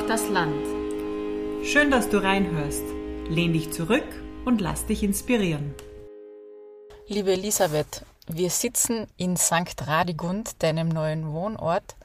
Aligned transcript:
Braucht 0.00 0.10
das 0.10 0.28
Land. 0.30 0.66
Schön, 1.62 1.90
dass 1.90 2.08
du 2.08 2.22
reinhörst. 2.22 2.84
Lehn 3.28 3.52
dich 3.52 3.70
zurück 3.70 4.06
und 4.46 4.60
lass 4.60 4.86
dich 4.86 5.02
inspirieren. 5.02 5.74
Liebe 7.06 7.32
Elisabeth, 7.32 8.06
wir 8.26 8.48
sitzen 8.48 9.08
in 9.18 9.36
St. 9.36 9.86
Radigund, 9.86 10.62
deinem 10.62 10.88
neuen 10.88 11.30
Wohnort. 11.32 11.96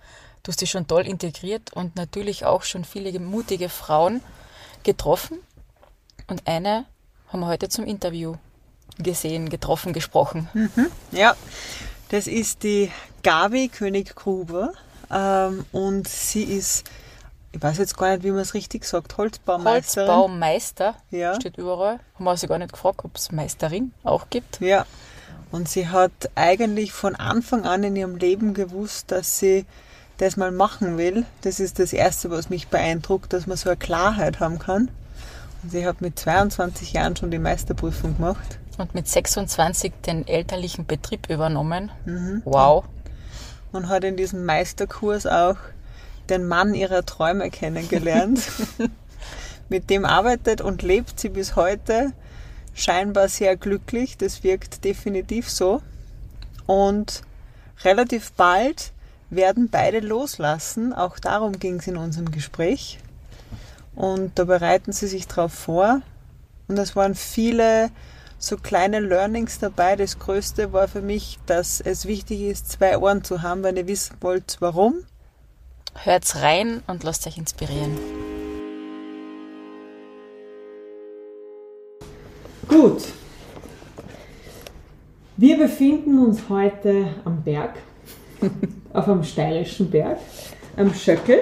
Du 0.43 0.51
hast 0.51 0.59
dich 0.59 0.71
schon 0.71 0.87
toll 0.87 1.07
integriert 1.07 1.71
und 1.73 1.95
natürlich 1.95 2.43
auch 2.43 2.63
schon 2.63 2.83
viele 2.83 3.17
mutige 3.19 3.69
Frauen 3.69 4.21
getroffen. 4.83 5.39
Und 6.27 6.47
eine 6.47 6.85
haben 7.29 7.39
wir 7.39 7.47
heute 7.47 7.69
zum 7.69 7.85
Interview 7.85 8.35
gesehen, 8.97 9.47
getroffen, 9.47 9.93
gesprochen. 9.93 10.49
Mhm, 10.53 10.87
ja, 11.11 11.33
das 12.09 12.27
ist 12.27 12.63
die 12.63 12.91
Gabi 13.23 13.69
König-Gruber 13.69 14.73
ähm, 15.09 15.65
und 15.71 16.09
sie 16.09 16.43
ist, 16.43 16.89
ich 17.55 17.61
weiß 17.63 17.77
jetzt 17.77 17.97
gar 17.97 18.11
nicht, 18.11 18.23
wie 18.23 18.31
man 18.31 18.41
es 18.41 18.53
richtig 18.53 18.83
sagt, 18.83 19.17
Holzbaumeisterin. 19.17 20.09
Holzbaumeister 20.09 20.95
ja. 21.09 21.35
steht 21.35 21.57
überall. 21.57 21.99
Haben 22.15 22.25
wir 22.25 22.35
sie 22.35 22.47
gar 22.47 22.57
nicht 22.57 22.73
gefragt, 22.73 23.05
ob 23.05 23.15
es 23.15 23.31
Meisterin 23.31 23.93
auch 24.03 24.29
gibt. 24.29 24.59
Ja, 24.59 24.85
und 25.51 25.69
sie 25.69 25.87
hat 25.87 26.11
eigentlich 26.35 26.91
von 26.91 27.15
Anfang 27.15 27.63
an 27.63 27.83
in 27.83 27.95
ihrem 27.95 28.17
Leben 28.17 28.53
gewusst, 28.53 29.09
dass 29.11 29.39
sie 29.39 29.65
das 30.17 30.35
mal 30.35 30.51
machen 30.51 30.97
will. 30.97 31.25
Das 31.41 31.61
ist 31.61 31.79
das 31.79 31.93
Erste, 31.93 32.29
was 32.29 32.49
mich 32.49 32.67
beeindruckt, 32.67 33.31
dass 33.31 33.47
man 33.47 33.55
so 33.55 33.69
eine 33.69 33.77
Klarheit 33.77 34.41
haben 34.41 34.59
kann. 34.59 34.91
Und 35.63 35.71
sie 35.71 35.87
hat 35.87 36.01
mit 36.01 36.19
22 36.19 36.91
Jahren 36.91 37.15
schon 37.15 37.31
die 37.31 37.39
Meisterprüfung 37.39 38.17
gemacht. 38.17 38.59
Und 38.77 38.93
mit 38.93 39.07
26 39.07 39.93
den 40.05 40.27
elterlichen 40.27 40.85
Betrieb 40.85 41.29
übernommen. 41.29 41.89
Mhm. 42.03 42.41
Wow. 42.43 42.83
Und 43.71 43.87
hat 43.87 44.03
in 44.03 44.17
diesem 44.17 44.43
Meisterkurs 44.43 45.25
auch 45.25 45.55
den 46.29 46.47
Mann 46.47 46.73
ihrer 46.73 47.05
Träume 47.05 47.49
kennengelernt. 47.49 48.41
mit 49.69 49.89
dem 49.89 50.05
arbeitet 50.05 50.61
und 50.61 50.81
lebt 50.81 51.19
sie 51.19 51.29
bis 51.29 51.55
heute 51.55 52.13
scheinbar 52.73 53.29
sehr 53.29 53.55
glücklich. 53.55 54.17
Das 54.17 54.43
wirkt 54.43 54.83
definitiv 54.83 55.49
so. 55.49 55.81
Und 56.65 57.23
relativ 57.83 58.31
bald 58.33 58.91
werden 59.29 59.69
beide 59.69 59.99
loslassen. 59.99 60.93
Auch 60.93 61.19
darum 61.19 61.59
ging 61.59 61.79
es 61.79 61.87
in 61.87 61.97
unserem 61.97 62.31
Gespräch. 62.31 62.99
Und 63.95 64.37
da 64.37 64.43
bereiten 64.43 64.91
sie 64.91 65.07
sich 65.07 65.27
darauf 65.27 65.53
vor. 65.53 66.01
Und 66.67 66.77
es 66.77 66.95
waren 66.95 67.15
viele 67.15 67.89
so 68.37 68.57
kleine 68.57 68.99
Learnings 68.99 69.59
dabei. 69.59 69.95
Das 69.95 70.19
größte 70.19 70.73
war 70.73 70.87
für 70.87 71.01
mich, 71.01 71.39
dass 71.45 71.79
es 71.79 72.05
wichtig 72.05 72.41
ist, 72.41 72.71
zwei 72.71 72.97
Ohren 72.97 73.23
zu 73.23 73.41
haben, 73.41 73.63
wenn 73.63 73.77
ihr 73.77 73.87
wissen 73.87 74.17
wollt, 74.21 74.57
warum. 74.59 75.05
Hört's 76.03 76.41
rein 76.41 76.83
und 76.87 77.03
lasst 77.03 77.25
euch 77.25 77.37
inspirieren. 77.37 77.97
Gut. 82.67 83.03
Wir 85.37 85.57
befinden 85.57 86.19
uns 86.19 86.47
heute 86.49 87.07
am 87.25 87.41
Berg, 87.43 87.75
auf 88.93 89.07
einem 89.07 89.23
steirischen 89.23 89.89
Berg, 89.89 90.19
am 90.77 90.93
Schöckel 90.93 91.39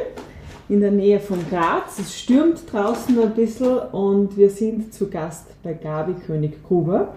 in 0.70 0.82
der 0.82 0.92
Nähe 0.92 1.20
von 1.20 1.40
Graz. 1.50 2.00
Es 2.00 2.18
stürmt 2.18 2.72
draußen 2.72 3.20
ein 3.20 3.34
bisschen 3.34 3.78
und 3.78 4.38
wir 4.38 4.50
sind 4.50 4.94
zu 4.94 5.10
Gast 5.10 5.46
bei 5.62 5.74
Gabi 5.74 6.14
König-Gruber. 6.26 7.14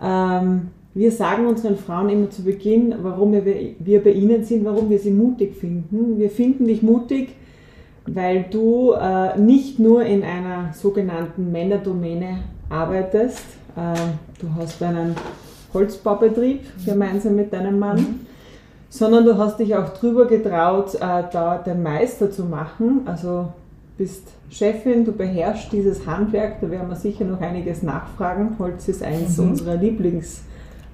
Ähm, 0.00 0.70
wir 0.94 1.10
sagen 1.10 1.46
unseren 1.46 1.76
Frauen 1.76 2.08
immer 2.08 2.30
zu 2.30 2.42
Beginn, 2.42 2.94
warum 3.02 3.32
wir, 3.32 3.44
wir 3.44 4.02
bei 4.02 4.10
ihnen 4.10 4.44
sind, 4.44 4.64
warum 4.64 4.90
wir 4.90 4.98
sie 4.98 5.10
mutig 5.10 5.56
finden. 5.56 6.18
Wir 6.18 6.30
finden 6.30 6.66
dich 6.66 6.82
mutig, 6.82 7.30
weil 8.06 8.44
du 8.50 8.92
äh, 8.92 9.38
nicht 9.38 9.78
nur 9.78 10.04
in 10.04 10.22
einer 10.22 10.72
sogenannten 10.72 11.50
Männerdomäne 11.50 12.44
arbeitest. 12.68 13.44
Äh, 13.76 13.98
du 14.40 14.48
hast 14.56 14.82
einen 14.82 15.16
Holzbaubetrieb 15.72 16.60
gemeinsam 16.86 17.34
mit 17.34 17.52
deinem 17.52 17.78
Mann. 17.78 17.96
Mhm 17.96 18.34
sondern 18.94 19.24
du 19.24 19.36
hast 19.36 19.58
dich 19.58 19.74
auch 19.74 19.88
drüber 19.88 20.26
getraut, 20.26 20.94
äh, 20.94 20.98
da 21.00 21.58
den 21.58 21.82
Meister 21.82 22.30
zu 22.30 22.44
machen. 22.44 23.00
Also 23.06 23.48
bist 23.98 24.22
Chefin, 24.50 25.04
du 25.04 25.10
beherrschst 25.10 25.72
dieses 25.72 26.06
Handwerk, 26.06 26.60
da 26.60 26.70
werden 26.70 26.88
wir 26.88 26.94
sicher 26.94 27.24
noch 27.24 27.40
einiges 27.40 27.82
nachfragen. 27.82 28.54
Holz 28.56 28.86
ist 28.86 29.02
eines 29.02 29.36
mhm. 29.36 29.50
unserer 29.50 29.80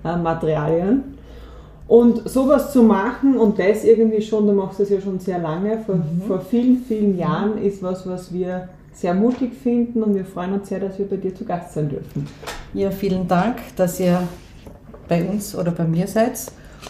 Lieblingsmaterialien. 0.05 1.05
Und 1.87 2.29
sowas 2.29 2.73
zu 2.73 2.85
machen 2.85 3.37
und 3.37 3.59
das 3.59 3.85
irgendwie 3.85 4.23
schon, 4.23 4.47
du 4.47 4.53
machst 4.53 4.79
das 4.79 4.91
ja 4.91 5.01
schon 5.01 5.19
sehr 5.19 5.41
lange, 5.41 5.79
vor, 5.85 5.97
mhm. 5.97 6.23
vor 6.29 6.41
vielen, 6.41 6.85
vielen 6.85 7.19
Jahren, 7.19 7.59
ist 7.59 7.83
was, 7.83 8.07
was 8.07 8.33
wir 8.33 8.69
sehr 8.93 9.13
mutig 9.13 9.55
finden 9.55 10.03
und 10.05 10.15
wir 10.15 10.25
freuen 10.25 10.53
uns 10.53 10.69
sehr, 10.69 10.79
dass 10.79 10.99
wir 10.99 11.09
bei 11.09 11.17
dir 11.17 11.35
zu 11.35 11.45
Gast 11.45 11.73
sein 11.75 11.89
dürfen. 11.89 12.29
Ja, 12.75 12.93
vielen 12.93 13.27
Dank, 13.27 13.57
dass 13.75 13.99
ihr 13.99 14.23
bei 15.09 15.25
uns 15.25 15.57
oder 15.57 15.73
bei 15.73 15.85
mir 15.85 16.07
seid 16.07 16.39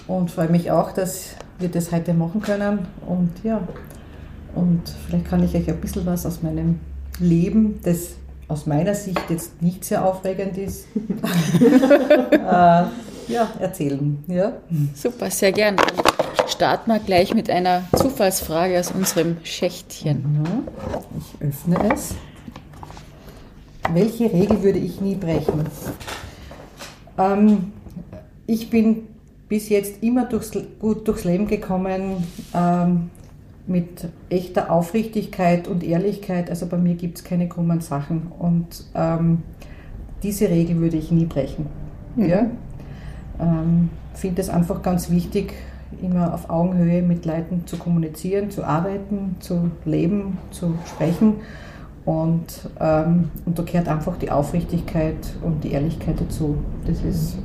und 0.07 0.31
freue 0.31 0.51
mich 0.51 0.71
auch, 0.71 0.93
dass 0.93 1.35
wir 1.59 1.71
das 1.71 1.93
heute 1.93 2.13
machen 2.13 2.43
können. 2.43 2.81
Und 3.07 3.31
ja, 3.43 3.63
und 4.55 4.83
vielleicht 5.07 5.25
kann 5.27 5.43
ich 5.43 5.55
euch 5.55 5.69
ein 5.69 5.81
bisschen 5.81 6.05
was 6.05 6.27
aus 6.27 6.43
meinem 6.43 6.79
Leben, 7.19 7.81
das 7.85 8.17
aus 8.51 8.67
meiner 8.67 8.95
Sicht 8.95 9.31
jetzt 9.31 9.63
nicht 9.63 9.85
sehr 9.85 10.05
aufregend 10.05 10.59
ist, 10.59 10.87
äh, 12.33 12.37
ja, 12.39 13.49
erzählen. 13.61 14.23
Ja? 14.27 14.55
Super, 14.95 15.31
sehr 15.31 15.53
gern. 15.53 15.77
Dann 15.77 16.49
starten 16.49 16.91
wir 16.91 16.99
gleich 16.99 17.33
mit 17.33 17.49
einer 17.49 17.85
Zufallsfrage 17.97 18.79
aus 18.81 18.91
unserem 18.91 19.37
Schächtchen. 19.45 20.45
Ich 21.17 21.47
öffne 21.47 21.95
es. 21.95 22.15
Welche 23.93 24.25
Regel 24.33 24.63
würde 24.63 24.79
ich 24.79 25.01
nie 25.01 25.15
brechen? 25.15 25.67
Ähm, 27.19 27.73
ich 28.47 28.69
bin 28.69 29.07
bis 29.49 29.69
jetzt 29.69 30.03
immer 30.03 30.25
durchs, 30.27 30.51
gut 30.81 31.07
durchs 31.07 31.25
Leben 31.25 31.47
gekommen 31.47 32.27
ähm, 32.55 33.11
mit 33.71 34.09
echter 34.29 34.71
Aufrichtigkeit 34.71 35.69
und 35.69 35.83
Ehrlichkeit. 35.83 36.51
Also 36.51 36.67
bei 36.67 36.77
mir 36.77 36.95
gibt 36.95 37.19
es 37.19 37.25
keine 37.25 37.49
krummen 37.49 37.81
Sachen 37.81 38.33
und 38.39 38.85
ähm, 38.95 39.43
diese 40.23 40.49
Regel 40.49 40.81
würde 40.81 40.97
ich 40.97 41.11
nie 41.11 41.25
brechen. 41.25 41.67
Mhm. 42.17 42.29
Ja? 42.29 42.47
Ähm, 43.41 43.91
Finde 44.15 44.43
es 44.43 44.51
einfach 44.51 44.83
ganz 44.83 45.11
wichtig, 45.11 45.55
immer 46.03 46.35
auf 46.35 46.51
Augenhöhe 46.51 47.03
mit 47.03 47.25
Leuten 47.25 47.67
zu 47.67 47.77
kommunizieren, 47.77 48.51
zu 48.51 48.65
arbeiten, 48.65 49.37
zu 49.41 49.71
leben, 49.85 50.39
zu 50.51 50.75
sprechen. 50.87 51.37
Und, 52.05 52.69
ähm, 52.81 53.31
und 53.47 53.59
da 53.59 53.63
gehört 53.63 53.89
einfach 53.89 54.17
die 54.17 54.31
Aufrichtigkeit 54.31 55.17
und 55.43 55.65
die 55.65 55.73
Ehrlichkeit 55.73 56.21
dazu. 56.21 56.57
Das 56.87 57.03
ist 57.03 57.39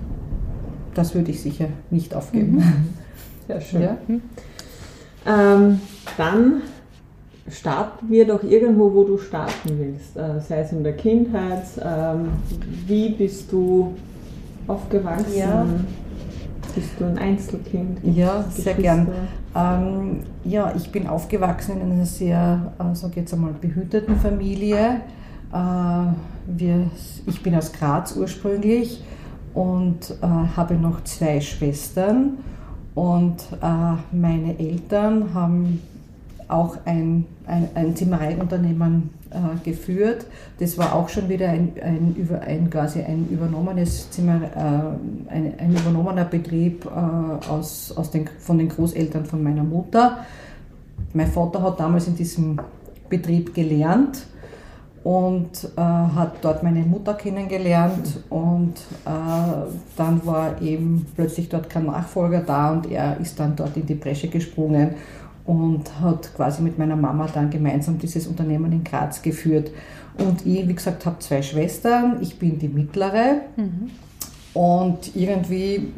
das 0.96 1.14
würde 1.14 1.31
ich 1.31 1.41
sicher 1.41 1.68
nicht 1.91 2.16
aufgeben. 2.16 2.56
Mhm. 2.56 2.90
Sehr 3.47 3.62
schön. 3.62 3.81
Ja? 3.81 3.97
Ähm, 5.25 5.80
dann 6.18 6.62
starten 7.50 8.09
wir 8.09 8.28
doch 8.28 8.44
irgendwo, 8.44 8.94
wo 8.94 9.03
du 9.03 9.18
starten 9.18 9.78
willst. 9.78 10.18
Äh, 10.18 10.40
sei 10.41 10.62
es 10.62 10.72
in 10.72 10.84
der 10.84 10.96
Kindheit. 10.96 11.63
Ähm, 11.84 12.30
wie 12.88 13.09
bist 13.09 13.52
du 13.52 13.94
aufgewachsen? 14.68 15.38
Ja. 15.38 15.66
Bist 16.74 16.90
du 17.00 17.06
ein 17.06 17.18
Einzelkind? 17.18 18.00
Ja, 18.03 18.44
sehr 18.50 18.74
gern. 18.74 19.08
Ähm, 19.56 20.22
ja, 20.44 20.74
ich 20.75 20.91
bin 20.91 21.08
aufgewachsen 21.08 21.80
in 21.80 21.91
einer 21.91 22.05
sehr, 22.05 22.73
äh, 22.79 22.96
sag 22.96 23.16
jetzt 23.16 23.34
einmal, 23.34 23.53
behüteten 23.53 24.17
Familie. 24.17 25.02
Äh, 25.53 25.58
wir, 26.47 26.90
ich 27.26 27.41
bin 27.41 27.55
aus 27.55 27.72
Graz 27.72 28.16
ursprünglich 28.17 29.02
und 29.53 30.11
äh, 30.22 30.26
habe 30.58 30.73
noch 30.73 31.03
zwei 31.05 31.40
Schwestern 31.40 32.38
und 32.96 33.38
äh, 33.62 34.16
meine 34.16 34.58
Eltern 34.58 35.34
haben 35.34 35.82
auch 36.47 36.78
ein, 36.86 37.26
ein, 37.46 37.70
ein 37.76 37.96
Zimmereiunternehmen 37.96 39.09
äh, 39.32 39.64
geführt. 39.64 40.26
Das 40.59 40.78
war 40.78 40.96
auch 40.96 41.09
schon 41.09 41.28
wieder 41.28 41.50
ein, 41.50 41.74
ein, 41.82 42.16
ein, 42.46 42.70
quasi 42.70 43.02
ein 43.02 43.28
übernommenes 43.30 44.09
Zimmer, 44.12 44.42
äh, 44.44 45.34
ein, 45.34 45.53
ein 45.58 45.76
übernommener 45.76 46.26
Betrieb 46.26 46.86
äh, 46.86 46.90
aus, 47.50 47.92
aus 47.96 48.12
den, 48.12 48.30
von 48.40 48.58
den 48.58 48.70
Großeltern 48.70 49.26
von 49.26 49.44
meiner 49.44 49.64
Mutter. 49.64 50.20
Mein 51.14 51.28
Vater 51.28 51.62
hat 51.64 51.80
damals 51.80 52.08
in 52.08 52.16
diesem 52.16 52.59
Betrieb 53.09 53.53
gelernt 53.53 54.26
und 55.05 55.66
äh, 55.78 55.81
hat 55.81 56.37
dort 56.41 56.63
meine 56.63 56.81
Mutter 56.81 57.13
kennengelernt 57.13 58.23
und 58.31 58.73
äh, 59.05 59.69
dann 59.96 60.25
war 60.25 60.59
eben 60.59 61.05
plötzlich 61.13 61.47
dort 61.47 61.69
kein 61.69 61.85
Nachfolger 61.85 62.40
da 62.40 62.72
und 62.72 62.90
er 62.90 63.19
ist 63.19 63.40
dann 63.40 63.55
dort 63.55 63.78
in 63.78 63.85
die 63.85 63.93
Bresche 63.93 64.29
gesprungen 64.29 64.96
und 65.46 66.02
hat 66.02 66.34
quasi 66.35 66.63
mit 66.63 66.79
meiner 66.79 66.96
Mama 66.96 67.28
dann 67.31 67.52
gemeinsam 67.52 67.99
dieses 67.99 68.25
Unternehmen 68.25 68.72
in 68.72 68.84
Graz 68.84 69.22
geführt. 69.22 69.69
Und 70.17 70.43
ich, 70.43 70.67
wie 70.67 70.73
gesagt, 70.73 71.05
habe 71.05 71.19
zwei 71.19 71.43
Schwestern, 71.43 72.17
ich 72.22 72.40
bin 72.40 72.58
die 72.58 72.67
mittlere 72.67 73.41
mhm. 73.58 73.91
und 74.55 75.16
irgendwie 75.16 75.93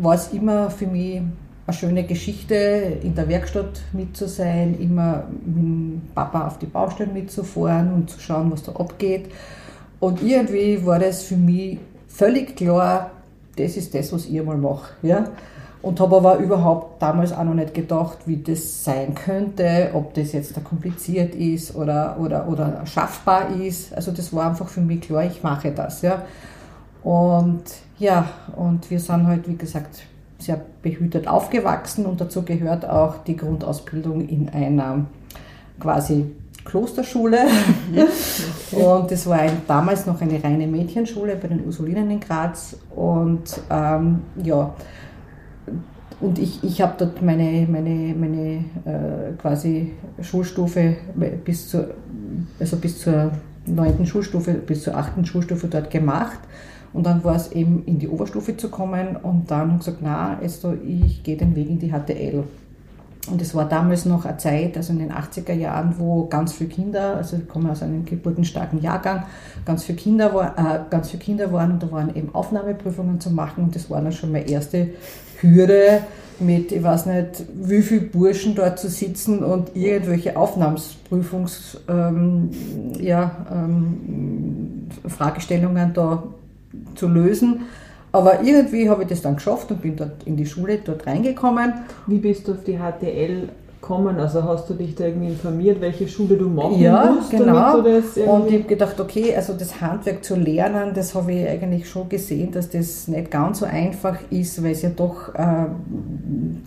war 0.00 0.14
es 0.14 0.32
immer 0.32 0.70
für 0.70 0.86
mich 0.86 1.22
eine 1.66 1.76
schöne 1.76 2.04
Geschichte, 2.04 2.54
in 3.02 3.14
der 3.14 3.28
Werkstatt 3.28 3.80
mit 3.92 4.16
zu 4.16 4.28
sein, 4.28 4.78
immer 4.80 5.24
mit 5.44 5.56
dem 5.56 6.02
Papa 6.14 6.46
auf 6.46 6.58
die 6.58 6.66
Baustelle 6.66 7.12
mitzufahren 7.12 7.92
und 7.92 8.10
zu 8.10 8.20
schauen, 8.20 8.50
was 8.50 8.62
da 8.62 8.72
abgeht. 8.72 9.30
Und 10.00 10.22
irgendwie 10.22 10.84
war 10.84 10.98
das 10.98 11.22
für 11.22 11.36
mich 11.36 11.78
völlig 12.08 12.56
klar, 12.56 13.10
das 13.56 13.76
ist 13.76 13.94
das, 13.94 14.12
was 14.12 14.26
ich 14.26 14.42
mal 14.42 14.56
mache. 14.56 14.92
Ja? 15.02 15.26
Und 15.82 15.98
habe 16.00 16.16
aber 16.16 16.36
überhaupt 16.38 17.00
damals 17.00 17.32
auch 17.32 17.44
noch 17.44 17.54
nicht 17.54 17.72
gedacht, 17.72 18.18
wie 18.26 18.36
das 18.36 18.84
sein 18.84 19.14
könnte, 19.14 19.90
ob 19.94 20.12
das 20.14 20.32
jetzt 20.32 20.56
da 20.56 20.60
kompliziert 20.60 21.34
ist 21.34 21.74
oder, 21.74 22.16
oder, 22.18 22.48
oder 22.48 22.84
schaffbar 22.86 23.54
ist. 23.56 23.94
Also 23.94 24.12
das 24.12 24.34
war 24.34 24.50
einfach 24.50 24.68
für 24.68 24.82
mich 24.82 25.02
klar, 25.02 25.24
ich 25.24 25.42
mache 25.42 25.70
das. 25.70 26.02
Ja. 26.02 26.22
Und 27.02 27.62
ja, 27.98 28.28
und 28.56 28.90
wir 28.90 29.00
sind 29.00 29.26
halt, 29.26 29.48
wie 29.48 29.56
gesagt, 29.56 30.02
sehr 30.40 30.60
behütet 30.82 31.28
aufgewachsen 31.28 32.06
und 32.06 32.20
dazu 32.20 32.42
gehört 32.42 32.88
auch 32.88 33.24
die 33.24 33.36
Grundausbildung 33.36 34.28
in 34.28 34.48
einer 34.48 35.06
quasi 35.78 36.26
Klosterschule. 36.64 37.38
und 38.72 39.10
das 39.10 39.26
war 39.26 39.38
ein, 39.38 39.62
damals 39.66 40.06
noch 40.06 40.20
eine 40.20 40.42
reine 40.42 40.66
Mädchenschule 40.66 41.36
bei 41.36 41.48
den 41.48 41.64
Ursulinen 41.64 42.10
in 42.10 42.20
Graz. 42.20 42.76
Und 42.94 43.60
ähm, 43.70 44.20
ja, 44.42 44.74
und 46.20 46.38
ich, 46.38 46.62
ich 46.62 46.82
habe 46.82 46.94
dort 46.98 47.22
meine, 47.22 47.66
meine, 47.66 48.14
meine 48.14 48.64
äh, 48.84 49.32
quasi 49.40 49.92
Schulstufe 50.20 50.96
bis 51.44 51.70
zur, 51.70 51.94
also 52.58 52.76
bis 52.76 53.00
zur 53.00 53.32
neunten 53.66 54.06
Schulstufe, 54.06 54.52
bis 54.52 54.82
zur 54.82 54.96
achten 54.96 55.24
Schulstufe 55.24 55.68
dort 55.68 55.90
gemacht. 55.90 56.38
Und 56.92 57.06
dann 57.06 57.22
war 57.22 57.36
es 57.36 57.52
eben 57.52 57.84
in 57.86 57.98
die 57.98 58.08
Oberstufe 58.08 58.56
zu 58.56 58.68
kommen 58.68 59.16
und 59.16 59.50
dann 59.50 59.78
gesagt, 59.78 59.98
na, 60.00 60.38
also 60.40 60.74
ich 60.84 61.22
gehe 61.22 61.36
den 61.36 61.54
Weg 61.54 61.68
in 61.68 61.78
die 61.78 61.92
HTL. 61.92 62.44
Und 63.30 63.40
es 63.42 63.54
war 63.54 63.68
damals 63.68 64.06
noch 64.06 64.24
eine 64.24 64.38
Zeit, 64.38 64.76
also 64.76 64.92
in 64.92 64.98
den 64.98 65.12
80er 65.12 65.52
Jahren, 65.52 65.94
wo 65.98 66.26
ganz 66.26 66.54
viele 66.54 66.70
Kinder, 66.70 67.16
also 67.16 67.36
ich 67.36 67.46
komme 67.46 67.70
aus 67.70 67.82
einem 67.82 68.04
geburtenstarken 68.04 68.80
Jahrgang, 68.80 69.24
ganz 69.64 69.84
viele 69.84 69.98
Kinder, 69.98 70.34
war, 70.34 70.58
äh, 70.58 70.80
ganz 70.88 71.10
viele 71.10 71.22
Kinder 71.22 71.52
waren 71.52 71.72
und 71.72 71.82
da 71.82 71.92
waren 71.92 72.16
eben 72.16 72.34
Aufnahmeprüfungen 72.34 73.20
zu 73.20 73.30
machen 73.30 73.64
und 73.64 73.74
das 73.76 73.90
war 73.90 74.00
dann 74.00 74.12
schon 74.12 74.32
meine 74.32 74.48
erste 74.48 74.88
Hürde 75.40 76.00
mit, 76.40 76.72
ich 76.72 76.82
weiß 76.82 77.06
nicht, 77.06 77.44
wie 77.60 77.82
viele 77.82 78.00
Burschen 78.00 78.54
dort 78.54 78.78
zu 78.78 78.88
sitzen 78.88 79.44
und 79.44 79.76
irgendwelche 79.76 80.36
Aufnahmsprüfungs, 80.36 81.78
ähm, 81.88 82.50
ja, 82.98 83.46
ähm, 83.52 84.88
da 85.94 86.22
zu 86.94 87.08
lösen. 87.08 87.62
Aber 88.12 88.42
irgendwie 88.42 88.88
habe 88.90 89.02
ich 89.02 89.08
das 89.08 89.22
dann 89.22 89.36
geschafft 89.36 89.70
und 89.70 89.82
bin 89.82 89.96
dort 89.96 90.24
in 90.24 90.36
die 90.36 90.46
Schule 90.46 90.78
dort 90.84 91.06
reingekommen. 91.06 91.72
Wie 92.06 92.18
bist 92.18 92.48
du 92.48 92.52
auf 92.52 92.64
die 92.64 92.76
HTL 92.76 93.48
gekommen? 93.80 94.18
Also 94.18 94.42
hast 94.44 94.68
du 94.68 94.74
dich 94.74 94.94
da 94.94 95.04
irgendwie 95.04 95.28
informiert, 95.28 95.80
welche 95.80 96.08
Schule 96.08 96.36
du 96.36 96.48
machen 96.48 96.80
ja, 96.80 97.12
musst? 97.12 97.30
Genau. 97.30 97.78
und 97.78 98.48
ich 98.48 98.54
habe 98.54 98.64
gedacht, 98.64 98.98
okay, 99.00 99.34
also 99.34 99.54
das 99.54 99.80
Handwerk 99.80 100.24
zu 100.24 100.34
lernen, 100.34 100.92
das 100.94 101.14
habe 101.14 101.32
ich 101.32 101.48
eigentlich 101.48 101.88
schon 101.88 102.08
gesehen, 102.08 102.50
dass 102.50 102.68
das 102.68 103.06
nicht 103.06 103.30
ganz 103.30 103.60
so 103.60 103.66
einfach 103.66 104.18
ist, 104.30 104.62
weil 104.62 104.72
es 104.72 104.82
ja 104.82 104.90
doch, 104.90 105.32
äh, 105.34 105.66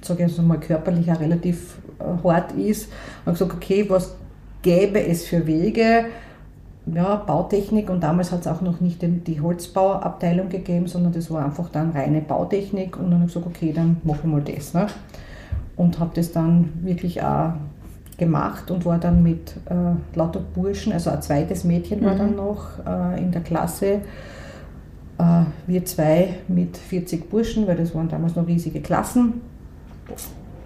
sage 0.02 0.26
ich 0.26 0.42
mal, 0.42 0.60
körperlich 0.60 1.12
auch 1.12 1.20
relativ 1.20 1.78
äh, 2.00 2.28
hart 2.28 2.54
ist. 2.54 2.84
Ich 2.86 3.26
habe 3.26 3.34
gesagt, 3.34 3.54
okay, 3.54 3.86
was 3.90 4.16
gäbe 4.62 5.06
es 5.06 5.26
für 5.26 5.46
Wege? 5.46 6.06
Ja, 6.85 7.15
Bautechnik 7.15 7.89
und 7.89 8.01
damals 8.01 8.31
hat 8.31 8.41
es 8.41 8.47
auch 8.47 8.62
noch 8.62 8.81
nicht 8.81 9.01
die 9.01 9.39
Holzbauabteilung 9.39 10.50
gegeben, 10.50 10.88
sondern 10.88 11.13
das 11.13 11.31
war 11.31 11.45
einfach 11.45 11.69
dann 11.69 11.91
reine 11.91 12.21
Bautechnik 12.21 12.97
und 12.97 13.06
dann 13.06 13.19
habe 13.19 13.25
ich 13.27 13.33
gesagt, 13.33 13.47
okay, 13.47 13.71
dann 13.74 13.97
mache 14.03 14.19
ich 14.24 14.25
mal 14.25 14.41
das. 14.41 14.74
Ne? 14.74 14.88
Und 15.75 16.00
habe 16.00 16.12
das 16.13 16.31
dann 16.31 16.74
wirklich 16.83 17.24
auch 17.24 17.53
gemacht 18.18 18.69
und 18.69 18.85
war 18.85 19.00
dann 19.00 19.24
mit 19.24 19.56
äh, 19.69 20.18
lauter 20.18 20.39
Burschen, 20.39 20.94
also 20.94 21.09
ein 21.09 21.21
zweites 21.21 21.63
Mädchen 21.63 22.01
mhm. 22.01 22.06
war 22.06 22.15
dann 22.15 22.35
noch 22.35 22.68
äh, 22.85 23.19
in 23.19 23.31
der 23.31 23.41
Klasse. 23.41 24.01
Äh, 25.18 25.44
wir 25.68 25.85
zwei 25.85 26.35
mit 26.47 26.77
40 26.77 27.30
Burschen, 27.30 27.65
weil 27.65 27.77
das 27.77 27.95
waren 27.95 28.09
damals 28.09 28.35
noch 28.35 28.45
riesige 28.45 28.81
Klassen 28.81 29.41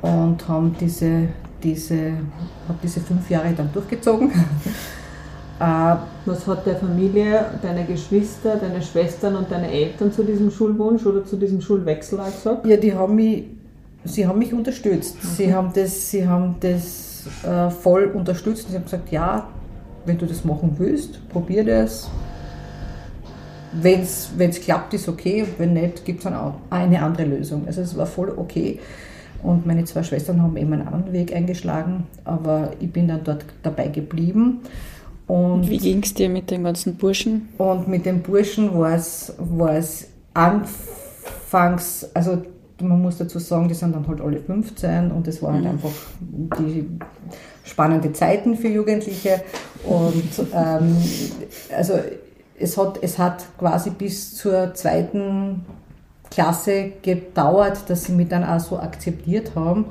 und 0.02 0.48
haben 0.48 0.76
diese, 0.80 1.30
diese, 1.64 2.14
hab 2.68 2.82
diese 2.82 3.00
fünf 3.00 3.30
Jahre 3.30 3.54
dann 3.54 3.72
durchgezogen. 3.72 4.32
Äh, 5.60 5.96
was 6.26 6.46
hat 6.46 6.66
der 6.68 6.76
Familie, 6.76 7.46
deine 7.62 7.84
Geschwister, 7.86 8.58
deine 8.58 8.82
Schwestern 8.82 9.36
und 9.36 9.52
deine 9.52 9.72
Eltern 9.72 10.12
zu 10.12 10.24
diesem 10.24 10.52
Schulwunsch 10.52 11.06
oder 11.06 11.26
zu 11.26 11.36
diesem 11.36 11.62
Schulwechsel 11.62 12.20
gesagt? 12.20 12.66
Ja, 12.68 12.78
die 12.78 12.94
haben 12.94 13.16
mich, 13.16 13.46
sie 14.04 14.28
haben 14.28 14.38
mich 14.38 14.54
unterstützt. 14.54 15.16
Okay. 15.18 15.28
Sie 15.36 15.54
haben 15.54 15.72
das, 15.74 16.12
sie 16.12 16.28
haben 16.28 16.56
das 16.60 17.28
äh, 17.44 17.72
voll 17.72 18.06
unterstützt. 18.06 18.68
Sie 18.70 18.76
haben 18.76 18.84
gesagt, 18.84 19.12
ja, 19.12 19.48
wenn 20.06 20.18
du 20.18 20.28
das 20.28 20.46
machen 20.46 20.76
willst, 20.78 21.28
probier 21.30 21.64
das. 21.64 22.10
Wenn 23.74 24.02
es 24.02 24.62
klappt, 24.62 24.94
ist 24.94 25.10
okay. 25.10 25.46
Wenn 25.58 25.74
nicht, 25.74 26.06
gibt 26.06 26.20
es 26.20 26.24
dann 26.24 26.54
eine 26.70 27.02
andere 27.02 27.26
Lösung. 27.26 27.64
Also 27.66 27.82
es 27.82 27.98
war 27.98 28.06
voll 28.06 28.32
okay. 28.38 28.80
Und 29.44 29.66
meine 29.66 29.84
zwei 29.86 30.04
Schwestern 30.04 30.42
haben 30.42 30.56
eben 30.58 30.74
einen 30.74 30.88
anderen 30.88 31.14
Weg 31.14 31.36
eingeschlagen, 31.36 32.08
aber 32.26 32.72
ich 32.80 32.92
bin 32.92 33.08
dann 33.08 33.24
dort 33.24 33.46
dabei 33.64 33.88
geblieben. 33.88 34.62
Und 35.28 35.70
wie 35.70 35.78
ging 35.78 36.02
es 36.04 36.14
dir 36.14 36.30
mit 36.30 36.50
den 36.50 36.64
ganzen 36.64 36.96
Burschen? 36.96 37.50
Und 37.58 37.88
mit 37.88 38.06
den 38.06 38.22
Burschen 38.22 38.74
war 38.78 38.94
es, 38.94 40.08
anfangs, 40.34 42.08
also 42.14 42.44
man 42.80 43.02
muss 43.02 43.18
dazu 43.18 43.40
sagen, 43.40 43.68
die 43.68 43.74
sind 43.74 43.96
dann 43.96 44.08
halt 44.08 44.22
alle 44.22 44.40
15 44.40 45.12
und 45.12 45.28
es 45.28 45.42
waren 45.42 45.62
mhm. 45.62 45.68
einfach 45.68 45.92
die 46.60 46.88
spannende 47.64 48.14
Zeiten 48.14 48.56
für 48.56 48.68
Jugendliche. 48.68 49.42
Und 49.84 50.48
ähm, 50.54 50.96
also 51.76 51.94
es 52.60 52.78
hat, 52.78 53.00
es 53.02 53.18
hat 53.18 53.46
quasi 53.58 53.90
bis 53.90 54.36
zur 54.36 54.74
zweiten 54.76 55.66
Klasse 56.30 56.92
gedauert, 57.02 57.90
dass 57.90 58.06
sie 58.06 58.12
mich 58.12 58.28
dann 58.28 58.44
auch 58.44 58.60
so 58.60 58.78
akzeptiert 58.78 59.54
haben. 59.56 59.86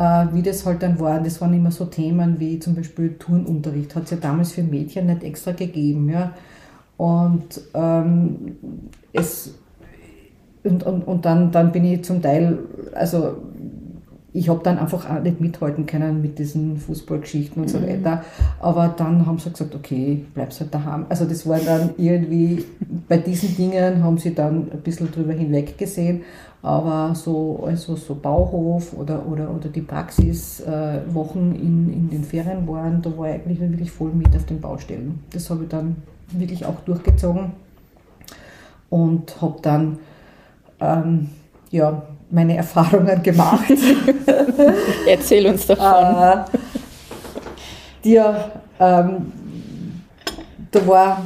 Äh, 0.00 0.32
wie 0.32 0.40
das 0.40 0.64
halt 0.64 0.82
dann 0.82 0.98
war. 0.98 1.20
Das 1.20 1.42
waren 1.42 1.52
immer 1.52 1.70
so 1.70 1.84
Themen 1.84 2.40
wie 2.40 2.58
zum 2.58 2.74
Beispiel 2.74 3.18
Turnunterricht, 3.18 3.94
hat 3.94 4.04
es 4.04 4.10
ja 4.12 4.16
damals 4.16 4.52
für 4.52 4.62
Mädchen 4.62 5.06
nicht 5.06 5.22
extra 5.22 5.52
gegeben. 5.52 6.08
Ja? 6.08 6.32
Und 6.96 7.60
ähm, 7.74 8.56
es 9.12 9.54
und, 10.64 10.84
und, 10.84 11.02
und 11.02 11.24
dann, 11.26 11.52
dann 11.52 11.70
bin 11.70 11.84
ich 11.84 12.02
zum 12.02 12.22
Teil, 12.22 12.60
also 12.94 13.42
ich 14.32 14.48
habe 14.48 14.60
dann 14.62 14.78
einfach 14.78 15.08
auch 15.10 15.22
nicht 15.22 15.40
mithalten 15.40 15.86
können 15.86 16.22
mit 16.22 16.38
diesen 16.38 16.76
Fußballgeschichten 16.76 17.62
und 17.62 17.68
so 17.68 17.78
mhm. 17.78 17.88
weiter. 17.88 18.22
Aber 18.60 18.88
dann 18.96 19.26
haben 19.26 19.38
sie 19.38 19.50
gesagt, 19.50 19.74
okay, 19.74 20.24
bleibst 20.34 20.60
halt 20.60 20.72
daheim. 20.72 21.06
Also 21.08 21.24
das 21.24 21.46
war 21.48 21.58
dann 21.58 21.90
irgendwie, 21.96 22.64
bei 23.08 23.18
diesen 23.18 23.56
Dingen 23.56 24.02
haben 24.04 24.18
sie 24.18 24.34
dann 24.34 24.70
ein 24.70 24.80
bisschen 24.82 25.10
drüber 25.10 25.32
hinweg 25.32 25.74
Aber 26.62 27.14
so, 27.14 27.64
also 27.66 27.96
so 27.96 28.14
Bauhof 28.14 28.92
oder, 28.96 29.26
oder, 29.26 29.50
oder 29.50 29.68
die 29.68 29.82
Praxiswochen 29.82 31.54
in, 31.56 31.92
in 31.92 32.10
den 32.10 32.24
Ferien 32.24 32.68
waren, 32.68 33.02
da 33.02 33.16
war 33.16 33.28
ich 33.28 33.34
eigentlich 33.34 33.60
wirklich 33.60 33.90
voll 33.90 34.12
mit 34.12 34.34
auf 34.36 34.46
den 34.46 34.60
Baustellen. 34.60 35.20
Das 35.32 35.50
habe 35.50 35.64
ich 35.64 35.68
dann 35.70 35.96
wirklich 36.32 36.64
auch 36.64 36.78
durchgezogen 36.80 37.52
und 38.90 39.40
habe 39.42 39.56
dann 39.62 39.98
ähm, 40.80 41.30
ja, 41.70 42.02
meine 42.30 42.56
Erfahrungen 42.56 43.22
gemacht. 43.22 43.72
Erzähl 45.06 45.46
uns 45.46 45.66
davon. 45.66 45.84
Äh, 45.86 46.44
dir, 48.04 48.50
ähm, 48.78 49.32
da 50.70 50.86
war, 50.86 51.22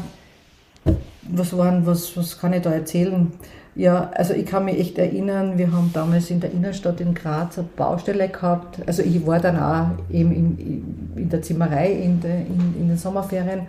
was 1.22 1.56
waren, 1.56 1.86
was, 1.86 2.16
was 2.16 2.38
kann 2.38 2.52
ich 2.52 2.62
da 2.62 2.72
erzählen? 2.72 3.32
Ja, 3.76 4.10
also 4.14 4.34
ich 4.34 4.46
kann 4.46 4.66
mich 4.66 4.78
echt 4.78 4.98
erinnern, 4.98 5.58
wir 5.58 5.72
haben 5.72 5.90
damals 5.92 6.30
in 6.30 6.38
der 6.38 6.52
Innenstadt 6.52 7.00
in 7.00 7.12
Graz 7.12 7.58
eine 7.58 7.66
Baustelle 7.76 8.28
gehabt. 8.28 8.78
Also 8.86 9.02
ich 9.02 9.26
war 9.26 9.40
dann 9.40 9.58
auch 9.58 10.12
eben 10.12 10.30
in, 10.32 11.12
in 11.16 11.28
der 11.28 11.42
Zimmerei 11.42 11.90
in, 11.90 12.20
de, 12.20 12.30
in, 12.30 12.74
in 12.78 12.88
den 12.88 12.96
Sommerferien 12.96 13.62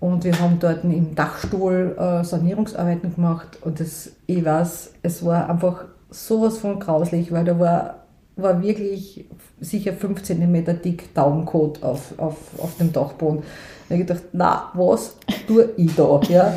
und 0.00 0.24
wir 0.24 0.38
haben 0.40 0.58
dort 0.58 0.84
im 0.84 1.14
Dachstuhl 1.14 1.96
äh, 1.98 2.24
Sanierungsarbeiten 2.24 3.14
gemacht 3.14 3.58
und 3.60 3.78
das, 3.78 4.10
ich 4.26 4.42
weiß, 4.42 4.94
es 5.02 5.24
war 5.24 5.50
einfach 5.50 5.84
sowas 6.10 6.58
von 6.58 6.78
grauslich, 6.78 7.32
weil 7.32 7.44
da 7.44 7.58
war, 7.58 8.06
war 8.36 8.62
wirklich 8.62 9.26
sicher 9.60 9.92
5 9.92 10.22
cm 10.22 10.82
dick 10.82 11.14
Daumencode 11.14 11.82
auf, 11.82 12.18
auf, 12.18 12.36
auf 12.58 12.76
dem 12.78 12.92
Dachboden. 12.92 13.42
Da 13.88 13.94
habe 13.94 14.02
ich 14.02 14.08
gedacht, 14.08 14.24
na, 14.32 14.70
was 14.74 15.16
tue 15.46 15.70
ich 15.76 15.94
da? 15.94 16.20
Ja? 16.28 16.54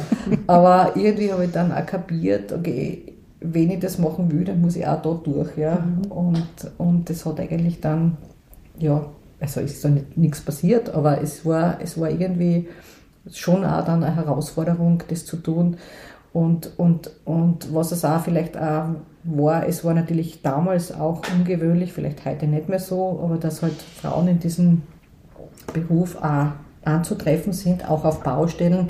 Aber 0.48 0.96
irgendwie 0.96 1.32
habe 1.32 1.46
ich 1.46 1.52
dann 1.52 1.72
auch 1.72 1.86
kapiert, 1.86 2.52
okay, 2.52 3.14
wenn 3.42 3.72
ich 3.72 3.80
das 3.80 3.98
machen 3.98 4.32
will, 4.32 4.44
dann 4.44 4.62
muss 4.62 4.76
ich 4.76 4.86
auch 4.86 5.02
da 5.02 5.14
durch. 5.24 5.58
Ja? 5.58 5.78
Mhm. 5.78 6.12
Und, 6.12 6.48
und 6.78 7.10
das 7.10 7.26
hat 7.26 7.40
eigentlich 7.40 7.80
dann, 7.80 8.18
ja, 8.78 9.06
also 9.40 9.62
ist 9.62 9.86
da 9.86 9.90
nichts 10.16 10.42
passiert, 10.42 10.90
aber 10.90 11.22
es 11.22 11.46
war, 11.46 11.80
es 11.82 12.00
war 12.00 12.10
irgendwie 12.10 12.68
schon 13.32 13.64
auch 13.64 13.86
dann 13.86 14.04
eine 14.04 14.16
Herausforderung, 14.16 15.04
das 15.08 15.26
zu 15.26 15.38
tun. 15.38 15.78
Und, 16.34 16.72
und, 16.78 17.12
und 17.26 17.74
was 17.74 17.92
es 17.92 18.06
auch 18.06 18.22
vielleicht 18.22 18.58
auch 18.58 18.90
war, 19.24 19.68
es 19.68 19.84
war 19.84 19.94
natürlich 19.94 20.42
damals 20.42 20.92
auch 20.92 21.22
ungewöhnlich, 21.38 21.94
vielleicht 21.94 22.26
heute 22.26 22.48
nicht 22.48 22.70
mehr 22.70 22.80
so, 22.80 23.20
aber 23.24 23.38
dass 23.38 23.62
halt 23.62 23.74
Frauen 23.74 24.28
in 24.28 24.40
diesem 24.40 24.84
Beruf 25.74 26.18
auch 26.22 26.52
anzutreffen 26.86 27.54
sind, 27.54 27.90
auch 27.90 28.06
auf 28.06 28.24
Baustellen. 28.24 28.90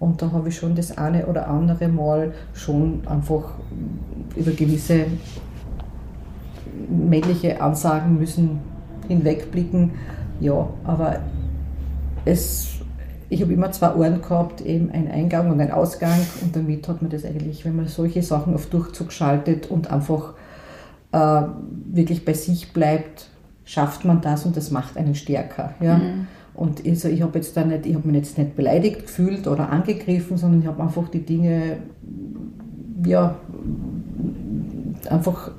Und 0.00 0.22
da 0.22 0.30
habe 0.32 0.48
ich 0.48 0.56
schon 0.56 0.74
das 0.74 0.96
eine 0.96 1.26
oder 1.26 1.48
andere 1.48 1.88
Mal 1.88 2.32
schon 2.54 3.02
einfach 3.06 3.54
über 4.36 4.52
gewisse 4.52 5.06
männliche 6.88 7.60
Ansagen 7.60 8.18
müssen 8.18 8.60
hinwegblicken. 9.08 9.92
Ja, 10.40 10.68
aber 10.84 11.18
es, 12.24 12.77
ich 13.30 13.42
habe 13.42 13.52
immer 13.52 13.70
zwei 13.72 13.94
Ohren 13.94 14.22
gehabt, 14.22 14.60
eben 14.62 14.90
ein 14.90 15.10
Eingang 15.10 15.50
und 15.50 15.60
ein 15.60 15.70
Ausgang 15.70 16.18
und 16.42 16.56
damit 16.56 16.88
hat 16.88 17.02
man 17.02 17.10
das 17.10 17.24
eigentlich, 17.24 17.64
wenn 17.64 17.76
man 17.76 17.86
solche 17.86 18.22
Sachen 18.22 18.54
auf 18.54 18.66
Durchzug 18.66 19.12
schaltet 19.12 19.70
und 19.70 19.90
einfach 19.90 20.34
äh, 21.12 21.42
wirklich 21.92 22.24
bei 22.24 22.32
sich 22.32 22.72
bleibt, 22.72 23.28
schafft 23.64 24.04
man 24.04 24.22
das 24.22 24.46
und 24.46 24.56
das 24.56 24.70
macht 24.70 24.96
einen 24.96 25.14
stärker. 25.14 25.74
Ja? 25.80 25.98
Mhm. 25.98 26.26
Und 26.54 26.84
also 26.86 27.08
ich 27.08 27.22
habe 27.22 27.38
jetzt 27.38 27.56
da 27.56 27.64
nicht, 27.64 27.86
ich 27.86 27.94
habe 27.94 28.08
mich 28.08 28.16
jetzt 28.16 28.38
nicht 28.38 28.56
beleidigt 28.56 29.02
gefühlt 29.02 29.46
oder 29.46 29.70
angegriffen, 29.70 30.36
sondern 30.38 30.62
ich 30.62 30.66
habe 30.66 30.82
einfach 30.82 31.08
die 31.08 31.24
Dinge, 31.24 31.76
ja, 33.04 33.36
einfach, 35.08 35.52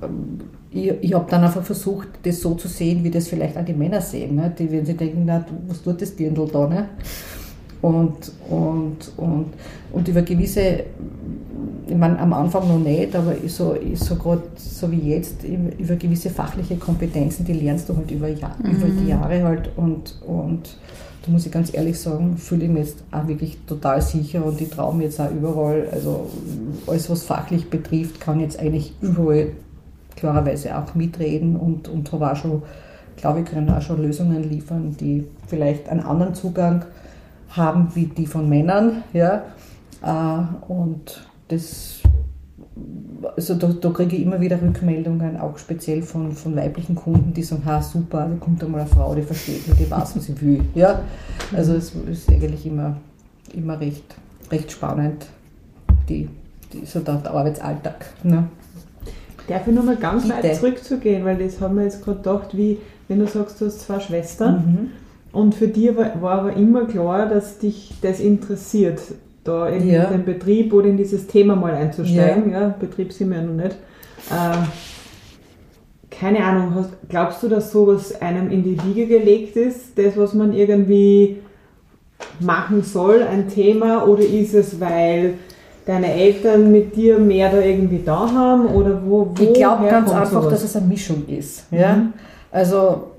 ich, 0.71 0.91
ich 1.01 1.13
habe 1.13 1.25
dann 1.29 1.43
einfach 1.43 1.63
versucht, 1.63 2.07
das 2.23 2.41
so 2.41 2.55
zu 2.55 2.67
sehen, 2.67 3.03
wie 3.03 3.11
das 3.11 3.27
vielleicht 3.27 3.57
auch 3.57 3.63
die 3.63 3.73
Männer 3.73 4.01
sehen. 4.01 4.35
Ne? 4.35 4.53
Die, 4.57 4.69
wenn 4.71 4.85
sie 4.85 4.95
denken, 4.95 5.23
na, 5.25 5.45
was 5.67 5.81
tut 5.81 6.01
das 6.01 6.15
Dirndl 6.15 6.47
da? 6.51 6.67
Ne? 6.67 6.89
Und, 7.81 8.31
und, 8.49 8.97
und, 9.15 9.45
und 9.93 10.07
über 10.07 10.21
gewisse, 10.21 10.83
ich 11.87 11.95
meine, 11.95 12.19
am 12.19 12.33
Anfang 12.33 12.67
noch 12.67 12.79
nicht, 12.79 13.15
aber 13.15 13.33
so, 13.47 13.75
so 13.93 14.15
gerade 14.15 14.43
so 14.57 14.91
wie 14.91 15.11
jetzt, 15.11 15.43
über 15.43 15.95
gewisse 15.95 16.29
fachliche 16.29 16.75
Kompetenzen, 16.75 17.45
die 17.45 17.53
lernst 17.53 17.87
du 17.87 17.95
halt 17.95 18.11
über, 18.11 18.27
Jahr, 18.27 18.55
mhm. 18.61 18.71
über 18.71 18.87
die 18.87 19.07
Jahre 19.07 19.43
halt. 19.43 19.69
Und, 19.77 20.19
und 20.27 20.77
da 21.25 21.31
muss 21.31 21.45
ich 21.45 21.51
ganz 21.53 21.73
ehrlich 21.73 21.97
sagen, 21.97 22.37
fühle 22.37 22.65
ich 22.65 22.69
mich 22.69 22.87
jetzt 22.87 23.03
auch 23.11 23.27
wirklich 23.27 23.57
total 23.65 24.01
sicher 24.01 24.43
und 24.45 24.59
ich 24.59 24.69
traue 24.69 24.95
mir 24.95 25.05
jetzt 25.05 25.21
auch 25.21 25.31
überall, 25.31 25.87
also 25.91 26.29
alles, 26.85 27.09
was 27.09 27.23
fachlich 27.23 27.69
betrifft, 27.69 28.19
kann 28.19 28.41
jetzt 28.41 28.59
eigentlich 28.59 28.93
überall 28.99 29.47
klarerweise 30.17 30.77
auch 30.77 30.95
mitreden 30.95 31.55
und, 31.55 31.87
und 31.87 32.11
habe 32.11 32.29
auch 32.29 32.35
schon, 32.35 32.61
glaube 33.15 33.39
ich, 33.39 33.45
können 33.45 33.69
auch 33.69 33.81
schon 33.81 34.01
Lösungen 34.01 34.49
liefern, 34.49 34.97
die 34.99 35.23
vielleicht 35.47 35.87
einen 35.87 36.01
anderen 36.01 36.35
Zugang 36.35 36.81
haben 36.81 36.87
haben 37.49 37.89
wie 37.95 38.05
die 38.05 38.27
von 38.27 38.47
Männern. 38.47 39.03
Ja? 39.13 39.43
Äh, 40.03 40.71
und 40.71 41.21
das, 41.47 41.99
also 43.35 43.55
da, 43.55 43.67
da 43.67 43.89
kriege 43.89 44.15
ich 44.15 44.23
immer 44.23 44.39
wieder 44.39 44.61
Rückmeldungen, 44.61 45.39
auch 45.39 45.57
speziell 45.57 46.01
von, 46.01 46.31
von 46.31 46.55
weiblichen 46.55 46.95
Kunden, 46.95 47.33
die 47.33 47.43
sagen, 47.43 47.63
ha 47.65 47.81
super, 47.81 48.27
da 48.29 48.35
kommt 48.39 48.63
einmal 48.63 48.81
eine 48.81 48.89
Frau, 48.89 49.15
die 49.15 49.21
versteht 49.21 49.67
mich, 49.67 49.77
die 49.77 49.89
weiß, 49.89 50.15
was 50.15 50.25
sie 50.25 50.39
will. 50.41 50.61
Ja? 50.75 51.01
Also 51.53 51.73
es 51.73 51.93
ist 52.09 52.29
eigentlich 52.29 52.65
immer, 52.65 52.97
immer 53.53 53.79
recht, 53.79 54.15
recht 54.51 54.71
spannend, 54.71 55.25
die, 56.07 56.29
die, 56.71 56.85
so 56.85 56.99
der, 56.99 57.15
der 57.15 57.31
Arbeitsalltag. 57.31 58.05
Ne? 58.23 58.47
Darf 59.47 59.67
ich 59.67 59.73
nochmal 59.73 59.95
ganz 59.95 60.27
Bitte. 60.27 60.43
weit 60.43 60.55
zurückzugehen, 60.55 61.25
weil 61.25 61.37
das 61.37 61.59
haben 61.59 61.77
wir 61.77 61.83
jetzt 61.83 62.03
gerade 62.03 62.17
gedacht, 62.17 62.55
wie 62.55 62.77
wenn 63.07 63.17
du 63.17 63.25
sagst, 63.25 63.59
du 63.59 63.65
hast 63.65 63.81
zwei 63.81 63.99
Schwestern. 63.99 64.55
Mhm 64.57 64.89
und 65.31 65.55
für 65.55 65.67
dich 65.67 65.95
war, 65.95 66.21
war, 66.21 66.39
aber 66.39 66.53
immer 66.53 66.85
klar, 66.85 67.27
dass 67.27 67.59
dich 67.59 67.93
das 68.01 68.19
interessiert, 68.19 68.99
da 69.43 69.67
in 69.69 69.87
ja. 69.87 70.05
den 70.05 70.25
Betrieb 70.25 70.73
oder 70.73 70.87
in 70.87 70.97
dieses 70.97 71.27
Thema 71.27 71.55
mal 71.55 71.73
einzusteigen. 71.73 72.51
Ja. 72.51 72.61
ja 72.61 72.75
Betrieb 72.79 73.13
sind 73.13 73.29
wir 73.29 73.37
ja 73.37 73.43
noch 73.43 73.53
nicht. 73.53 73.75
Äh, 74.29 74.57
keine 76.11 76.43
Ahnung, 76.43 76.75
hast, 76.75 76.89
glaubst 77.07 77.43
du, 77.43 77.47
dass 77.47 77.71
sowas 77.71 78.19
einem 78.21 78.51
in 78.51 78.63
die 78.63 78.77
Wiege 78.83 79.07
gelegt 79.07 79.55
ist, 79.55 79.97
das, 79.97 80.17
was 80.17 80.33
man 80.33 80.53
irgendwie 80.53 81.37
machen 82.39 82.83
soll, 82.83 83.23
ein 83.23 83.47
Thema, 83.47 84.05
oder 84.05 84.23
ist 84.23 84.53
es, 84.53 84.79
weil 84.79 85.35
deine 85.85 86.11
Eltern 86.11 86.71
mit 86.71 86.95
dir 86.95 87.17
mehr 87.19 87.51
da 87.51 87.61
irgendwie 87.61 88.01
da 88.03 88.31
haben, 88.31 88.67
oder 88.67 89.01
wo, 89.05 89.31
wo 89.33 89.43
Ich 89.43 89.53
glaube 89.53 89.87
ganz 89.87 90.11
einfach, 90.11 90.43
sowas? 90.43 90.49
dass 90.49 90.63
es 90.63 90.75
eine 90.75 90.87
Mischung 90.87 91.25
ist. 91.27 91.65
Ja? 91.71 91.95
Mhm. 91.95 92.13
Also 92.51 93.11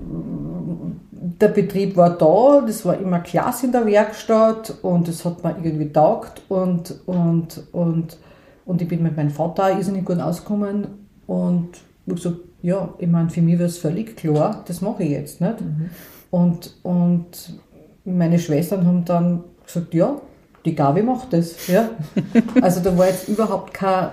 der 1.21 1.49
Betrieb 1.49 1.95
war 1.95 2.17
da, 2.17 2.65
das 2.65 2.83
war 2.83 2.97
immer 2.97 3.19
klasse 3.19 3.67
in 3.67 3.71
der 3.71 3.85
Werkstatt 3.85 4.73
und 4.81 5.07
es 5.07 5.23
hat 5.23 5.43
mir 5.43 5.55
irgendwie 5.63 5.91
taugt 5.91 6.41
und, 6.49 6.99
und, 7.05 7.63
und, 7.71 8.17
und 8.65 8.81
ich 8.81 8.87
bin 8.87 9.03
mit 9.03 9.15
meinem 9.15 9.29
Vater 9.29 9.77
irrsinnig 9.77 10.03
gut 10.03 10.19
ausgekommen 10.19 10.87
und 11.27 11.69
ich 12.07 12.15
gesagt, 12.15 12.37
ja, 12.63 12.89
ich 12.97 13.07
meine, 13.07 13.29
für 13.29 13.41
mich 13.41 13.59
war 13.59 13.67
es 13.67 13.77
völlig 13.77 14.17
klar, 14.17 14.63
das 14.67 14.81
mache 14.81 15.03
ich 15.03 15.11
jetzt 15.11 15.41
nicht. 15.41 15.61
Mhm. 15.61 15.89
Und, 16.31 16.75
und 16.81 17.59
meine 18.03 18.39
Schwestern 18.39 18.87
haben 18.87 19.05
dann 19.05 19.43
gesagt, 19.63 19.93
ja, 19.93 20.19
die 20.65 20.75
Gabi 20.75 21.03
macht 21.03 21.33
das. 21.33 21.67
Ja. 21.67 21.89
Also 22.61 22.81
da 22.81 22.97
war 22.97 23.07
jetzt 23.07 23.27
überhaupt 23.27 23.73
kein 23.73 24.09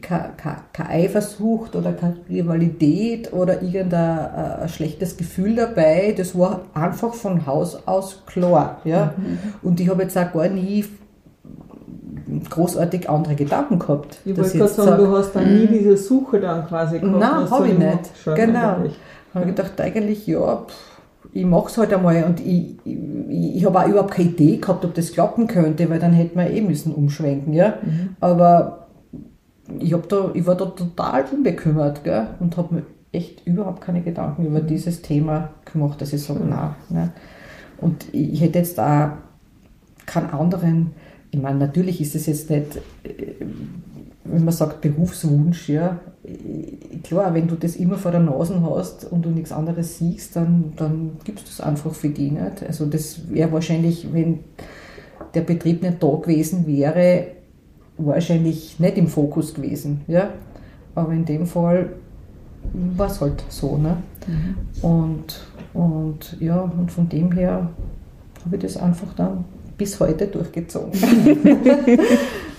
kein, 0.00 0.36
kein, 0.36 0.56
kein 0.72 0.86
Eifersucht 0.86 1.76
oder 1.76 1.92
keine 1.92 2.16
Rivalität 2.28 3.32
oder 3.32 3.62
irgendein 3.62 4.62
äh, 4.62 4.68
schlechtes 4.68 5.16
Gefühl 5.16 5.56
dabei. 5.56 6.14
Das 6.16 6.38
war 6.38 6.62
einfach 6.74 7.14
von 7.14 7.46
Haus 7.46 7.86
aus 7.86 8.22
klar. 8.26 8.80
Ja? 8.84 9.14
Mhm. 9.16 9.38
Und 9.62 9.80
ich 9.80 9.88
habe 9.88 10.02
jetzt 10.02 10.16
auch 10.16 10.32
gar 10.32 10.48
nie 10.48 10.84
großartig 12.48 13.08
andere 13.08 13.34
Gedanken 13.34 13.78
gehabt. 13.78 14.18
Ich 14.24 14.36
wollte 14.36 14.58
gerade 14.58 14.72
sagen, 14.72 15.04
du 15.04 15.16
hast 15.16 15.32
dann 15.32 15.54
nie 15.54 15.66
mhm. 15.66 15.72
diese 15.72 15.96
Suche 15.96 16.40
dann 16.40 16.66
quasi 16.66 16.98
gehabt. 16.98 17.18
Nein, 17.18 17.50
habe 17.50 17.68
ich 17.68 17.78
nicht. 17.78 18.10
Genau. 18.34 18.76
Habe 19.34 19.50
ich 19.50 19.56
gedacht, 19.56 19.80
eigentlich, 19.80 20.26
ja, 20.26 20.56
pff, 20.56 20.94
ich 21.32 21.44
mache 21.44 21.68
es 21.68 21.76
halt 21.76 21.92
einmal 21.92 22.22
und 22.24 22.40
ich, 22.40 22.76
ich, 22.84 23.56
ich 23.56 23.66
habe 23.66 23.80
auch 23.80 23.88
überhaupt 23.88 24.12
keine 24.12 24.28
Idee 24.28 24.56
gehabt, 24.58 24.84
ob 24.84 24.94
das 24.94 25.12
klappen 25.12 25.48
könnte, 25.48 25.90
weil 25.90 25.98
dann 25.98 26.12
hätten 26.12 26.38
wir 26.38 26.48
eh 26.48 26.60
müssen 26.60 26.94
umschwenken, 26.94 27.52
ja. 27.52 27.74
Mhm. 27.82 28.10
Aber 28.20 28.83
ich, 29.78 29.92
hab 29.92 30.08
da, 30.08 30.30
ich 30.34 30.46
war 30.46 30.56
da 30.56 30.66
total 30.66 31.24
unbekümmert 31.32 32.04
gell? 32.04 32.28
und 32.40 32.56
habe 32.56 32.74
mir 32.74 32.82
echt 33.12 33.46
überhaupt 33.46 33.80
keine 33.80 34.02
Gedanken 34.02 34.46
über 34.46 34.60
dieses 34.60 35.02
Thema 35.02 35.50
gemacht, 35.70 36.00
dass 36.00 36.12
ich 36.12 36.22
sage, 36.22 36.40
mhm. 36.40 36.50
nein. 36.50 36.74
Ne? 36.88 37.12
Und 37.78 38.06
ich 38.12 38.40
hätte 38.40 38.58
jetzt 38.58 38.78
auch 38.78 39.10
keinen 40.06 40.30
anderen, 40.30 40.92
ich 41.30 41.40
meine, 41.40 41.58
natürlich 41.58 42.00
ist 42.00 42.14
es 42.14 42.26
jetzt 42.26 42.50
nicht, 42.50 42.76
äh, 43.04 43.34
wenn 44.24 44.44
man 44.44 44.54
sagt 44.54 44.80
Berufswunsch, 44.80 45.68
ja, 45.68 46.00
klar, 47.02 47.34
wenn 47.34 47.46
du 47.46 47.56
das 47.56 47.76
immer 47.76 47.98
vor 47.98 48.10
der 48.10 48.20
Nase 48.20 48.60
hast 48.62 49.04
und 49.04 49.24
du 49.24 49.28
nichts 49.28 49.52
anderes 49.52 49.98
siehst, 49.98 50.34
dann, 50.36 50.72
dann 50.76 51.18
gibst 51.24 51.46
du 51.46 51.50
es 51.50 51.60
einfach 51.60 51.92
für 51.92 52.08
die 52.08 52.30
nicht. 52.30 52.62
Also 52.66 52.86
das 52.86 53.28
wäre 53.30 53.52
wahrscheinlich, 53.52 54.12
wenn 54.12 54.40
der 55.34 55.42
Betrieb 55.42 55.82
nicht 55.82 56.02
da 56.02 56.08
gewesen 56.08 56.66
wäre, 56.66 57.26
wahrscheinlich 57.98 58.78
nicht 58.80 58.96
im 58.96 59.08
Fokus 59.08 59.54
gewesen. 59.54 60.02
Ja? 60.06 60.30
Aber 60.94 61.12
in 61.12 61.24
dem 61.24 61.46
Fall 61.46 61.90
war 62.72 63.08
es 63.08 63.20
halt 63.20 63.44
so. 63.48 63.76
Ne? 63.76 63.96
Mhm. 64.26 64.88
Und, 64.88 65.46
und 65.72 66.36
ja, 66.40 66.60
und 66.60 66.90
von 66.90 67.08
dem 67.08 67.32
her 67.32 67.68
habe 68.44 68.56
ich 68.56 68.62
das 68.62 68.76
einfach 68.76 69.12
dann 69.14 69.44
bis 69.76 69.98
heute 69.98 70.26
durchgezogen. 70.26 70.92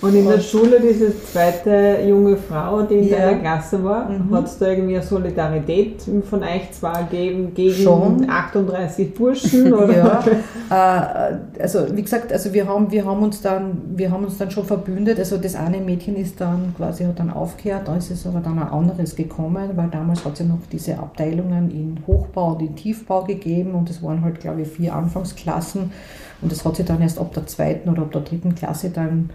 und 0.00 0.14
in 0.14 0.28
der 0.28 0.40
Schule 0.40 0.80
diese 0.80 1.12
zweite 1.24 1.98
junge 2.06 2.36
Frau, 2.36 2.82
die 2.82 2.96
in 2.96 3.08
ja. 3.08 3.18
deiner 3.18 3.40
Klasse 3.40 3.82
war, 3.82 4.08
mhm. 4.10 4.34
hat 4.34 4.46
es 4.46 4.58
da 4.58 4.68
irgendwie 4.68 4.96
eine 4.96 5.04
Solidarität 5.04 6.02
von 6.28 6.42
euch 6.42 6.72
zwar 6.72 7.04
gegeben 7.04 7.52
gegen 7.54 7.82
Schon. 7.82 8.28
38 8.28 9.14
Burschen? 9.14 9.72
Oder? 9.74 10.22
Ja, 10.70 11.30
äh, 11.30 11.62
also 11.62 11.86
wie 11.92 12.02
gesagt, 12.02 12.32
also 12.32 12.52
wir 12.52 12.66
haben, 12.66 12.90
wir, 12.90 13.04
haben 13.04 13.22
uns 13.22 13.40
dann, 13.40 13.78
wir 13.94 14.10
haben 14.10 14.24
uns 14.24 14.36
dann 14.36 14.50
schon 14.50 14.64
verbündet. 14.64 15.18
Also 15.18 15.38
das 15.38 15.54
eine 15.54 15.78
Mädchen 15.78 16.16
ist 16.16 16.40
dann 16.40 16.74
quasi 16.76 17.04
hat 17.04 17.18
dann 17.18 17.30
aufgehört, 17.30 17.88
da 17.88 17.96
ist 17.96 18.10
es 18.10 18.26
aber 18.26 18.40
dann 18.40 18.58
ein 18.58 18.68
anderes 18.68 19.16
gekommen, 19.16 19.70
weil 19.74 19.88
damals 19.88 20.24
hat 20.24 20.34
es 20.34 20.40
ja 20.40 20.44
noch 20.44 20.58
diese 20.70 20.98
Abteilungen 20.98 21.70
in 21.70 21.98
Hochbau 22.06 22.52
und 22.52 22.60
in 22.60 22.76
Tiefbau 22.76 23.24
gegeben 23.24 23.74
und 23.74 23.88
es 23.88 24.02
waren 24.02 24.22
halt, 24.22 24.40
glaube 24.40 24.62
ich, 24.62 24.68
vier 24.68 24.94
Anfangsklassen. 24.94 25.92
Und 26.42 26.52
das 26.52 26.64
hat 26.64 26.76
sich 26.76 26.86
dann 26.86 27.00
erst 27.00 27.18
ab 27.18 27.32
der 27.34 27.46
zweiten 27.46 27.88
oder 27.88 28.02
ab 28.02 28.12
der 28.12 28.22
dritten 28.22 28.54
Klasse 28.54 28.90
dann, 28.90 29.30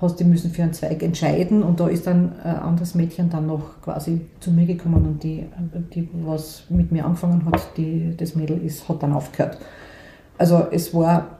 hast 0.00 0.20
du 0.20 0.24
müssen 0.24 0.50
für 0.50 0.62
einen 0.62 0.72
Zweig 0.72 1.02
entscheiden 1.02 1.62
und 1.62 1.80
da 1.80 1.88
ist 1.88 2.06
dann 2.06 2.32
ein 2.44 2.56
anderes 2.56 2.94
Mädchen 2.94 3.30
dann 3.30 3.46
noch 3.46 3.82
quasi 3.82 4.20
zu 4.40 4.52
mir 4.52 4.64
gekommen 4.64 5.04
und 5.06 5.22
die, 5.22 5.46
die 5.94 6.08
was 6.24 6.64
mit 6.68 6.92
mir 6.92 7.04
angefangen 7.04 7.44
hat, 7.46 7.76
die, 7.76 8.14
das 8.16 8.36
Mädel 8.36 8.62
ist, 8.64 8.88
hat 8.88 9.02
dann 9.02 9.12
aufgehört. 9.12 9.58
Also 10.38 10.68
es 10.70 10.94
war, 10.94 11.38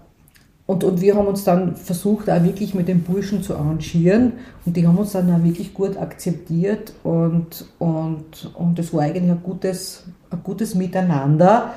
und, 0.66 0.82
und 0.82 1.00
wir 1.00 1.14
haben 1.14 1.28
uns 1.28 1.44
dann 1.44 1.76
versucht, 1.76 2.28
auch 2.28 2.42
wirklich 2.42 2.74
mit 2.74 2.88
den 2.88 3.02
Burschen 3.02 3.42
zu 3.42 3.54
arrangieren 3.54 4.32
und 4.66 4.76
die 4.76 4.86
haben 4.86 4.98
uns 4.98 5.12
dann 5.12 5.32
auch 5.32 5.42
wirklich 5.42 5.72
gut 5.72 5.96
akzeptiert 5.96 6.92
und, 7.04 7.64
und, 7.78 8.50
und 8.54 8.92
war 8.92 9.02
eigentlich 9.02 9.30
ein 9.30 9.42
gutes, 9.42 10.04
ein 10.30 10.42
gutes 10.42 10.74
Miteinander. 10.74 11.74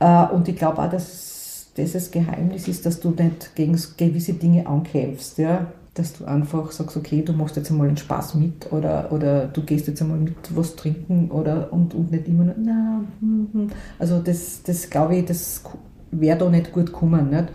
Äh, 0.00 0.26
und 0.26 0.48
ich 0.48 0.56
glaube 0.56 0.82
auch, 0.82 0.90
dass 0.90 1.33
das 1.74 2.10
Geheimnis 2.10 2.68
ist, 2.68 2.86
dass 2.86 3.00
du 3.00 3.10
nicht 3.10 3.54
gegen 3.54 3.78
gewisse 3.96 4.34
Dinge 4.34 4.66
ankämpfst. 4.66 5.38
Ja? 5.38 5.66
dass 5.94 6.12
du 6.14 6.24
einfach 6.24 6.72
sagst, 6.72 6.96
okay, 6.96 7.22
du 7.22 7.32
machst 7.32 7.56
jetzt 7.56 7.70
einmal 7.70 7.86
einen 7.86 7.96
Spaß 7.96 8.34
mit 8.34 8.72
oder, 8.72 9.12
oder 9.12 9.46
du 9.46 9.62
gehst 9.62 9.86
jetzt 9.86 10.02
einmal 10.02 10.18
mit 10.18 10.34
was 10.54 10.74
trinken 10.74 11.30
oder 11.30 11.72
und, 11.72 11.94
und 11.94 12.10
nicht 12.10 12.26
immer 12.26 12.44
nur, 12.44 12.54
na, 12.58 13.00
hm, 13.20 13.48
hm. 13.52 13.70
also 13.98 14.18
das, 14.20 14.62
das 14.64 14.90
glaube 14.90 15.16
ich, 15.16 15.24
das 15.24 15.62
wäre 16.10 16.36
da 16.36 16.50
nicht 16.50 16.72
gut 16.72 16.86
gekommen. 16.86 17.30
Nicht? 17.30 17.46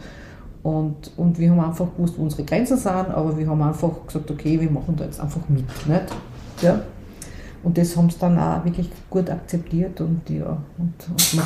Und, 0.63 1.11
und 1.17 1.37
wir 1.37 1.51
haben 1.51 1.59
einfach 1.59 1.93
gewusst, 1.95 2.15
wo 2.17 2.23
unsere 2.23 2.43
Grenzen 2.43 2.77
sind, 2.77 2.89
aber 2.89 3.37
wir 3.37 3.47
haben 3.47 3.61
einfach 3.61 4.05
gesagt, 4.05 4.31
okay, 4.31 4.59
wir 4.59 4.71
machen 4.71 4.95
da 4.95 5.03
jetzt 5.03 5.19
einfach 5.19 5.47
mit. 5.49 5.65
Nicht? 5.87 6.05
Ja. 6.61 6.81
Und 7.61 7.77
das 7.77 7.95
haben 7.97 8.09
sie 8.09 8.19
dann 8.19 8.39
auch 8.39 8.63
wirklich 8.63 8.89
gut 9.09 9.29
akzeptiert 9.29 9.99
und 9.99 10.29
ja, 10.29 10.57
und, 10.77 10.93
und 11.09 11.43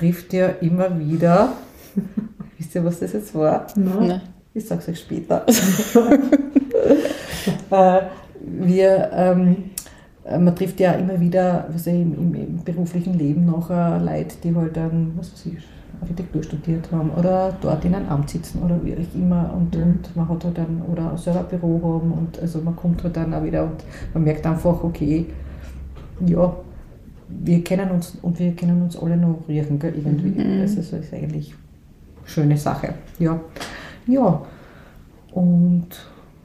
trifft 0.00 0.32
ja 0.32 0.48
immer 0.60 0.98
wieder, 0.98 1.52
wisst 2.58 2.74
ihr, 2.74 2.84
was 2.84 3.00
das 3.00 3.12
jetzt 3.12 3.34
war? 3.34 3.66
Nein. 3.76 4.22
Ich 4.54 4.66
sage 4.66 4.80
es 4.80 4.88
euch 4.88 5.00
später. 5.00 5.44
Äh, 7.70 8.00
wir, 8.40 9.10
ähm, 9.14 9.56
man 10.24 10.54
trifft 10.54 10.78
ja 10.80 10.92
immer 10.92 11.18
wieder 11.20 11.66
was 11.72 11.86
ich, 11.86 11.94
im, 11.94 12.14
im, 12.14 12.34
im, 12.34 12.64
beruflichen 12.64 13.16
Leben 13.18 13.46
noch 13.46 13.70
äh, 13.70 13.98
Leute, 13.98 14.36
die 14.42 14.54
halt 14.54 14.76
dann, 14.76 15.12
was 15.16 15.32
weiß 15.32 15.46
ich, 15.46 15.58
Architektur 16.00 16.42
studiert 16.42 16.90
haben 16.92 17.10
oder 17.10 17.56
dort 17.60 17.84
in 17.84 17.94
einem 17.94 18.08
Amt 18.08 18.30
sitzen 18.30 18.62
oder 18.62 18.78
wie 18.82 18.94
auch 18.94 19.14
immer 19.14 19.54
und, 19.54 19.74
mhm. 19.74 19.82
und 19.82 20.16
man 20.16 20.28
hat 20.28 20.44
halt 20.44 20.58
dann 20.58 20.82
oder 20.82 21.16
selber 21.16 21.40
ein 21.40 21.46
Büro 21.46 21.80
haben 21.82 22.12
und 22.12 22.38
also 22.40 22.60
man 22.60 22.76
kommt 22.76 23.02
halt 23.04 23.16
dann 23.16 23.32
auch 23.32 23.42
wieder 23.42 23.62
und 23.62 23.84
man 24.12 24.24
merkt 24.24 24.44
einfach, 24.46 24.82
okay, 24.82 25.26
ja, 26.26 26.52
wir 27.42 27.64
kennen 27.64 27.90
uns 27.90 28.16
und 28.22 28.38
wir 28.38 28.52
können 28.52 28.82
uns 28.82 28.96
alle 28.96 29.16
noch 29.16 29.48
riechen, 29.48 29.78
gell, 29.78 29.94
irgendwie. 29.96 30.40
Mhm. 30.40 30.60
Das 30.60 30.72
ist, 30.72 30.92
das 30.92 31.00
ist 31.00 31.14
eigentlich 31.14 31.54
eine 32.18 32.28
schöne 32.28 32.56
Sache. 32.56 32.94
Ja. 33.18 33.40
Ja. 34.06 34.42
Und 35.32 35.88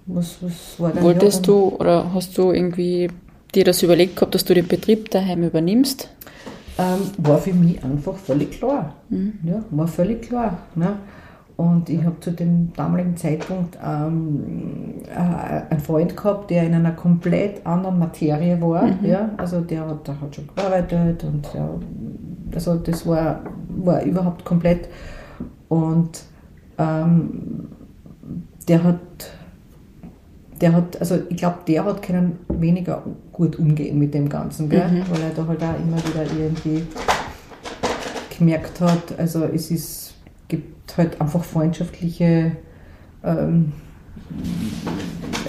was, 0.06 0.38
was 0.42 0.80
war 0.80 0.92
dann? 0.92 1.04
Wolltest 1.04 1.48
du 1.48 1.70
oder 1.80 2.14
hast 2.14 2.38
du 2.38 2.52
irgendwie 2.52 3.10
dir 3.54 3.64
das 3.64 3.82
überlegt 3.84 4.16
gehabt, 4.16 4.36
dass 4.36 4.46
du 4.46 4.54
den 4.54 4.68
Betrieb 4.68 5.10
daheim 5.12 5.44
übernimmst? 5.44 6.10
Ähm, 6.78 7.00
war 7.18 7.38
für 7.38 7.54
mich 7.54 7.84
einfach 7.84 8.16
völlig 8.18 8.52
klar. 8.52 8.96
Mhm. 9.10 9.40
Ja, 9.44 9.64
war 9.72 9.88
völlig 9.88 10.24
klar. 10.24 10.60
Ne? 10.76 10.98
Und 11.58 11.90
ich 11.90 12.04
habe 12.04 12.20
zu 12.20 12.32
dem 12.32 12.74
damaligen 12.74 13.16
Zeitpunkt 13.16 13.78
ähm, 13.84 15.04
äh, 15.08 15.72
einen 15.72 15.80
Freund 15.80 16.16
gehabt, 16.16 16.50
der 16.50 16.64
in 16.64 16.74
einer 16.74 16.92
komplett 16.92 17.66
anderen 17.66 17.98
Materie 17.98 18.60
war. 18.62 18.88
Mhm. 18.88 19.06
Ja? 19.06 19.30
Also 19.38 19.62
der 19.62 19.88
hat, 19.88 20.06
der 20.06 20.20
hat 20.20 20.36
schon 20.36 20.50
gearbeitet 20.54 21.24
und 21.24 21.48
der, 21.54 21.70
also 22.54 22.76
das 22.76 23.08
war, 23.08 23.42
war 23.70 24.04
überhaupt 24.04 24.44
komplett. 24.44 24.90
Und 25.70 26.24
ähm, 26.78 27.70
der 28.68 28.84
hat, 28.84 29.00
der 30.60 30.74
hat, 30.74 31.00
also 31.00 31.20
ich 31.30 31.38
glaube, 31.38 31.60
der 31.68 31.86
hat 31.86 32.02
können 32.02 32.40
weniger 32.50 33.04
gut 33.32 33.58
umgehen 33.58 33.98
mit 33.98 34.14
dem 34.14 34.28
Ganzen, 34.28 34.70
gell? 34.70 34.88
Mhm. 34.88 35.04
weil 35.10 35.22
er 35.22 35.30
da 35.30 35.48
halt 35.48 35.64
auch 35.64 35.80
immer 35.80 35.98
wieder 35.98 36.26
irgendwie 36.38 36.86
gemerkt 38.38 38.82
hat, 38.82 39.18
also 39.18 39.46
es 39.46 39.72
ist, 39.72 40.05
gibt 40.48 40.98
halt 40.98 41.20
einfach 41.20 41.44
freundschaftliche 41.44 42.54
ähm, 43.24 43.74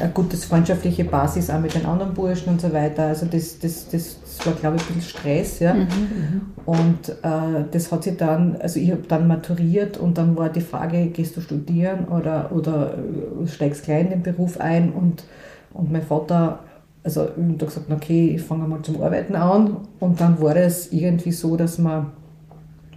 eine 0.01 0.11
gute 0.11 0.37
freundschaftliche 0.37 1.05
Basis 1.05 1.51
auch 1.51 1.61
mit 1.61 1.75
den 1.75 1.87
anderen 1.87 2.15
Burschen 2.15 2.51
und 2.51 2.61
so 2.61 2.73
weiter. 2.73 3.07
Also 3.07 3.27
das, 3.27 3.59
das, 3.59 3.89
das, 3.89 4.21
das 4.21 4.47
war, 4.47 4.53
glaube 4.55 4.77
ich, 4.77 4.83
ein 4.83 4.97
bisschen 4.97 5.03
Stress. 5.03 5.61
Ja? 5.61 5.75
Mhm, 5.75 5.81
mhm. 5.81 6.41
und 6.67 7.09
äh, 7.09 7.65
das 7.71 7.91
hat 7.91 8.05
sich 8.05 8.17
dann, 8.17 8.57
also 8.57 8.79
ich 8.79 8.91
habe 8.91 9.03
dann 9.09 9.27
maturiert 9.27 9.97
und 9.97 10.19
dann 10.19 10.37
war 10.37 10.51
die 10.51 10.61
Frage, 10.61 11.07
gehst 11.07 11.37
du 11.37 11.41
studieren 11.41 12.07
oder, 12.07 12.53
oder 12.53 12.95
äh, 12.95 13.47
steigst 13.47 13.85
gleich 13.85 14.03
in 14.03 14.11
den 14.11 14.23
Beruf 14.23 14.59
ein 14.61 14.93
und, 14.93 15.25
und 15.73 15.91
mein 15.91 16.03
Vater 16.03 16.61
also 17.03 17.23
ich 17.23 17.43
habe 17.43 17.67
gesagt, 17.67 17.89
okay, 17.89 18.35
ich 18.35 18.43
fange 18.43 18.67
mal 18.67 18.83
zum 18.83 19.01
Arbeiten 19.01 19.37
an 19.37 19.77
und 20.01 20.21
dann 20.21 20.43
war 20.43 20.57
es 20.57 20.93
irgendwie 20.93 21.31
so, 21.31 21.57
dass 21.57 21.79
man 21.79 22.11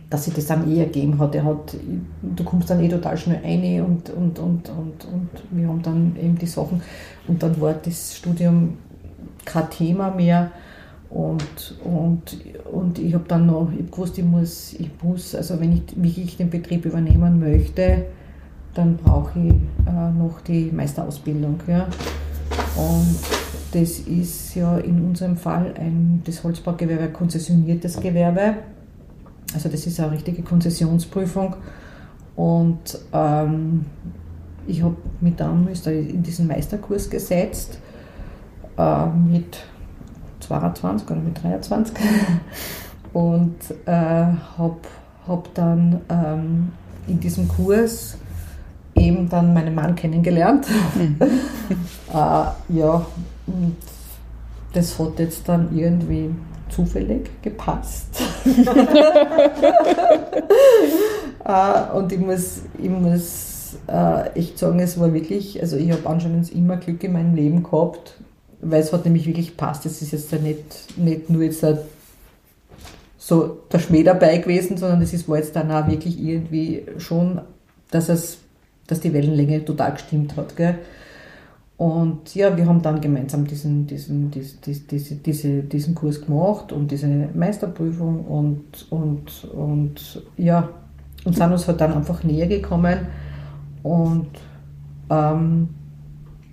dass 0.09 0.25
sich 0.25 0.33
das 0.33 0.47
dann 0.47 0.71
eher 0.71 0.85
gegeben 0.85 1.19
hat. 1.19 1.35
Er 1.35 1.43
hat. 1.43 1.75
Du 2.21 2.43
kommst 2.43 2.69
dann 2.69 2.83
eh 2.83 2.89
total 2.89 3.17
schnell 3.17 3.41
rein 3.43 3.83
und, 3.83 4.09
und, 4.09 4.39
und, 4.39 4.69
und, 4.69 5.05
und 5.05 5.29
wir 5.51 5.67
haben 5.67 5.81
dann 5.81 6.15
eben 6.15 6.37
die 6.37 6.47
Sachen. 6.47 6.81
Und 7.27 7.43
dann 7.43 7.59
war 7.61 7.73
das 7.73 8.15
Studium 8.15 8.77
kein 9.45 9.69
Thema 9.69 10.09
mehr. 10.09 10.51
Und, 11.09 11.75
und, 11.83 12.37
und 12.71 12.99
ich 12.99 13.13
habe 13.13 13.25
dann 13.27 13.47
noch, 13.47 13.69
ich 13.77 13.89
gewusst, 13.89 14.17
ich 14.17 14.25
muss, 14.25 14.73
ich 14.73 14.89
muss, 15.01 15.33
also 15.33 15.59
wenn 15.59 15.73
ich 15.73 15.81
wirklich 15.95 16.37
den 16.37 16.49
Betrieb 16.49 16.85
übernehmen 16.85 17.39
möchte, 17.39 18.05
dann 18.75 18.97
brauche 18.97 19.39
ich 19.39 19.53
äh, 19.87 20.11
noch 20.17 20.41
die 20.41 20.71
Meisterausbildung. 20.71 21.59
Ja. 21.67 21.87
Und 22.75 23.17
das 23.71 23.99
ist 23.99 24.55
ja 24.55 24.77
in 24.77 25.03
unserem 25.03 25.35
Fall 25.35 25.73
ein, 25.79 26.21
das 26.25 26.43
Holzbaugewerbe 26.43 27.03
ein 27.03 27.13
konzessioniertes 27.13 27.99
Gewerbe. 27.99 28.55
Also 29.53 29.69
das 29.69 29.85
ist 29.85 29.99
eine 29.99 30.11
richtige 30.11 30.41
Konzessionsprüfung. 30.43 31.55
Und 32.35 32.97
ähm, 33.11 33.85
ich 34.67 34.83
habe 34.83 34.95
mich 35.19 35.35
dann 35.35 35.67
in 35.67 36.23
diesen 36.23 36.47
Meisterkurs 36.47 37.09
gesetzt 37.09 37.79
äh, 38.77 39.05
mit 39.07 39.57
22 40.39 41.09
oder 41.09 41.19
mit 41.19 41.43
23 41.43 41.95
und 43.13 43.55
äh, 43.85 43.91
habe 43.91 44.77
hab 45.27 45.53
dann 45.53 46.01
ähm, 46.09 46.71
in 47.07 47.19
diesem 47.19 47.47
Kurs 47.47 48.17
eben 48.95 49.29
dann 49.29 49.53
meinen 49.53 49.75
Mann 49.75 49.95
kennengelernt. 49.95 50.67
Mhm. 50.95 51.17
äh, 52.13 52.13
ja, 52.13 53.05
und 53.47 53.75
das 54.73 54.97
hat 54.99 55.19
jetzt 55.19 55.47
dann 55.49 55.75
irgendwie 55.75 56.29
zufällig 56.69 57.29
gepasst. 57.41 58.21
uh, 61.45 61.95
und 61.97 62.11
ich 62.11 62.19
muss, 62.19 62.61
ich 62.81 62.89
muss 62.89 63.77
uh, 63.87 64.23
echt 64.35 64.57
sagen, 64.57 64.79
es 64.79 64.99
war 64.99 65.13
wirklich, 65.13 65.61
also 65.61 65.77
ich 65.77 65.91
habe 65.91 66.07
anscheinend 66.07 66.51
immer 66.51 66.77
Glück 66.77 67.03
in 67.03 67.13
meinem 67.13 67.35
Leben 67.35 67.63
gehabt, 67.63 68.15
weil 68.61 68.81
es 68.81 68.91
hat 68.93 69.05
nämlich 69.05 69.25
wirklich 69.25 69.57
passt. 69.57 69.85
Es 69.85 70.01
ist 70.01 70.11
jetzt 70.11 70.31
nicht, 70.41 70.97
nicht 70.97 71.29
nur 71.29 71.43
jetzt 71.43 71.65
so 73.17 73.59
der 73.71 73.79
Schmäh 73.79 74.03
dabei 74.03 74.37
gewesen, 74.37 74.77
sondern 74.77 75.01
es 75.01 75.29
war 75.29 75.37
jetzt 75.37 75.55
dann 75.55 75.71
auch 75.71 75.87
wirklich 75.87 76.19
irgendwie 76.19 76.85
schon, 76.97 77.41
dass 77.91 78.09
es, 78.09 78.39
dass 78.87 79.01
die 79.01 79.13
Wellenlänge 79.13 79.63
total 79.63 79.93
gestimmt 79.93 80.35
hat. 80.35 80.55
Gell? 80.55 80.79
Und 81.79 82.35
ja, 82.35 82.57
wir 82.57 82.67
haben 82.67 82.81
dann 82.81 82.99
gemeinsam 82.99 83.47
diesen, 83.47 83.87
diesen, 83.87 84.29
diesen, 84.29 84.59
diesen, 84.61 85.23
diesen, 85.23 85.69
diesen 85.69 85.95
Kurs 85.95 86.19
gemacht 86.19 86.73
und 86.73 86.91
diese 86.91 87.07
Meisterprüfung 87.07 88.25
und, 88.25 88.91
und, 88.91 89.45
und 89.45 90.21
ja, 90.35 90.67
und 91.23 91.37
sind 91.37 91.51
uns 91.53 91.69
halt 91.69 91.79
dann 91.79 91.93
einfach 91.93 92.21
näher 92.25 92.47
gekommen. 92.47 93.07
Und 93.81 94.27
ähm, 95.09 95.69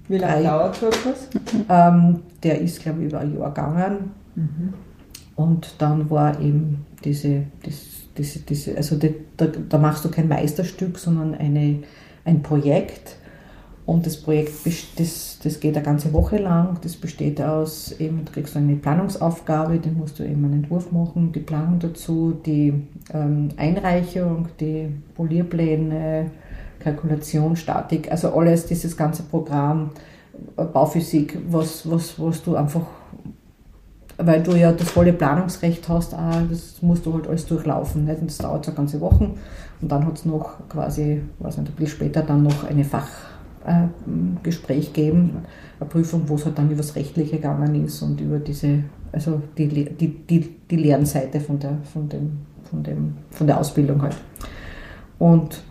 wie 0.06 0.18
lange 0.18 0.44
dauert 0.44 0.76
so 0.76 0.86
etwas? 0.86 1.28
Ähm, 1.68 2.20
der 2.44 2.60
ist, 2.60 2.80
glaube 2.80 3.00
ich, 3.00 3.08
über 3.08 3.18
ein 3.18 3.36
Jahr 3.36 3.48
gegangen. 3.48 4.10
Mhm. 4.36 4.74
Und 5.34 5.74
dann 5.78 6.08
war 6.08 6.40
eben 6.40 6.86
diese, 7.04 7.42
diese, 8.16 8.38
diese 8.38 8.76
also 8.76 8.94
die, 8.94 9.12
da, 9.36 9.46
da 9.46 9.78
machst 9.78 10.04
du 10.04 10.08
kein 10.08 10.28
Meisterstück, 10.28 11.00
sondern 11.00 11.34
eine, 11.34 11.80
ein 12.24 12.44
Projekt 12.44 13.16
und 13.86 14.04
das 14.04 14.16
Projekt 14.16 14.52
das, 14.98 15.38
das 15.42 15.60
geht 15.60 15.76
eine 15.76 15.84
ganze 15.84 16.12
Woche 16.12 16.38
lang. 16.38 16.78
Das 16.82 16.96
besteht 16.96 17.40
aus, 17.40 17.92
eben, 18.00 18.24
du 18.24 18.32
kriegst 18.32 18.56
eine 18.56 18.74
Planungsaufgabe, 18.74 19.78
den 19.78 19.96
musst 19.96 20.18
du 20.18 20.24
eben 20.24 20.44
einen 20.44 20.64
Entwurf 20.64 20.90
machen, 20.90 21.30
die 21.32 21.40
Planung 21.40 21.78
dazu, 21.78 22.36
die 22.44 22.74
ähm, 23.14 23.50
Einreichung, 23.56 24.48
die 24.58 24.88
Polierpläne, 25.14 26.32
Kalkulation, 26.80 27.54
Statik, 27.54 28.10
also 28.10 28.34
alles, 28.34 28.66
dieses 28.66 28.96
ganze 28.96 29.22
Programm, 29.22 29.90
äh, 30.56 30.64
Bauphysik, 30.64 31.38
was, 31.48 31.88
was, 31.88 32.18
was 32.18 32.42
du 32.42 32.56
einfach, 32.56 32.86
weil 34.18 34.42
du 34.42 34.56
ja 34.56 34.72
das 34.72 34.90
volle 34.90 35.12
Planungsrecht 35.12 35.88
hast, 35.88 36.12
auch, 36.12 36.42
das 36.50 36.82
musst 36.82 37.06
du 37.06 37.14
halt 37.14 37.28
alles 37.28 37.46
durchlaufen. 37.46 38.04
Nicht? 38.04 38.20
Und 38.20 38.30
das 38.30 38.38
dauert 38.38 38.64
so 38.64 38.72
ganze 38.72 39.00
Woche. 39.00 39.30
Und 39.80 39.92
dann 39.92 40.04
hat 40.04 40.16
es 40.16 40.24
noch 40.24 40.68
quasi, 40.68 41.22
weiß 41.38 41.58
nicht, 41.58 41.70
ein 41.70 41.74
bisschen 41.76 41.98
später 41.98 42.22
dann 42.22 42.42
noch 42.42 42.64
eine 42.64 42.82
Fach 42.82 43.35
Gespräch 44.42 44.92
geben, 44.92 45.44
eine 45.80 45.88
Prüfung, 45.88 46.22
wo 46.26 46.36
es 46.36 46.44
halt 46.44 46.58
dann 46.58 46.66
über 46.66 46.78
das 46.78 46.94
Rechtliche 46.94 47.36
gegangen 47.36 47.84
ist 47.84 48.00
und 48.02 48.20
über 48.20 48.38
diese, 48.38 48.84
also 49.12 49.42
die, 49.58 49.68
die, 49.68 50.08
die, 50.08 50.56
die 50.70 50.76
Lernseite 50.76 51.40
von 51.40 51.58
der, 51.58 51.78
von, 51.92 52.08
dem, 52.08 52.38
von, 52.64 52.82
dem, 52.82 53.14
von 53.30 53.46
der 53.46 53.58
Ausbildung 53.58 54.02
halt. 54.02 54.16
Und 55.18 55.62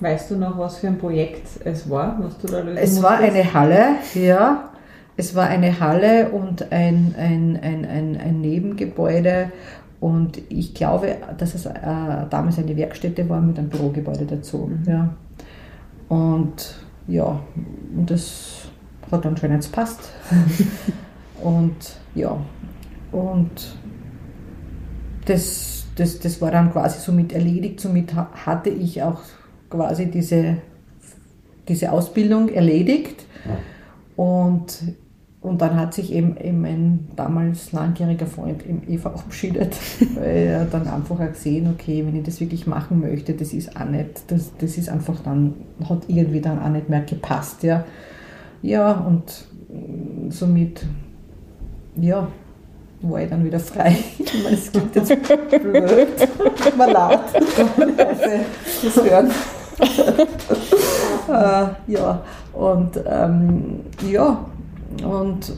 Weißt 0.00 0.32
du 0.32 0.36
noch, 0.36 0.58
was 0.58 0.78
für 0.78 0.88
ein 0.88 0.98
Projekt 0.98 1.46
es 1.64 1.88
war, 1.88 2.18
was 2.20 2.36
du 2.38 2.48
da 2.48 2.60
lösen 2.60 2.76
Es 2.76 3.02
war 3.02 3.18
eine 3.18 3.54
Halle, 3.54 3.86
ja. 4.14 4.70
Es 5.16 5.36
war 5.36 5.46
eine 5.46 5.78
Halle 5.78 6.30
und 6.30 6.72
ein, 6.72 7.14
ein, 7.16 7.58
ein, 7.62 7.84
ein, 7.84 8.16
ein 8.16 8.40
Nebengebäude. 8.40 9.52
Und 10.00 10.42
ich 10.50 10.74
glaube, 10.74 11.16
dass 11.38 11.54
es 11.54 11.66
äh, 11.66 11.70
damals 12.28 12.58
eine 12.58 12.76
Werkstätte 12.76 13.28
war 13.28 13.40
mit 13.40 13.58
einem 13.58 13.68
Bürogebäude 13.68 14.26
dazu. 14.26 14.70
Mhm. 14.70 14.90
Ja. 14.90 15.14
Und 16.08 16.74
ja, 17.06 17.40
und 17.96 18.10
das 18.10 18.68
hat 19.10 19.26
anscheinend 19.26 19.70
passt. 19.72 20.12
und 21.42 21.76
ja, 22.14 22.36
und 23.12 23.76
das, 25.26 25.86
das, 25.96 26.18
das 26.18 26.40
war 26.40 26.50
dann 26.50 26.72
quasi 26.72 27.00
somit 27.00 27.32
erledigt. 27.32 27.80
Somit 27.80 28.14
hatte 28.14 28.70
ich 28.70 29.02
auch 29.02 29.20
quasi 29.70 30.10
diese, 30.10 30.58
diese 31.68 31.92
Ausbildung 31.92 32.48
erledigt. 32.48 33.26
Und, 34.16 34.82
und 35.44 35.60
dann 35.60 35.76
hat 35.76 35.92
sich 35.92 36.10
eben, 36.10 36.38
eben 36.38 36.62
mein 36.62 37.08
damals 37.16 37.72
langjähriger 37.72 38.26
Freund 38.26 38.64
eben 38.66 38.82
eh 38.88 38.96
verabschiedet, 38.98 39.76
weil 40.14 40.36
er 40.36 40.64
dann 40.64 40.88
einfach 40.88 41.20
auch 41.20 41.32
gesehen, 41.32 41.68
okay, 41.70 42.02
wenn 42.06 42.16
ich 42.16 42.22
das 42.22 42.40
wirklich 42.40 42.66
machen 42.66 43.00
möchte, 43.00 43.34
das 43.34 43.52
ist 43.52 43.76
auch 43.76 43.84
nicht, 43.84 44.22
das, 44.28 44.52
das 44.56 44.78
ist 44.78 44.88
einfach 44.88 45.20
dann, 45.22 45.52
hat 45.86 46.04
irgendwie 46.08 46.40
dann 46.40 46.62
auch 46.62 46.70
nicht 46.70 46.88
mehr 46.88 47.02
gepasst. 47.02 47.62
Ja, 47.62 47.84
ja 48.62 48.92
und 48.92 49.44
somit, 50.30 50.86
ja, 51.96 52.26
war 53.02 53.20
ich 53.20 53.28
dann 53.28 53.44
wieder 53.44 53.60
frei. 53.60 53.98
Ich 54.18 54.42
meine, 54.42 54.56
es 54.56 54.72
klingt 54.72 54.96
jetzt 54.96 55.12
blöd, 55.62 56.08
mal 56.78 56.90
laut, 56.90 57.20
das 58.82 58.96
hören. 58.96 59.30
äh, 61.28 61.92
ja, 61.92 62.22
und 62.54 62.98
ähm, 63.06 63.80
ja, 64.10 64.46
und 65.04 65.52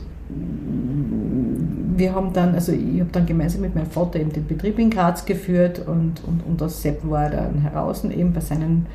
wir 1.97 2.13
haben 2.13 2.33
dann, 2.33 2.53
also 2.53 2.71
ich 2.71 2.99
habe 2.99 3.09
dann 3.11 3.25
gemeinsam 3.25 3.61
mit 3.61 3.75
meinem 3.75 3.89
Vater 3.89 4.19
eben 4.19 4.31
den 4.31 4.45
Betrieb 4.45 4.77
in 4.79 4.89
Graz 4.89 5.25
geführt 5.25 5.79
und, 5.79 6.21
und, 6.25 6.45
und 6.45 6.61
das 6.61 6.81
Sepp 6.81 6.99
war 7.09 7.29
dann 7.29 7.59
heraus, 7.61 8.03
eben 8.03 8.33
bei, 8.33 8.41
seinen, 8.41 8.85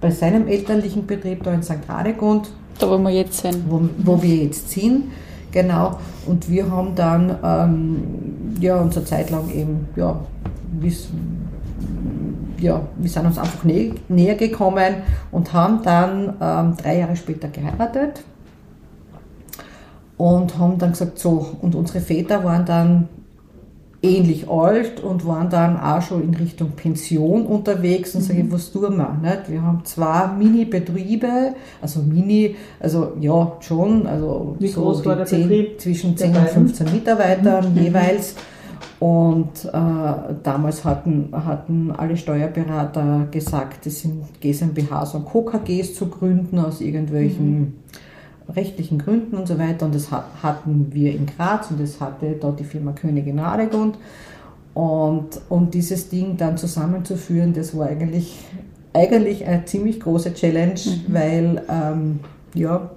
bei 0.00 0.10
seinem 0.10 0.46
elterlichen 0.46 1.06
Betrieb 1.06 1.42
da 1.42 1.52
in 1.52 1.62
St. 1.62 1.88
Radegund. 1.88 2.50
Da 2.78 2.90
wo 2.90 2.98
wir 2.98 3.10
jetzt 3.10 3.40
sind. 3.40 3.64
Wo, 3.68 3.88
wo 3.98 4.22
wir 4.22 4.36
jetzt 4.36 4.70
sind. 4.70 5.04
Genau. 5.52 5.98
Und 6.26 6.50
wir 6.50 6.70
haben 6.70 6.94
dann 6.94 7.36
ähm, 7.44 8.02
ja, 8.60 8.80
unsere 8.80 9.04
Zeit 9.04 9.30
lang 9.30 9.50
eben, 9.50 9.88
ja, 9.96 10.20
ja, 12.58 12.80
wir 12.96 13.10
sind 13.10 13.26
uns 13.26 13.38
einfach 13.38 13.64
nä 13.64 13.92
näher 14.08 14.34
gekommen 14.34 14.96
und 15.30 15.52
haben 15.52 15.82
dann 15.82 16.34
ähm, 16.40 16.76
drei 16.76 16.98
Jahre 16.98 17.16
später 17.16 17.48
geheiratet 17.48 18.24
und 20.16 20.58
haben 20.58 20.78
dann 20.78 20.92
gesagt, 20.92 21.18
so, 21.18 21.56
und 21.60 21.74
unsere 21.74 22.00
Väter 22.00 22.44
waren 22.44 22.64
dann 22.64 23.08
ähnlich 24.04 24.48
alt 24.50 25.00
und 25.02 25.26
waren 25.26 25.48
dann 25.48 25.80
auch 25.80 26.02
schon 26.02 26.22
in 26.22 26.34
Richtung 26.34 26.72
Pension 26.72 27.46
unterwegs 27.46 28.14
und 28.14 28.20
mhm. 28.20 28.26
sage 28.26 28.40
ich, 28.40 28.52
was 28.52 28.70
tun 28.70 28.96
wir? 28.96 29.18
Nicht? 29.22 29.50
Wir 29.50 29.62
haben 29.62 29.80
zwei 29.84 30.26
Mini-Betriebe, 30.26 31.54
also 31.80 32.00
Mini, 32.00 32.54
also 32.78 33.12
ja 33.18 33.56
schon, 33.60 34.06
also 34.06 34.56
Wie 34.58 34.68
so 34.68 34.82
groß 34.82 35.06
war 35.06 35.16
der 35.16 35.26
10, 35.26 35.48
Betrieb 35.48 35.80
zwischen 35.80 36.16
10 36.16 36.36
und 36.36 36.48
15 36.48 36.92
Mitarbeitern 36.92 37.72
mhm. 37.72 37.82
jeweils. 37.82 38.34
Und 39.00 39.64
äh, 39.64 40.34
damals 40.42 40.84
hatten, 40.84 41.30
hatten 41.32 41.90
alle 41.90 42.16
Steuerberater 42.16 43.26
gesagt, 43.30 43.86
das 43.86 44.00
sind 44.00 44.22
GmbHs 44.40 45.14
und 45.14 45.26
KKGs 45.26 45.94
zu 45.94 46.06
gründen 46.06 46.58
aus 46.58 46.80
irgendwelchen 46.80 47.58
mhm 47.58 47.72
rechtlichen 48.48 48.98
Gründen 48.98 49.36
und 49.36 49.48
so 49.48 49.58
weiter. 49.58 49.86
Und 49.86 49.94
das 49.94 50.10
hatten 50.10 50.88
wir 50.92 51.12
in 51.12 51.26
Graz 51.26 51.70
und 51.70 51.80
das 51.80 52.00
hatte 52.00 52.36
dort 52.40 52.60
die 52.60 52.64
Firma 52.64 52.92
Königin 52.92 53.38
Radegund. 53.38 53.96
Und, 54.74 55.40
und 55.48 55.72
dieses 55.72 56.08
Ding 56.08 56.36
dann 56.36 56.58
zusammenzuführen, 56.58 57.52
das 57.52 57.76
war 57.76 57.86
eigentlich, 57.86 58.34
eigentlich 58.92 59.46
eine 59.46 59.64
ziemlich 59.64 60.00
große 60.00 60.34
Challenge, 60.34 60.74
mhm. 60.74 61.14
weil 61.14 61.62
ähm, 61.68 62.20
ja, 62.54 62.90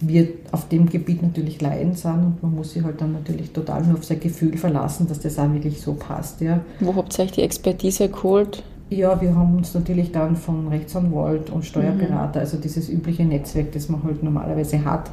wir 0.00 0.28
auf 0.50 0.68
dem 0.68 0.88
Gebiet 0.88 1.22
natürlich 1.22 1.60
leiden 1.60 1.94
sind 1.94 2.12
und 2.12 2.42
man 2.42 2.54
muss 2.54 2.72
sich 2.72 2.82
halt 2.82 3.00
dann 3.00 3.12
natürlich 3.12 3.52
total 3.52 3.84
nur 3.84 3.98
auf 3.98 4.04
sein 4.04 4.20
Gefühl 4.20 4.56
verlassen, 4.58 5.06
dass 5.06 5.20
das 5.20 5.38
auch 5.38 5.52
wirklich 5.52 5.80
so 5.80 5.94
passt. 5.94 6.40
Ja. 6.40 6.60
Wo 6.80 6.94
habt 6.96 7.16
ihr 7.18 7.24
euch 7.24 7.32
die 7.32 7.42
Expertise 7.42 8.08
geholt? 8.08 8.64
Ja, 8.92 9.20
wir 9.20 9.34
haben 9.34 9.56
uns 9.56 9.74
natürlich 9.74 10.12
dann 10.12 10.36
von 10.36 10.68
Rechtsanwalt 10.68 11.48
und 11.48 11.64
Steuerberater, 11.64 12.40
mhm. 12.40 12.44
also 12.44 12.58
dieses 12.58 12.90
übliche 12.90 13.24
Netzwerk, 13.24 13.72
das 13.72 13.88
man 13.88 14.02
halt 14.02 14.22
normalerweise 14.22 14.84
hat, 14.84 15.10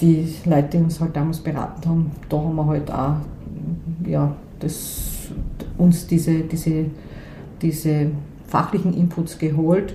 die 0.00 0.32
Leute, 0.44 0.78
die 0.78 0.84
uns 0.84 1.00
halt 1.00 1.16
damals 1.16 1.40
beraten 1.40 1.88
haben, 1.88 2.12
da 2.28 2.36
haben 2.36 2.54
wir 2.54 2.66
halt 2.66 2.92
auch 2.92 3.16
ja, 4.06 4.32
das, 4.60 5.30
uns 5.78 6.06
diese, 6.06 6.40
diese, 6.40 6.84
diese 7.60 8.12
fachlichen 8.46 8.94
Inputs 8.94 9.36
geholt 9.36 9.94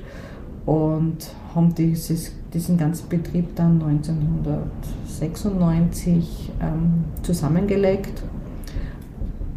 und 0.66 1.16
haben 1.56 1.74
dieses, 1.76 2.34
diesen 2.54 2.78
ganzen 2.78 3.08
Betrieb 3.08 3.56
dann 3.56 3.82
1996 3.82 6.52
ähm, 6.62 7.06
zusammengelegt 7.22 8.22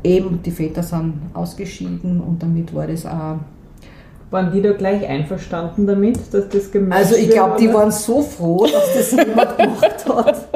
eben 0.05 0.40
die 0.43 0.51
Väter 0.51 0.83
sind 0.83 1.14
ausgeschieden 1.33 2.21
und 2.21 2.43
damit 2.43 2.75
war 2.75 2.87
das 2.87 3.07
auch. 3.07 3.38
Waren 4.31 4.53
die 4.53 4.62
da 4.62 4.73
gleich 4.73 5.07
einverstanden 5.07 5.87
damit, 5.87 6.19
dass 6.33 6.49
das 6.49 6.71
gemacht 6.71 6.99
Also 6.99 7.17
ich 7.17 7.31
glaube, 7.31 7.57
die 7.59 7.73
waren 7.73 7.90
so 7.90 8.21
froh, 8.21 8.67
dass 8.67 8.95
das 8.95 9.12
jemand 9.12 9.57
gemacht 9.59 10.09
hat. 10.09 10.49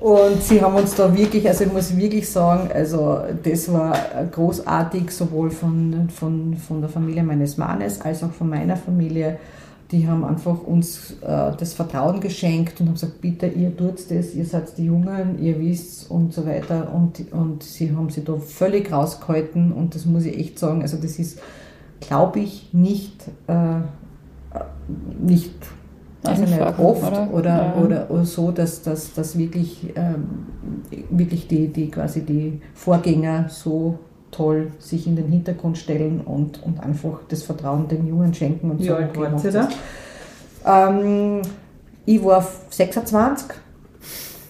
Und 0.00 0.42
sie 0.42 0.60
haben 0.60 0.74
uns 0.74 0.96
da 0.96 1.16
wirklich, 1.16 1.46
also 1.48 1.64
ich 1.64 1.72
muss 1.72 1.96
wirklich 1.96 2.28
sagen, 2.28 2.70
also 2.74 3.20
das 3.42 3.72
war 3.72 3.96
großartig, 4.32 5.10
sowohl 5.12 5.50
von, 5.50 6.08
von, 6.10 6.56
von 6.56 6.80
der 6.80 6.90
Familie 6.90 7.22
meines 7.22 7.56
Mannes 7.56 8.00
als 8.00 8.22
auch 8.24 8.32
von 8.32 8.50
meiner 8.50 8.76
Familie 8.76 9.38
die 9.92 10.08
haben 10.08 10.24
einfach 10.24 10.62
uns 10.62 11.12
äh, 11.20 11.52
das 11.56 11.74
Vertrauen 11.74 12.20
geschenkt 12.20 12.80
und 12.80 12.86
haben 12.88 12.94
gesagt, 12.94 13.20
bitte, 13.20 13.46
ihr 13.46 13.76
tut 13.76 14.10
das, 14.10 14.34
ihr 14.34 14.46
seid 14.46 14.76
die 14.78 14.86
Jungen, 14.86 15.38
ihr 15.40 15.60
wisst 15.60 16.10
und 16.10 16.32
so 16.32 16.46
weiter. 16.46 16.92
Und, 16.94 17.30
und 17.32 17.62
sie 17.62 17.94
haben 17.94 18.08
sich 18.08 18.24
da 18.24 18.36
völlig 18.36 18.90
rausgehalten 18.90 19.70
und 19.72 19.94
das 19.94 20.06
muss 20.06 20.24
ich 20.24 20.38
echt 20.38 20.58
sagen, 20.58 20.80
also 20.80 20.96
das 20.96 21.18
ist, 21.18 21.38
glaube 22.00 22.40
ich, 22.40 22.70
nicht, 22.72 23.22
äh, 23.46 23.80
nicht, 25.20 25.54
also 26.24 26.42
nicht 26.42 26.60
oft 26.78 27.12
oder, 27.12 27.30
oder, 27.32 27.56
ja. 27.56 27.74
oder, 27.74 28.10
oder, 28.10 28.24
so, 28.24 28.50
dass, 28.50 28.82
dass, 28.82 29.12
dass 29.12 29.36
wirklich, 29.36 29.92
ähm, 29.94 30.46
wirklich 31.10 31.48
die, 31.48 31.68
die 31.68 31.90
quasi 31.90 32.22
die 32.22 32.62
Vorgänger 32.72 33.50
so 33.50 33.98
toll 34.32 34.72
sich 34.80 35.06
in 35.06 35.14
den 35.14 35.28
Hintergrund 35.28 35.78
stellen 35.78 36.20
und, 36.22 36.60
und 36.64 36.80
einfach 36.80 37.20
das 37.28 37.44
Vertrauen 37.44 37.86
den 37.86 38.08
Jungen 38.08 38.34
schenken 38.34 38.72
und 38.72 38.80
Wie 38.80 38.88
so. 38.88 38.94
alt 38.94 39.16
waren 39.16 39.38
Sie 39.38 39.50
da? 39.52 39.68
Ähm, 40.66 41.42
ich 42.04 42.24
war 42.24 42.44
26. 42.70 43.48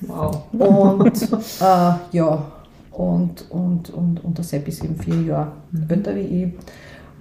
Wow. 0.03 0.45
Und 0.53 1.23
äh, 1.61 1.95
ja, 2.13 2.53
und, 2.93 3.51
und, 3.51 3.91
und, 3.91 4.25
und 4.25 4.39
der 4.39 4.45
Sepp 4.45 4.69
ist 4.69 4.85
eben 4.85 4.97
vier 4.97 5.23
Jahre 5.23 5.53
mhm. 5.73 5.87
älter 5.89 6.15
wie 6.15 6.21
ich. 6.21 6.53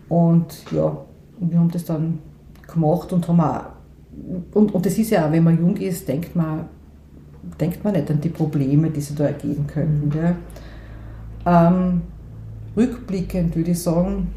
Und 0.07 0.71
ja, 0.71 0.97
wir 1.39 1.59
haben 1.59 1.71
das 1.71 1.85
dann 1.85 2.19
gemacht 2.71 3.11
und 3.11 3.27
haben 3.27 3.41
auch, 3.41 3.61
und, 4.53 4.73
und 4.73 4.85
das 4.85 4.97
ist 4.97 5.09
ja 5.09 5.27
auch, 5.27 5.31
wenn 5.31 5.43
man 5.43 5.57
jung 5.57 5.77
ist, 5.77 6.07
denkt 6.07 6.35
man, 6.35 6.65
denkt 7.59 7.83
man 7.83 7.93
nicht 7.93 8.09
an 8.11 8.21
die 8.21 8.29
Probleme, 8.29 8.89
die 8.89 9.01
sich 9.01 9.15
da 9.15 9.25
ergeben 9.25 9.65
könnten. 9.67 10.11
Ja. 10.15 10.35
Ähm, 11.45 12.01
rückblickend 12.75 13.55
würde 13.55 13.71
ich 13.71 13.79
sagen, 13.79 14.27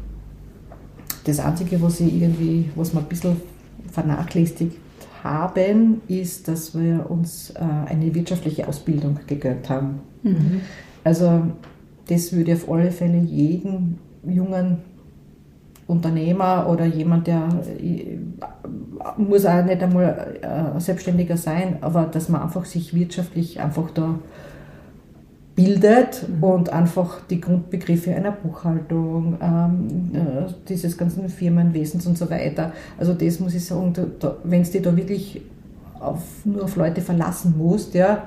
das 1.25 1.39
Einzige, 1.39 1.81
was 1.81 1.99
ich 1.99 2.21
irgendwie, 2.21 2.69
was 2.75 2.93
wir 2.93 2.99
ein 2.99 3.07
bisschen 3.07 3.37
vernachlässigt 3.91 4.77
haben, 5.23 6.01
ist, 6.07 6.47
dass 6.47 6.77
wir 6.77 7.09
uns 7.09 7.51
äh, 7.51 7.63
eine 7.89 8.13
wirtschaftliche 8.13 8.67
Ausbildung 8.67 9.19
gegönnt 9.25 9.69
haben. 9.69 9.99
Mhm. 10.21 10.61
Also 11.03 11.43
das 12.07 12.31
würde 12.33 12.53
auf 12.53 12.69
alle 12.69 12.91
Fälle 12.91 13.17
jeden 13.17 13.97
jungen 14.23 14.77
Unternehmer 15.87 16.67
oder 16.69 16.85
jemand, 16.85 17.27
der 17.27 17.47
äh, 17.79 18.17
muss 19.17 19.45
auch 19.45 19.63
nicht 19.63 19.81
einmal 19.81 20.37
äh, 20.41 20.79
selbstständiger 20.79 21.37
sein, 21.37 21.77
aber 21.81 22.03
dass 22.05 22.29
man 22.29 22.41
einfach 22.41 22.65
sich 22.65 22.93
wirtschaftlich 22.93 23.59
einfach 23.59 23.91
da 23.91 24.19
bildet 25.55 26.27
mhm. 26.27 26.43
und 26.43 26.69
einfach 26.69 27.21
die 27.29 27.39
Grundbegriffe 27.39 28.13
einer 28.13 28.31
Buchhaltung, 28.31 29.37
ähm, 29.41 30.11
äh, 30.13 30.51
dieses 30.67 30.97
ganzen 30.97 31.29
Firmenwesens 31.29 32.05
und 32.05 32.17
so 32.17 32.29
weiter. 32.29 32.73
Also 32.97 33.13
das 33.13 33.39
muss 33.39 33.53
ich 33.55 33.65
sagen, 33.65 33.93
wenn 34.43 34.63
du 34.63 34.69
dich 34.69 34.81
da 34.81 34.95
wirklich 34.95 35.41
auf, 35.99 36.21
nur 36.43 36.65
auf 36.65 36.75
Leute 36.75 37.01
verlassen 37.01 37.55
musst, 37.57 37.93
ja, 37.93 38.23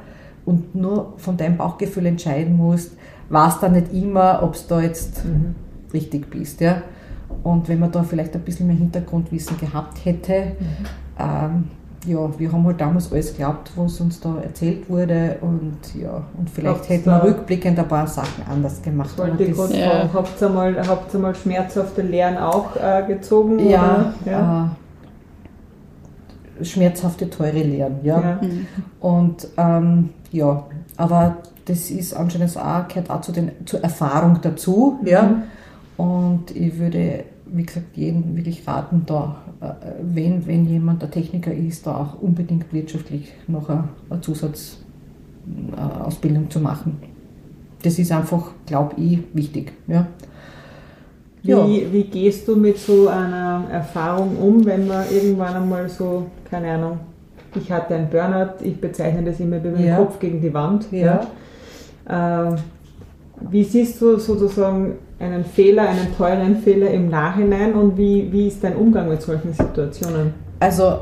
und 0.46 0.74
nur 0.74 1.14
von 1.18 1.36
deinem 1.36 1.58
Bauchgefühl 1.58 2.06
entscheiden 2.06 2.56
musst, 2.56 2.92
weißt 3.28 3.62
dann 3.62 3.72
nicht 3.72 3.92
immer, 3.92 4.42
ob 4.42 4.54
du 4.54 4.60
da 4.68 4.80
jetzt 4.80 5.24
mhm. 5.24 5.54
richtig 5.92 6.30
bist, 6.30 6.60
ja. 6.60 6.82
Und 7.42 7.68
wenn 7.68 7.78
man 7.78 7.92
da 7.92 8.02
vielleicht 8.02 8.34
ein 8.34 8.40
bisschen 8.40 8.66
mehr 8.66 8.76
Hintergrundwissen 8.76 9.58
gehabt 9.58 10.02
hätte, 10.06 10.52
mhm. 10.58 10.64
ähm, 11.18 11.64
ja, 12.08 12.38
wir 12.38 12.52
haben 12.52 12.64
halt 12.64 12.80
damals 12.80 13.12
alles 13.12 13.32
geglaubt, 13.32 13.70
was 13.76 14.00
uns 14.00 14.20
da 14.20 14.36
erzählt 14.42 14.88
wurde 14.88 15.36
und 15.40 15.76
ja, 16.00 16.22
und 16.36 16.48
vielleicht 16.50 16.76
Habt's 16.76 16.88
hätten 16.88 17.10
wir 17.10 17.22
rückblickend 17.22 17.78
ein 17.78 17.88
paar 17.88 18.06
Sachen 18.06 18.44
anders 18.50 18.80
gemacht. 18.82 19.16
Wollte 19.18 19.44
ich 19.44 19.54
gerade 19.54 19.78
ja. 19.78 20.08
habt 20.12 20.40
ihr 20.40 20.48
mal, 20.48 20.88
habt 20.88 21.14
ihr 21.14 21.20
mal 21.20 21.34
schmerzhafte 21.34 22.02
Lehren 22.02 22.38
auch 22.38 22.76
äh, 22.76 23.04
gezogen? 23.06 23.58
Ja, 23.68 24.14
ja? 24.24 24.76
Äh, 26.60 26.64
schmerzhafte, 26.64 27.28
teure 27.30 27.62
Lehren. 27.62 27.96
Ja? 28.02 28.20
Ja. 28.20 28.40
Und 29.00 29.48
ähm, 29.56 30.10
ja, 30.32 30.64
aber 30.96 31.36
das 31.66 31.90
ist 31.90 32.14
anscheinend 32.14 32.56
auch, 32.56 32.88
gehört 32.88 33.10
auch 33.10 33.20
zu 33.20 33.32
den, 33.32 33.52
zur 33.66 33.82
Erfahrung 33.82 34.38
dazu. 34.42 34.98
Ja? 35.04 35.42
Und 35.96 36.50
ich 36.54 36.78
würde, 36.78 37.24
wie 37.52 37.64
gesagt, 37.64 37.96
jeden 37.96 38.36
wirklich 38.36 38.66
raten, 38.66 39.02
da, 39.06 39.36
äh, 39.60 39.66
wenn, 40.02 40.46
wenn 40.46 40.66
jemand 40.66 41.02
der 41.02 41.10
Techniker 41.10 41.52
ist, 41.52 41.86
da 41.86 41.96
auch 41.96 42.20
unbedingt 42.22 42.72
wirtschaftlich 42.72 43.32
noch 43.46 43.68
eine, 43.68 43.84
Zusatzausbildung 44.20 46.50
zu 46.50 46.60
machen. 46.60 46.98
Das 47.82 47.98
ist 47.98 48.10
einfach, 48.12 48.52
glaube 48.66 48.94
ich, 49.00 49.18
wichtig. 49.32 49.72
Ja? 49.86 50.06
Wie, 51.42 51.50
Ja. 51.50 51.66
wie 51.66 52.04
gehst 52.04 52.48
du 52.48 52.56
mit 52.56 52.78
so 52.78 53.08
einer 53.08 53.64
Erfahrung 53.70 54.36
um, 54.36 54.64
wenn 54.64 54.86
man 54.88 55.04
irgendwann 55.10 55.54
einmal 55.54 55.88
so, 55.88 56.26
keine 56.50 56.72
Ahnung, 56.72 56.98
ich 57.54 57.70
hatte 57.70 57.94
einen 57.94 58.10
Burnout, 58.10 58.62
ich 58.62 58.78
bezeichne 58.80 59.22
das 59.24 59.40
immer 59.40 59.62
wie 59.62 59.68
mit 59.68 59.78
dem 59.78 59.86
Ja. 59.86 59.96
Kopf 59.96 60.18
gegen 60.18 60.40
die 60.40 60.52
Wand. 60.52 60.90
Ja. 60.90 61.26
Ja. 62.08 62.52
Äh, 62.52 62.56
wie 63.50 63.62
siehst 63.64 64.00
du 64.02 64.18
sozusagen 64.18 64.94
einen 65.20 65.44
Fehler, 65.44 65.88
einen 65.88 66.16
teuren 66.16 66.56
Fehler 66.56 66.90
im 66.90 67.08
Nachhinein 67.08 67.74
und 67.74 67.96
wie, 67.96 68.30
wie 68.32 68.48
ist 68.48 68.62
dein 68.62 68.76
Umgang 68.76 69.08
mit 69.08 69.20
solchen 69.20 69.52
Situationen? 69.52 70.32
Also 70.60 71.00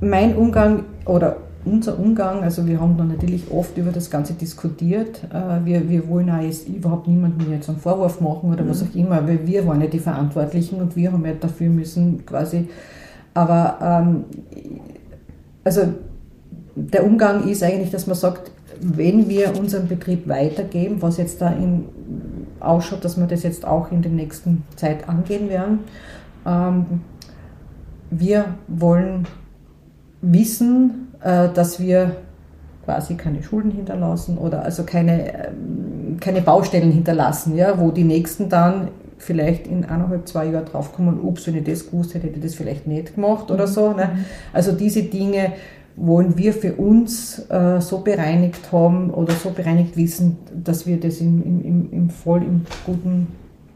mein 0.00 0.34
Umgang 0.36 0.84
oder 1.04 1.36
unser 1.64 1.98
Umgang, 1.98 2.42
also 2.42 2.66
wir 2.66 2.80
haben 2.80 2.96
da 2.96 3.04
natürlich 3.04 3.50
oft 3.50 3.76
über 3.78 3.92
das 3.92 4.10
Ganze 4.10 4.32
diskutiert. 4.32 5.22
Äh, 5.32 5.64
Wir, 5.64 5.88
wir 5.88 6.08
wollen 6.08 6.28
auch 6.30 6.40
jetzt 6.40 6.68
überhaupt 6.68 7.06
niemandem 7.06 7.52
jetzt 7.52 7.68
einen 7.68 7.78
Vorwurf 7.78 8.20
machen 8.20 8.52
oder 8.52 8.68
was 8.68 8.82
auch 8.82 8.94
immer, 8.96 9.26
weil 9.28 9.46
wir 9.46 9.66
waren 9.66 9.80
ja 9.80 9.86
die 9.86 10.00
Verantwortlichen 10.00 10.80
und 10.80 10.96
wir 10.96 11.12
haben 11.12 11.24
ja 11.24 11.34
dafür 11.38 11.68
müssen 11.68 12.26
quasi. 12.26 12.68
Aber 13.34 13.78
ähm, 13.80 14.24
also 15.62 15.82
der 16.74 17.04
Umgang 17.04 17.46
ist 17.48 17.62
eigentlich, 17.62 17.90
dass 17.90 18.06
man 18.06 18.16
sagt, 18.16 18.50
wenn 18.80 19.28
wir 19.28 19.56
unseren 19.56 19.86
Betrieb 19.86 20.26
weitergeben, 20.28 20.96
was 21.00 21.18
jetzt 21.18 21.40
da 21.40 21.52
in, 21.52 21.84
ausschaut, 22.64 23.04
dass 23.04 23.18
wir 23.18 23.26
das 23.26 23.42
jetzt 23.42 23.66
auch 23.66 23.90
in 23.90 24.02
der 24.02 24.12
nächsten 24.12 24.64
Zeit 24.76 25.08
angehen 25.08 25.48
werden, 25.48 25.80
ähm, 26.46 27.02
wir 28.10 28.44
wollen 28.68 29.26
wissen, 30.20 31.08
äh, 31.22 31.48
dass 31.48 31.80
wir 31.80 32.16
quasi 32.84 33.14
keine 33.14 33.42
Schulden 33.42 33.70
hinterlassen 33.70 34.38
oder 34.38 34.62
also 34.62 34.84
keine, 34.84 35.46
ähm, 35.46 36.18
keine 36.20 36.42
Baustellen 36.42 36.92
hinterlassen, 36.92 37.56
ja, 37.56 37.78
wo 37.78 37.90
die 37.90 38.04
Nächsten 38.04 38.48
dann 38.48 38.88
vielleicht 39.18 39.68
in 39.68 39.84
eineinhalb, 39.84 40.28
zwei 40.28 40.46
Jahren 40.46 40.64
draufkommen, 40.64 41.20
ups, 41.20 41.46
wenn 41.46 41.56
ich 41.56 41.64
das 41.64 41.88
gewusst 41.88 42.14
hätte, 42.14 42.26
hätte 42.26 42.38
ich 42.38 42.44
das 42.44 42.54
vielleicht 42.54 42.86
nicht 42.86 43.14
gemacht 43.14 43.50
oder 43.50 43.68
so. 43.68 43.92
Ne? 43.92 44.18
Also 44.52 44.72
diese 44.72 45.04
Dinge 45.04 45.52
wollen 45.96 46.38
wir 46.38 46.52
für 46.52 46.74
uns 46.74 47.38
äh, 47.50 47.80
so 47.80 47.98
bereinigt 47.98 48.72
haben 48.72 49.10
oder 49.10 49.34
so 49.34 49.50
bereinigt 49.50 49.96
wissen, 49.96 50.38
dass 50.54 50.86
wir 50.86 50.98
das 50.98 51.20
im, 51.20 51.42
im, 51.42 51.64
im, 51.64 51.92
im 51.92 52.10
voll 52.10 52.42
im 52.42 52.62
Guten 52.86 53.28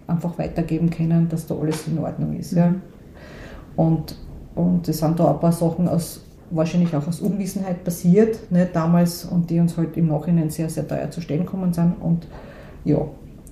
einfach 0.07 0.39
weitergeben 0.39 0.91
können, 0.91 1.29
dass 1.29 1.47
da 1.47 1.55
alles 1.57 1.87
in 1.87 1.99
Ordnung 1.99 2.39
ist. 2.39 2.53
Ja? 2.53 2.75
Und, 3.75 4.17
und 4.55 4.89
es 4.89 4.99
sind 4.99 5.19
da 5.19 5.33
ein 5.33 5.41
paar 5.41 5.53
Sachen 5.53 5.89
aus, 5.89 6.23
wahrscheinlich 6.51 6.95
auch 6.95 7.07
aus 7.07 7.21
Unwissenheit 7.21 7.85
passiert, 7.85 8.51
ne, 8.51 8.69
damals, 8.73 9.25
und 9.25 9.51
die 9.51 9.61
uns 9.61 9.77
halt 9.77 9.97
im 9.97 10.09
Nachhinein 10.09 10.49
sehr, 10.49 10.71
sehr 10.71 10.87
teuer 10.87 11.11
zu 11.11 11.21
stehen 11.21 11.45
gekommen 11.45 11.73
sind. 11.73 11.95
Und 12.01 12.27
ja, 12.85 12.99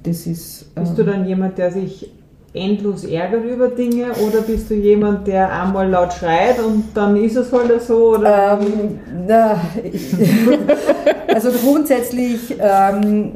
das 0.03 0.27
ist. 0.27 0.75
Bist 0.75 0.91
ähm, 0.91 0.97
du 0.97 1.05
dann 1.05 1.27
jemand, 1.27 1.59
der 1.59 1.73
sich 1.73 2.11
endlos 2.55 3.03
ärgert 3.05 3.45
über 3.45 3.69
Dinge 3.69 4.13
oder 4.13 4.41
bist 4.43 4.71
du 4.71 4.75
jemand, 4.75 5.27
der 5.27 5.53
einmal 5.53 5.91
laut 5.91 6.13
schreit 6.13 6.61
und 6.65 6.85
dann 6.95 7.17
ist 7.17 7.37
es 7.37 7.53
halt 7.53 7.83
so? 7.83 8.15
Oder? 8.15 8.61
Ähm, 8.61 8.99
na, 9.27 9.61
ich, 9.83 10.15
also 11.35 11.51
grundsätzlich, 11.51 12.55
ähm, 12.61 13.33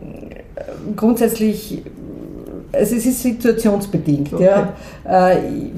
grundsätzlich, 0.94 1.82
also 2.72 2.94
es 2.94 3.06
ist 3.06 3.20
situationsbedingt. 3.22 4.32
Okay. 4.32 4.44
Ja. 4.44 4.72
Äh, 5.30 5.38
ich, 5.48 5.72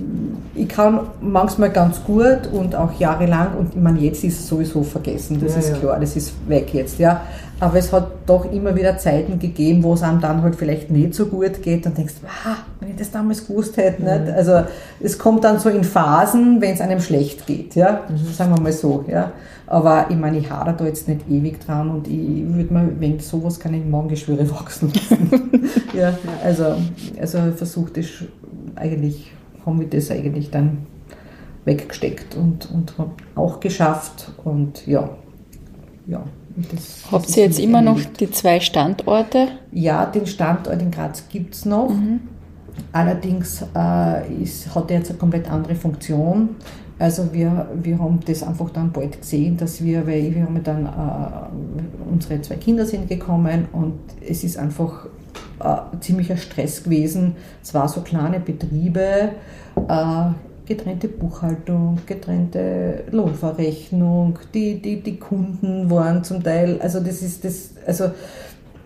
ich 0.63 0.69
kann 0.69 1.01
manchmal 1.23 1.71
ganz 1.71 2.05
gut 2.05 2.41
und 2.53 2.75
auch 2.75 2.93
jahrelang, 2.99 3.57
und 3.59 3.71
ich 3.75 3.81
meine, 3.81 4.01
jetzt 4.01 4.23
ist 4.23 4.41
es 4.41 4.49
sowieso 4.49 4.83
vergessen, 4.83 5.41
das 5.43 5.55
Ja, 5.55 5.59
ist 5.61 5.69
ja. 5.71 5.77
klar, 5.77 5.99
das 5.99 6.15
ist 6.15 6.35
weg 6.47 6.75
jetzt, 6.75 6.99
ja. 6.99 7.23
Aber 7.61 7.77
es 7.77 7.93
hat 7.93 8.11
doch 8.25 8.51
immer 8.51 8.75
wieder 8.75 8.97
Zeiten 8.97 9.39
gegeben, 9.39 9.83
wo 9.83 9.93
es 9.93 10.03
einem 10.03 10.19
dann 10.19 10.43
halt 10.43 10.57
vielleicht 10.57 10.91
nicht 10.91 11.15
so 11.15 11.27
gut 11.27 11.63
geht 11.63 11.85
und 11.87 11.97
denkst, 11.97 12.15
wow, 12.23 12.57
wenn 12.81 12.91
ich 12.91 12.97
das 12.97 13.11
damals 13.11 13.47
gewusst 13.47 13.77
hätte, 13.77 14.03
nicht? 14.03 14.33
Also 14.35 14.63
es 14.99 15.19
kommt 15.19 15.45
dann 15.45 15.59
so 15.59 15.69
in 15.69 15.85
Phasen, 15.85 16.63
wenn 16.63 16.73
es 16.73 16.81
einem 16.81 17.01
schlecht 17.01 17.47
geht, 17.47 17.75
ja, 17.75 18.01
sagen 18.33 18.55
wir 18.55 18.63
mal 18.63 18.73
so, 18.73 19.05
ja. 19.07 19.33
Aber 19.67 20.07
ich 20.09 20.17
meine, 20.17 20.39
ich 20.39 20.51
hadere 20.51 20.75
da 20.75 20.87
jetzt 20.87 21.07
nicht 21.07 21.29
ewig 21.29 21.61
dran 21.65 21.91
und 21.91 22.09
ich 22.09 22.43
würde 22.53 22.73
mir 22.73 22.99
wegen 22.99 23.21
sowas 23.21 23.61
keine 23.61 23.77
Magengeschwüre 23.77 24.51
wachsen 24.51 24.91
lassen. 24.93 25.51
ja, 25.95 26.15
also, 26.43 26.77
also 27.21 27.39
versucht 27.55 27.99
das 27.99 28.07
eigentlich, 28.75 29.33
haben 29.67 29.79
wir 29.79 29.87
das 29.87 30.11
eigentlich 30.11 30.51
dann 30.51 30.87
weggesteckt 31.67 32.37
und, 32.37 32.71
und 32.73 32.97
haben 32.97 33.13
auch 33.35 33.61
geschafft 33.61 34.33
und 34.45 34.87
ja, 34.87 35.11
ja. 36.07 36.23
Das, 36.57 37.05
Habt 37.11 37.37
ihr 37.37 37.45
jetzt 37.45 37.59
immer 37.59 37.81
noch 37.81 38.01
die 38.19 38.31
zwei 38.31 38.61
Standorte? 38.61 39.49
Ja, 39.73 40.07
den 40.07 40.27
Standort 40.27 40.83
in 40.83 40.91
Graz 40.91 41.29
gibt 41.29 41.55
es 41.55 41.65
noch. 41.65 41.93
Allerdings 42.93 43.65
äh, 43.77 44.43
ist, 44.43 44.75
hat 44.75 44.91
er 44.91 44.99
jetzt 44.99 45.11
eine 45.11 45.19
komplett 45.19 45.51
andere 45.51 45.75
Funktion. 45.75 46.57
Also 46.99 47.33
wir, 47.33 47.69
wir 47.83 47.99
haben 47.99 48.21
das 48.27 48.43
einfach 48.43 48.69
dann 48.71 48.93
bald 48.93 49.21
gesehen, 49.21 49.57
dass 49.57 49.83
wir, 49.83 50.07
weil 50.07 50.35
wir 50.35 50.43
haben 50.43 50.63
dann, 50.63 50.85
äh, 50.85 52.11
unsere 52.13 52.43
zwei 52.43 52.57
Kinder 52.57 52.85
sind 52.85 53.09
gekommen 53.09 53.69
und 53.73 53.95
es 54.27 54.45
ist 54.45 54.59
einfach 54.59 55.07
äh, 55.61 55.77
ziemlicher 56.01 56.37
Stress 56.37 56.85
gewesen. 56.85 57.37
Es 57.63 57.73
war 57.73 57.89
so 57.89 58.03
kleine 58.03 58.41
Betriebe, 58.41 59.31
äh, 59.89 60.25
getrennte 60.71 61.09
Buchhaltung, 61.09 61.99
getrennte 62.07 63.03
Lohnverrechnung, 63.11 64.39
die, 64.55 64.81
die, 64.81 65.03
die 65.03 65.17
Kunden 65.17 65.91
waren 65.91 66.23
zum 66.23 66.45
Teil, 66.45 66.81
also 66.81 67.01
das 67.01 67.23
ist 67.23 67.45
das, 67.45 67.71
also 67.85 68.13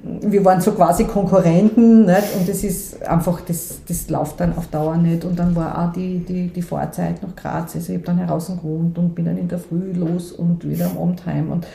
wir 0.03 0.43
waren 0.47 0.63
so 0.63 0.73
quasi 0.73 1.05
Konkurrenten 1.05 2.07
nicht? 2.07 2.37
und 2.39 2.49
das 2.49 2.65
ist 2.65 3.07
einfach, 3.07 3.43
das, 3.43 3.81
das 3.87 4.09
läuft 4.09 4.41
dann 4.41 4.57
auf 4.57 4.69
Dauer 4.69 4.97
nicht. 4.97 5.27
Und 5.27 5.39
dann 5.39 5.55
war 5.57 5.79
auch 5.79 5.93
die, 5.93 6.21
die, 6.21 6.49
die 6.49 6.63
Fahrzeit 6.63 7.23
nach 7.23 7.37
Graz, 7.37 7.75
also 7.75 7.93
ich 7.93 7.99
habe 7.99 8.07
dann 8.07 8.19
heraus 8.19 8.47
gewohnt 8.47 8.97
und 8.97 9.15
bin 9.15 9.27
dann 9.27 9.37
in 9.37 9.49
der 9.49 9.59
Früh 9.59 9.93
los 9.93 10.33
und 10.33 10.67
wieder 10.67 10.87
am 10.87 10.97
Abend 10.97 11.27
heim. 11.27 11.53
Und 11.53 11.67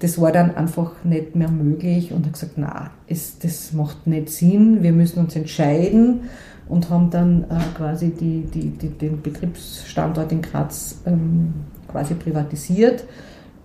das 0.00 0.20
war 0.20 0.32
dann 0.32 0.56
einfach 0.56 0.90
nicht 1.04 1.36
mehr 1.36 1.50
möglich 1.50 2.12
und 2.12 2.22
habe 2.22 2.32
gesagt, 2.32 2.54
na, 2.56 2.90
das 3.08 3.72
macht 3.72 4.08
nicht 4.08 4.28
Sinn, 4.30 4.82
wir 4.82 4.92
müssen 4.92 5.20
uns 5.20 5.36
entscheiden 5.36 6.22
und 6.68 6.88
haben 6.90 7.10
dann 7.10 7.44
äh, 7.44 7.76
quasi 7.76 8.10
die, 8.10 8.42
die, 8.42 8.70
die, 8.70 8.88
den 8.88 9.20
Betriebsstandort 9.20 10.32
in 10.32 10.42
Graz 10.42 11.00
ähm, 11.06 11.52
quasi 11.88 12.14
privatisiert 12.14 13.04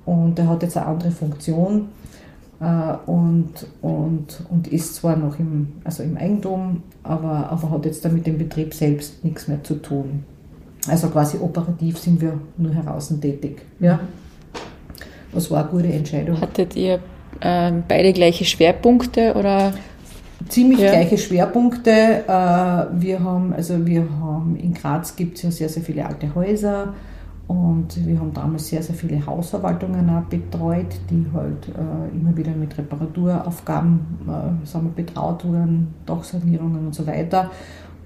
und 0.06 0.38
der 0.38 0.48
hat 0.48 0.64
jetzt 0.64 0.78
eine 0.78 0.88
andere 0.88 1.12
Funktion 1.12 1.90
äh, 2.60 2.66
und, 3.06 3.68
und, 3.82 4.26
und 4.50 4.68
ist 4.68 4.96
zwar 4.96 5.16
noch 5.16 5.38
im, 5.40 5.74
also 5.84 6.04
im 6.04 6.18
Eigentum, 6.18 6.84
aber, 7.04 7.50
aber 7.50 7.72
hat 7.72 7.86
jetzt 7.86 8.04
dann 8.04 8.14
mit 8.14 8.26
dem 8.26 8.38
Betrieb 8.38 8.74
selbst 8.74 9.24
nichts 9.24 9.48
mehr 9.48 9.64
zu 9.64 9.76
tun. 9.76 10.24
Also 10.88 11.10
quasi 11.10 11.38
operativ 11.38 11.98
sind 11.98 12.22
wir 12.22 12.40
nur 12.58 12.74
heraus 12.74 13.14
tätig. 13.20 13.62
Ja. 13.80 14.00
Das 15.34 15.52
war 15.52 15.64
eine 15.64 15.70
gute 15.70 15.88
Entscheidung. 15.88 16.40
Hattet 16.40 16.76
ihr 16.76 17.00
ähm, 17.42 17.84
beide 17.88 18.14
gleiche 18.14 18.46
Schwerpunkte 18.46 19.34
oder? 19.36 19.74
Ziemlich 20.50 20.80
Ja. 20.80 20.92
gleiche 20.92 21.18
Schwerpunkte. 21.18 21.92
Äh, 21.92 23.02
Wir 23.02 23.24
haben, 23.24 23.54
also 23.54 23.86
wir 23.86 24.02
haben 24.22 24.56
in 24.56 24.74
Graz 24.74 25.16
gibt 25.16 25.38
es 25.38 25.44
ja 25.44 25.52
sehr, 25.52 25.70
sehr 25.70 25.84
viele 25.84 26.06
alte 26.06 26.34
Häuser 26.36 26.94
und 27.48 28.06
wir 28.06 28.20
haben 28.20 28.34
damals 28.34 28.68
sehr, 28.68 28.84
sehr 28.84 28.96
viele 28.96 29.26
Hausverwaltungen 29.26 30.10
auch 30.10 30.24
betreut, 30.24 31.00
die 31.10 31.26
halt 31.34 31.68
äh, 31.70 32.16
immer 32.16 32.36
wieder 32.36 32.52
mit 32.52 32.78
Reparaturaufgaben 32.78 34.00
äh, 34.28 34.66
sagen 34.66 34.92
wir, 34.96 35.04
betraut 35.06 35.46
wurden, 35.46 35.94
Dachsanierungen 36.06 36.88
und 36.88 36.96
so 36.96 37.06
weiter. 37.08 37.50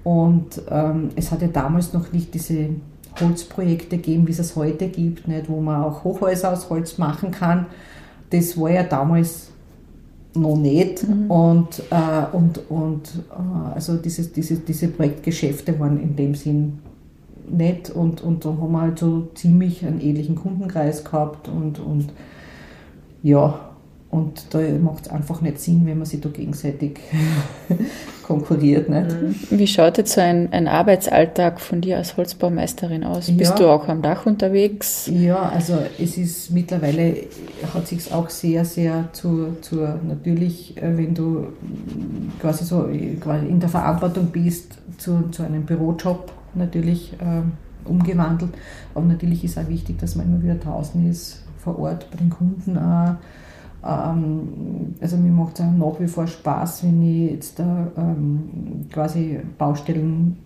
Und 0.04 0.62
ähm, 0.70 1.10
es 1.15 1.32
hatte 1.32 1.48
damals 1.48 1.94
noch 1.94 2.12
nicht 2.12 2.34
diese 2.34 2.70
Holzprojekte 3.20 3.98
gegeben, 3.98 4.28
wie 4.28 4.32
es 4.32 4.39
es 4.39 4.56
heute 4.56 4.88
gibt, 4.88 5.28
nicht, 5.28 5.50
wo 5.50 5.60
man 5.62 5.84
auch 5.84 6.04
Hochhäuser 6.04 6.54
aus 6.54 6.70
Holz 6.70 6.98
machen 6.98 7.32
kann. 7.32 7.65
Das 8.32 8.60
war 8.60 8.72
ja 8.72 8.84
damals 8.84 9.51
noch 10.34 10.56
nicht. 10.56 11.06
Und, 11.28 11.84
äh, 11.89 12.36
und, 12.36 12.70
und 12.70 13.10
äh, 13.32 13.74
also 13.76 13.98
diese, 13.98 14.24
diese, 14.30 14.58
diese 14.58 14.88
Projektgeschäfte 14.88 15.80
waren 15.80 16.02
in 16.02 16.15
dem 16.15 16.36
Sinn 16.36 16.80
nett 17.50 17.89
und, 17.89 18.22
und 18.22 18.46
da 18.46 18.50
haben 18.50 18.72
wir 18.72 18.82
halt 18.82 19.00
so 19.00 19.28
ziemlich 19.36 19.86
einen 19.86 20.00
ähnlichen 20.00 20.36
Kundenkreis 20.36 21.04
gehabt 21.04 21.50
und, 21.50 21.80
und 21.80 22.08
ja, 23.24 23.70
und 24.12 24.54
da 24.54 24.60
macht 24.60 25.06
es 25.06 25.12
einfach 25.12 25.39
nicht 25.39 25.60
Sinn, 25.62 25.86
wenn 25.86 25.97
man 25.97 26.06
sich 26.06 26.19
da 26.19 26.28
gegenseitig 26.28 27.00
konkurriert. 28.24 28.89
Nicht? 28.89 29.10
Mhm. 29.10 29.36
Wie 29.50 29.67
schaut 29.67 29.97
jetzt 29.97 30.13
so 30.13 30.21
ein, 30.21 30.52
ein 30.52 30.67
Arbeitsalltag 30.67 31.62
von 31.62 31.80
dir 31.80 31.95
als 31.95 32.17
Holzbaumeisterin 32.17 33.06
aus? 33.06 33.30
Ja. 33.30 33.36
Bist 33.36 33.58
du 33.58 33.67
auch 33.67 33.88
am 33.88 34.02
Dach 34.02 34.26
unterwegs? 34.26 35.10
Ja, 35.10 35.50
also 35.50 35.78
es 35.97 36.17
ist 36.17 36.52
mittlerweile, 36.52 37.15
hat 37.74 37.88
sich 37.88 38.13
auch 38.13 38.30
sehr, 38.30 38.65
sehr 38.65 39.08
zu, 39.13 39.56
zur, 39.62 39.97
natürlich, 40.06 40.76
äh, 40.76 40.97
wenn 40.97 41.13
du 41.15 41.47
quasi 42.41 42.65
so 42.65 42.89
quasi 43.21 43.47
in 43.47 43.62
der 43.62 43.69
Verantwortung 43.69 44.28
bist, 44.28 44.74
zu, 44.97 45.30
zu 45.32 45.43
einem 45.43 45.63
Bürojob 45.63 46.34
natürlich 46.54 47.13
äh, 47.13 47.89
umgewandelt. 47.89 48.52
Aber 48.93 49.06
natürlich 49.06 49.45
ist 49.45 49.58
auch 49.58 49.69
wichtig, 49.69 50.00
dass 50.00 50.17
man 50.17 50.26
immer 50.26 50.43
wieder 50.43 50.56
draußen 50.56 51.10
ist, 51.10 51.43
vor 51.63 51.80
Ort 51.80 52.12
bei 52.12 52.17
den 52.17 52.30
Kunden 52.30 52.78
auch 52.78 53.10
ähm, 53.10 53.17
also 53.84 55.17
mir 55.17 55.32
macht 55.32 55.60
es 55.60 55.65
nach 55.65 56.00
wie 56.00 56.08
vor 56.08 56.28
Spaß, 56.28 56.84
wenn 56.84 57.02
ich 57.02 57.32
jetzt 57.32 57.58
da 57.58 57.88
ähm, 57.98 58.86
quasi 58.91 59.39
Baustellen 59.58 60.38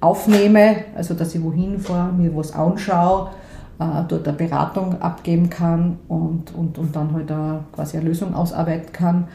aufnehme, 0.00 0.76
also 0.94 1.14
dass 1.14 1.34
ich 1.34 1.42
wohin 1.42 1.78
fahre, 1.78 2.12
mir 2.12 2.36
was 2.36 2.52
anschaue, 2.52 3.30
äh, 3.78 4.02
dort 4.06 4.28
eine 4.28 4.36
Beratung 4.36 5.00
abgeben 5.00 5.48
kann 5.48 5.98
und, 6.08 6.54
und, 6.54 6.76
und 6.76 6.94
dann 6.94 7.12
halt 7.14 7.32
auch 7.32 7.60
quasi 7.72 7.96
eine 7.96 8.08
Lösung 8.08 8.34
ausarbeiten 8.34 8.92
kann. 8.92 9.28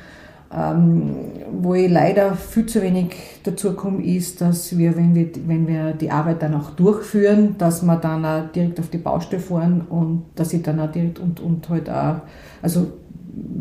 Ähm, 0.50 1.16
wo 1.52 1.74
ich 1.74 1.92
leider 1.92 2.34
viel 2.36 2.68
zu 2.68 2.82
wenig 2.82 3.16
dazu 3.44 3.74
komme, 3.74 4.02
ist, 4.02 4.40
dass 4.40 4.78
wir 4.78 4.96
wenn, 4.96 5.14
wir, 5.14 5.30
wenn 5.46 5.68
wir 5.68 5.92
die 5.92 6.10
Arbeit 6.10 6.42
dann 6.42 6.54
auch 6.54 6.70
durchführen, 6.70 7.56
dass 7.58 7.84
wir 7.84 7.98
dann 7.98 8.24
auch 8.24 8.50
direkt 8.54 8.80
auf 8.80 8.88
die 8.88 8.98
Baustelle 8.98 9.42
fahren 9.42 9.82
und 9.90 10.24
dass 10.36 10.54
ich 10.54 10.64
dann 10.64 10.80
auch 10.80 10.90
direkt 10.90 11.20
und, 11.20 11.42
und 11.42 11.68
halt 11.68 11.90
auch, 11.90 12.22
also 12.62 12.88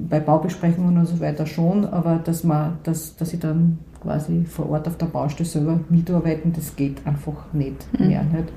bei 0.09 0.21
Baubesprechungen 0.21 0.97
und 0.97 1.07
so 1.07 1.21
weiter 1.21 1.47
schon, 1.47 1.85
aber 1.85 2.17
dass, 2.17 2.45
man, 2.45 2.79
dass, 2.85 3.17
dass 3.17 3.33
ich 3.33 3.41
dann 3.41 3.79
quasi 4.01 4.45
vor 4.45 4.71
Ort 4.71 4.87
auf 4.87 4.97
der 4.97 5.07
Baustelle 5.07 5.49
selber 5.49 5.81
mitarbeiten, 5.89 6.53
das 6.53 6.77
geht 6.77 7.05
einfach 7.07 7.53
nicht 7.53 7.87
mhm. 7.99 8.09
mehr. 8.09 8.23
Nicht? 8.23 8.53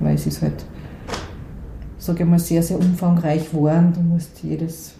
Weil 0.00 0.14
es 0.14 0.26
ist 0.26 0.42
halt, 0.42 0.64
sage 1.98 2.24
ich 2.24 2.28
mal, 2.28 2.38
sehr, 2.38 2.62
sehr 2.62 2.78
umfangreich 2.78 3.50
geworden. 3.50 3.92
Du 3.94 4.00
musst 4.00 4.42
jedes, 4.42 4.94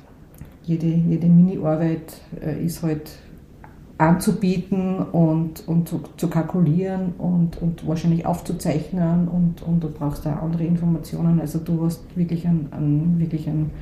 jede, 0.64 0.86
jede 0.86 1.26
Mini-Arbeit 1.26 2.20
äh, 2.40 2.64
ist 2.64 2.82
halt 2.82 3.10
anzubieten 3.96 4.98
und, 4.98 5.66
und 5.66 5.88
zu, 5.88 6.00
zu, 6.16 6.28
kalkulieren 6.28 7.14
und, 7.18 7.60
und 7.60 7.86
wahrscheinlich 7.86 8.26
aufzuzeichnen 8.26 9.26
und, 9.26 9.62
und 9.62 9.82
du 9.82 9.90
brauchst 9.90 10.24
da 10.24 10.36
andere 10.36 10.64
Informationen. 10.64 11.40
Also 11.40 11.58
du 11.58 11.84
hast 11.84 12.04
wirklich 12.16 12.46
einen, 12.46 12.68
einen 12.70 13.18
wirklich 13.18 13.48
einen 13.48 13.72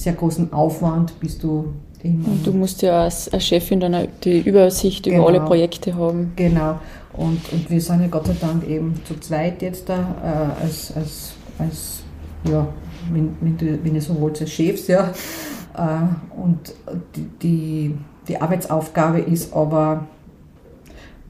sehr 0.00 0.14
großen 0.14 0.52
Aufwand, 0.52 1.18
bis 1.20 1.38
du 1.38 1.74
und 2.02 2.40
du 2.46 2.52
musst 2.52 2.80
ja 2.80 3.02
als, 3.02 3.30
als 3.30 3.44
Chefin 3.44 3.78
dann 3.78 4.08
die 4.24 4.40
Übersicht 4.40 5.04
genau, 5.04 5.18
über 5.18 5.28
alle 5.28 5.40
Projekte 5.40 5.94
haben. 5.94 6.32
Genau. 6.34 6.78
Und, 7.12 7.52
und 7.52 7.68
wir 7.68 7.78
sind 7.78 8.00
ja 8.00 8.06
Gott 8.06 8.26
sei 8.26 8.36
Dank 8.40 8.66
eben 8.66 8.94
zu 9.04 9.20
zweit 9.20 9.60
jetzt 9.60 9.86
da, 9.86 9.98
äh, 10.58 10.62
als, 10.62 10.96
als, 10.96 11.32
als, 11.58 12.02
ja, 12.50 12.66
wenn, 13.12 13.36
wenn, 13.42 13.58
du, 13.58 13.84
wenn 13.84 13.94
ihr 13.94 14.00
so 14.00 14.18
wollt, 14.18 14.40
als 14.40 14.50
Chefs, 14.50 14.86
ja. 14.86 15.12
Äh, 15.76 16.40
und 16.40 16.72
die, 17.14 17.28
die, 17.42 17.94
die 18.28 18.40
Arbeitsaufgabe 18.40 19.18
ist 19.18 19.52
aber, 19.52 20.06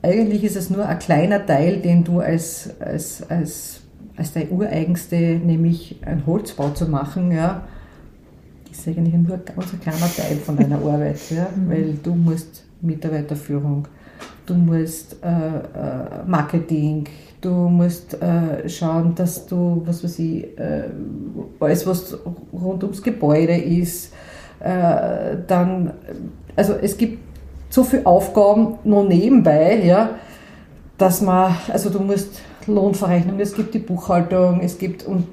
eigentlich 0.03 0.45
ist 0.45 0.55
es 0.55 0.71
nur 0.71 0.87
ein 0.87 1.01
kleiner 1.01 1.45
Teil, 1.45 1.79
den 1.81 2.05
du 2.05 2.21
als, 2.21 2.71
als, 2.79 3.29
als, 3.29 3.81
als 4.17 4.33
dein 4.35 4.51
ureigenste, 4.51 5.17
nämlich 5.17 5.97
ein 6.07 6.25
Holzbau 6.27 6.71
zu 6.71 6.87
machen, 6.87 7.33
ja, 7.33 7.65
ist 8.71 8.89
eigentlich 8.89 9.15
nur 9.15 9.35
ein 9.35 9.45
ganz 9.45 9.81
kleiner 9.81 10.13
Teil 10.15 10.37
von 10.37 10.57
deiner 10.57 10.77
Arbeit, 10.85 11.19
ja? 11.31 11.49
Mhm. 11.55 11.71
weil 11.71 11.95
du 12.03 12.15
musst 12.15 12.65
Mitarbeiterführung, 12.81 13.87
du 14.47 14.55
musst 14.55 15.17
äh, 15.23 15.29
äh, 15.29 16.25
Marketing, 16.27 17.07
du 17.41 17.51
musst 17.51 18.21
äh, 18.21 18.69
schauen, 18.69 19.15
dass 19.15 19.47
du, 19.47 19.83
was 19.85 20.03
weiß 20.03 20.19
ich, 20.19 20.59
äh, 20.59 20.85
alles, 21.59 21.87
was 21.87 22.19
rund 22.53 22.83
ums 22.83 23.03
Gebäude 23.03 23.57
ist, 23.57 24.13
äh, 24.61 25.37
dann, 25.47 25.93
also 26.57 26.75
es 26.75 26.97
gibt 26.97 27.19
so 27.71 27.85
viele 27.85 28.05
Aufgaben 28.05 28.75
noch 28.85 29.07
nebenbei, 29.07 29.83
ja, 29.85 30.11
dass 30.99 31.23
man, 31.23 31.55
also 31.73 31.89
du 31.89 32.01
musst 32.01 32.43
Lohnverrechnung, 32.67 33.39
es 33.41 33.55
gibt 33.55 33.75
die 33.75 33.79
Buchhaltung, 33.79 34.61
es 34.61 34.79
gibt, 34.79 35.05
und 35.05 35.27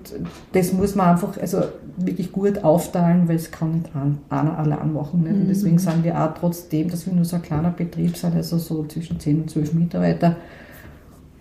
das 0.53 0.73
muss 0.73 0.95
man 0.95 1.09
einfach 1.09 1.37
also 1.37 1.63
wirklich 1.97 2.31
gut 2.31 2.63
aufteilen, 2.63 3.27
weil 3.27 3.35
es 3.35 3.51
kann 3.51 3.73
nicht 3.73 3.89
einer 4.29 4.57
allein 4.57 4.93
machen. 4.93 5.23
Nicht? 5.23 5.33
Und 5.33 5.47
deswegen 5.47 5.75
mhm. 5.75 5.79
sind 5.79 6.03
wir 6.03 6.19
auch 6.19 6.33
trotzdem, 6.33 6.89
dass 6.89 7.05
wir 7.05 7.13
nur 7.13 7.25
so 7.25 7.35
ein 7.35 7.41
kleiner 7.41 7.71
Betrieb 7.71 8.15
sind, 8.15 8.35
also 8.35 8.57
so 8.57 8.85
zwischen 8.85 9.19
10 9.19 9.41
und 9.41 9.49
12 9.49 9.73
Mitarbeiter, 9.73 10.37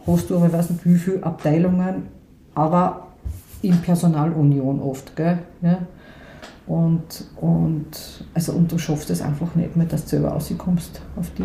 hast 0.07 0.31
du 0.31 0.37
aber, 0.37 0.46
ich 0.46 0.53
weiß 0.53 0.70
nicht 0.70 0.87
wie 0.87 0.96
viele 0.96 1.22
Abteilungen, 1.22 2.09
aber 2.55 3.09
in 3.62 3.77
Personalunion 3.79 4.81
oft. 4.81 5.14
Gell? 5.16 5.38
Ja? 5.62 5.79
Und, 6.66 7.25
und, 7.40 8.25
also, 8.35 8.53
und 8.53 8.72
du 8.72 8.79
schaffst 8.79 9.11
es 9.11 9.22
einfach 9.22 9.55
nicht 9.55 9.77
mehr, 9.77 9.87
dass 9.87 10.05
du 10.05 10.11
selber 10.11 10.31
rauskommst 10.31 11.01
auf 11.16 11.31
die 11.38 11.44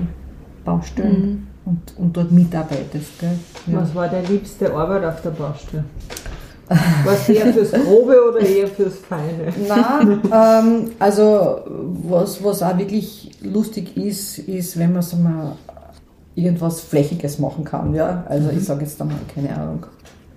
Baustellen. 0.63 1.21
Mhm 1.21 1.50
und, 1.65 1.80
und 1.97 2.17
dort 2.17 2.32
mitarbeitest. 2.32 3.19
Gell? 3.19 3.38
Ja. 3.67 3.82
Was 3.82 3.93
war 3.95 4.08
deine 4.08 4.28
liebste 4.28 4.74
Arbeit 4.74 5.06
auf 5.06 5.21
der 5.21 5.32
Baustelle? 5.32 5.84
War 6.67 7.13
es 7.13 7.28
eher 7.28 7.54
fürs 7.54 7.71
Grobe 7.71 8.15
oder 8.30 8.39
eher 8.39 8.67
fürs 8.67 8.95
Feine? 8.95 9.52
Nein, 9.67 10.21
ähm, 10.34 10.91
also 11.00 11.60
was, 12.04 12.41
was 12.43 12.63
auch 12.63 12.78
wirklich 12.78 13.32
lustig 13.41 13.97
ist, 13.97 14.39
ist, 14.39 14.80
wenn 14.80 14.93
man 14.93 15.02
so 15.02 15.17
mal 15.17 15.58
irgendwas 16.34 16.80
Flächiges 16.80 17.39
machen 17.39 17.65
kann. 17.65 17.93
Ja? 17.93 18.24
Also 18.28 18.50
mhm. 18.50 18.58
ich 18.58 18.63
sage 18.63 18.86
jetzt 18.86 19.02
einmal, 19.02 19.17
keine 19.34 19.54
Ahnung, 19.54 19.86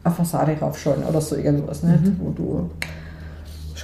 eine 0.02 0.14
Fassade 0.14 0.56
raufschalten 0.60 1.04
oder 1.04 1.20
so 1.20 1.36
irgendwas, 1.36 1.82
nicht? 1.82 2.02
Mhm. 2.02 2.16
wo 2.18 2.30
du 2.30 2.70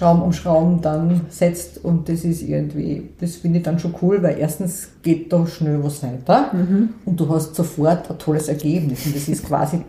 Schrauben 0.01 0.23
um 0.23 0.33
Schrauben 0.33 0.81
dann 0.81 1.21
setzt 1.29 1.85
und 1.85 2.09
das 2.09 2.25
ist 2.25 2.41
irgendwie, 2.41 3.11
das 3.21 3.37
finde 3.37 3.59
ich 3.59 3.65
dann 3.65 3.79
schon 3.79 3.95
cool, 4.01 4.23
weil 4.23 4.39
erstens 4.39 4.89
geht 5.03 5.31
da 5.31 5.47
schnell 5.47 5.85
was 5.85 6.03
weiter 6.03 6.55
mhm. 6.55 6.95
und 7.05 7.21
du 7.21 7.29
hast 7.29 7.55
sofort 7.55 8.11
ein 8.11 8.19
tolles 8.19 8.49
Ergebnis 8.49 9.05
und 9.05 9.15
das 9.15 9.29
ist 9.29 9.47
quasi 9.47 9.83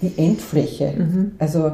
die 0.00 0.12
Endfläche. 0.16 0.94
Mhm. 0.96 1.32
Also 1.38 1.72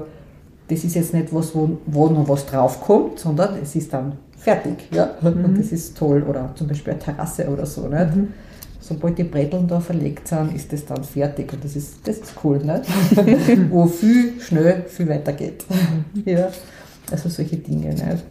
das 0.67 0.83
ist 0.83 0.97
jetzt 0.97 1.15
nicht 1.15 1.33
was, 1.33 1.55
wo, 1.55 1.79
wo 1.87 2.09
noch 2.09 2.29
was 2.29 2.47
draufkommt, 2.47 3.21
sondern 3.21 3.59
es 3.63 3.77
ist 3.77 3.93
dann 3.93 4.15
fertig. 4.39 4.89
Ja? 4.91 5.11
Mhm. 5.21 5.45
Und 5.45 5.59
das 5.61 5.71
ist 5.71 5.97
toll. 5.97 6.25
Oder 6.29 6.51
zum 6.57 6.67
Beispiel 6.67 6.95
eine 6.95 7.03
Terrasse 7.03 7.49
oder 7.49 7.65
so. 7.65 7.87
Nicht? 7.87 8.17
Mhm. 8.17 8.29
Sobald 8.81 9.17
die 9.19 9.25
Bretteln 9.25 9.69
da 9.69 9.79
verlegt 9.79 10.27
sind, 10.27 10.53
ist 10.53 10.73
das 10.73 10.85
dann 10.85 11.05
fertig 11.05 11.53
und 11.53 11.63
das 11.63 11.77
ist, 11.77 12.07
das 12.09 12.19
ist 12.19 12.35
cool, 12.43 12.59
nicht? 12.59 13.71
wo 13.71 13.87
viel 13.87 14.41
schnell 14.41 14.83
viel 14.89 15.09
weiter 15.09 15.33
geht. 15.33 15.65
Mhm. 15.71 16.23
ja. 16.25 16.49
Also 17.15 17.29
solche 17.29 17.57
Dinge. 17.57 17.91
Nicht? 17.91 18.25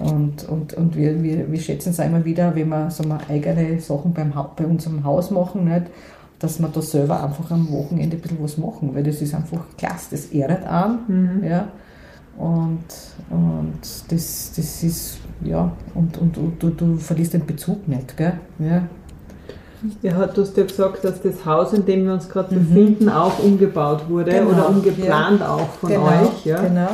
Und, 0.00 0.48
und, 0.48 0.74
und 0.74 0.96
wir, 0.96 1.22
wir, 1.22 1.50
wir 1.50 1.60
schätzen 1.60 1.90
es 1.90 1.98
immer 1.98 2.24
wieder, 2.24 2.54
wenn 2.54 2.68
wir 2.68 2.90
so 2.90 3.04
mal 3.04 3.20
eigene 3.28 3.80
Sachen 3.80 4.12
beim, 4.12 4.32
bei 4.56 4.66
unserem 4.66 5.04
Haus 5.04 5.30
machen, 5.30 5.64
nicht? 5.64 5.86
dass 6.38 6.58
wir 6.58 6.68
da 6.68 6.82
selber 6.82 7.22
einfach 7.22 7.50
am 7.50 7.70
Wochenende 7.70 8.16
ein 8.16 8.20
bisschen 8.20 8.42
was 8.42 8.58
machen, 8.58 8.94
weil 8.94 9.02
das 9.02 9.22
ist 9.22 9.34
einfach 9.34 9.60
klasse, 9.78 10.08
das 10.10 10.26
ehrt 10.26 10.66
an. 10.66 10.98
Mhm. 11.06 11.44
Ja? 11.44 11.68
Und, 12.36 12.84
und 13.30 13.78
das, 14.08 14.52
das 14.56 14.82
ist, 14.82 15.18
ja, 15.42 15.70
und, 15.94 16.18
und, 16.18 16.36
und 16.36 16.62
du, 16.62 16.70
du 16.70 16.96
verlierst 16.96 17.34
den 17.34 17.46
Bezug 17.46 17.86
nicht. 17.86 18.16
Gell? 18.16 18.34
Ja. 18.58 18.82
Ja, 20.02 20.26
du 20.26 20.42
hast 20.42 20.56
ja 20.56 20.64
gesagt, 20.64 21.04
dass 21.04 21.20
das 21.20 21.44
Haus, 21.44 21.74
in 21.74 21.84
dem 21.84 22.06
wir 22.06 22.14
uns 22.14 22.28
gerade 22.28 22.54
mhm. 22.54 22.68
befinden, 22.68 23.08
auch 23.10 23.38
umgebaut 23.38 24.08
wurde 24.08 24.32
genau. 24.32 24.50
oder 24.50 24.68
umgeplant 24.70 25.40
ja. 25.40 25.54
auch 25.54 25.68
von 25.80 25.90
genau. 25.90 26.06
euch. 26.06 26.44
Ja? 26.44 26.62
Genau. 26.62 26.88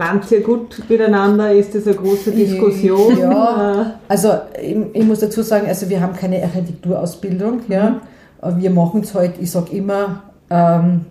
Plant 0.00 0.32
ihr 0.32 0.40
gut 0.42 0.82
miteinander? 0.88 1.52
Ist 1.52 1.74
das 1.74 1.86
eine 1.86 1.94
große 1.94 2.30
Diskussion? 2.30 3.18
Ja, 3.18 4.00
also 4.08 4.32
ich, 4.58 4.76
ich 4.94 5.04
muss 5.04 5.20
dazu 5.20 5.42
sagen, 5.42 5.66
also 5.66 5.90
wir 5.90 6.00
haben 6.00 6.14
keine 6.14 6.42
Architekturausbildung. 6.42 7.60
Ja. 7.68 8.00
Mhm. 8.42 8.62
Wir 8.62 8.70
machen 8.70 9.02
es 9.02 9.14
halt, 9.14 9.32
ich 9.38 9.50
sage 9.50 9.76
immer, 9.76 10.22
ähm, 10.48 11.04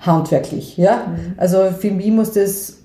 handwerklich. 0.00 0.76
Ja. 0.76 1.06
Mhm. 1.06 1.34
Also 1.38 1.70
für 1.78 1.90
mich 1.90 2.10
muss 2.10 2.32
das, 2.32 2.80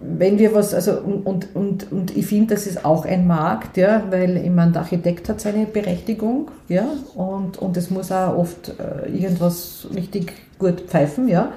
wenn 0.00 0.38
wir 0.38 0.54
was, 0.54 0.72
also 0.72 0.92
und, 0.92 1.26
und, 1.26 1.48
und, 1.56 1.90
und 1.90 2.16
ich 2.16 2.26
finde, 2.26 2.54
das 2.54 2.68
ist 2.68 2.84
auch 2.84 3.04
ein 3.04 3.26
Markt, 3.26 3.76
ja, 3.76 4.04
weil 4.10 4.36
ich 4.36 4.50
meine, 4.50 4.70
der 4.70 4.82
Architekt 4.82 5.28
hat 5.28 5.40
seine 5.40 5.66
Berechtigung, 5.66 6.52
ja, 6.68 6.86
und, 7.16 7.58
und 7.58 7.76
es 7.76 7.90
muss 7.90 8.12
auch 8.12 8.36
oft 8.36 8.72
äh, 8.78 9.08
irgendwas 9.10 9.88
richtig 9.92 10.32
gut 10.60 10.82
pfeifen, 10.82 11.26
ja. 11.26 11.48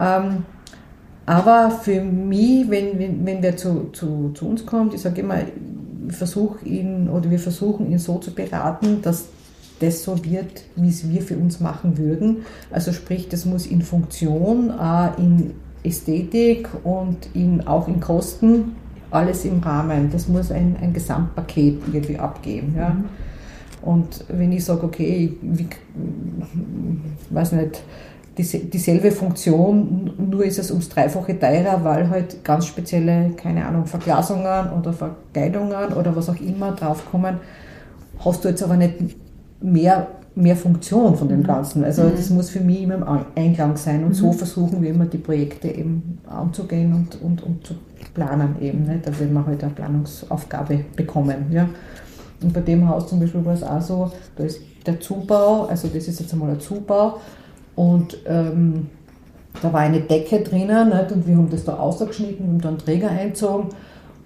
Ähm, 0.00 0.44
aber 1.30 1.70
für 1.70 2.02
mich, 2.02 2.68
wenn, 2.70 2.98
wenn, 2.98 3.24
wenn 3.24 3.40
wer 3.40 3.56
zu, 3.56 3.90
zu, 3.92 4.32
zu 4.34 4.48
uns 4.48 4.66
kommt, 4.66 4.94
ich 4.94 5.00
sage 5.00 5.20
immer, 5.20 5.36
ich 6.08 6.16
versuche 6.16 6.66
ihn 6.66 7.08
oder 7.08 7.30
wir 7.30 7.38
versuchen 7.38 7.88
ihn 7.88 8.00
so 8.00 8.18
zu 8.18 8.34
beraten, 8.34 9.00
dass 9.00 9.26
das 9.78 10.02
so 10.02 10.24
wird, 10.24 10.64
wie 10.74 10.88
es 10.88 11.08
wir 11.08 11.22
für 11.22 11.36
uns 11.36 11.60
machen 11.60 11.98
würden. 11.98 12.38
Also 12.72 12.92
sprich, 12.92 13.28
das 13.28 13.44
muss 13.44 13.66
in 13.66 13.80
Funktion, 13.80 14.72
in 15.18 15.52
Ästhetik 15.84 16.68
und 16.82 17.28
in, 17.32 17.64
auch 17.64 17.86
in 17.86 18.00
Kosten 18.00 18.72
alles 19.12 19.44
im 19.44 19.60
Rahmen. 19.60 20.10
Das 20.10 20.26
muss 20.26 20.50
ein, 20.50 20.78
ein 20.82 20.92
Gesamtpaket 20.92 21.80
irgendwie 21.92 22.18
abgeben. 22.18 22.74
Ja. 22.76 22.88
Mhm. 22.88 23.04
Und 23.82 24.24
wenn 24.26 24.50
ich 24.50 24.64
sage, 24.64 24.82
okay, 24.82 25.32
ich 25.56 25.66
weiß 27.30 27.52
nicht, 27.52 27.84
dieselbe 28.42 29.10
Funktion, 29.10 30.10
nur 30.30 30.44
ist 30.44 30.58
es 30.58 30.70
ums 30.70 30.88
Dreifache 30.88 31.38
teurer, 31.38 31.82
weil 31.82 32.08
halt 32.08 32.44
ganz 32.44 32.66
spezielle, 32.66 33.30
keine 33.36 33.64
Ahnung, 33.64 33.86
Verglasungen 33.86 34.70
oder 34.78 34.92
Verkleidungen 34.92 35.92
oder 35.92 36.14
was 36.14 36.28
auch 36.28 36.40
immer 36.40 36.72
draufkommen, 36.72 37.36
hast 38.24 38.44
du 38.44 38.48
jetzt 38.48 38.62
aber 38.62 38.76
nicht 38.76 38.94
mehr, 39.60 40.06
mehr 40.34 40.56
Funktion 40.56 41.16
von 41.16 41.28
dem 41.28 41.40
mhm. 41.40 41.44
Ganzen. 41.44 41.84
Also 41.84 42.04
mhm. 42.04 42.12
das 42.16 42.30
muss 42.30 42.50
für 42.50 42.60
mich 42.60 42.82
immer 42.82 42.94
im 42.96 43.04
Einklang 43.34 43.76
sein 43.76 44.02
und 44.02 44.10
mhm. 44.10 44.14
so 44.14 44.32
versuchen 44.32 44.82
wir 44.82 44.90
immer 44.90 45.06
die 45.06 45.18
Projekte 45.18 45.68
eben 45.68 46.18
anzugehen 46.28 46.92
und, 46.92 47.20
und, 47.22 47.42
und 47.42 47.66
zu 47.66 47.74
planen 48.14 48.56
eben, 48.60 48.84
nicht? 48.84 49.06
also 49.06 49.20
wenn 49.20 49.32
wir 49.32 49.46
halt 49.46 49.62
eine 49.62 49.72
Planungsaufgabe 49.72 50.84
bekommen. 50.96 51.46
Ja. 51.50 51.68
Und 52.42 52.52
bei 52.52 52.60
dem 52.60 52.88
Haus 52.88 53.08
zum 53.08 53.20
Beispiel 53.20 53.44
war 53.44 53.54
es 53.54 53.62
auch 53.62 53.82
so, 53.82 54.12
da 54.36 54.44
ist 54.44 54.60
der 54.86 54.98
Zubau, 54.98 55.66
also 55.66 55.88
das 55.88 56.08
ist 56.08 56.20
jetzt 56.20 56.32
einmal 56.32 56.50
ein 56.50 56.60
Zubau 56.60 57.18
und 57.80 58.18
ähm, 58.26 58.88
da 59.62 59.72
war 59.72 59.80
eine 59.80 60.00
Decke 60.00 60.40
drinnen 60.40 60.90
nicht? 60.90 61.12
und 61.12 61.26
wir 61.26 61.34
haben 61.34 61.48
das 61.48 61.64
da 61.64 61.78
ausgeschnitten 61.78 62.46
und 62.46 62.62
dann 62.62 62.76
Träger 62.76 63.08
einzogen 63.08 63.68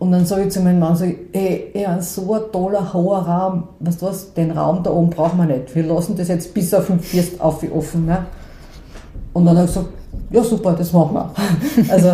und 0.00 0.10
dann 0.10 0.26
sage 0.26 0.42
ich 0.42 0.50
zu 0.50 0.60
meinem 0.60 0.80
Mann, 0.80 0.96
so, 0.96 1.04
ey, 1.04 1.70
ey, 1.72 1.86
so 2.00 2.34
ein 2.34 2.42
toller, 2.50 2.92
hoher 2.92 3.20
Raum, 3.20 3.68
weißt 3.78 4.02
du 4.02 4.06
was, 4.06 4.34
den 4.34 4.50
Raum 4.50 4.82
da 4.82 4.90
oben 4.90 5.10
brauchen 5.10 5.38
wir 5.38 5.46
nicht. 5.46 5.72
Wir 5.72 5.84
lassen 5.84 6.16
das 6.16 6.26
jetzt 6.26 6.52
bis 6.52 6.74
auf 6.74 6.88
den 6.88 6.98
First 6.98 7.40
auf 7.40 7.62
offen. 7.72 8.06
Ne? 8.06 8.26
Und 9.32 9.44
dann 9.44 9.56
habe 9.56 9.68
ich 9.68 9.72
gesagt, 9.72 9.94
ja 10.30 10.42
super, 10.42 10.72
das 10.72 10.92
machen 10.92 11.14
wir. 11.14 11.30
also 11.90 12.08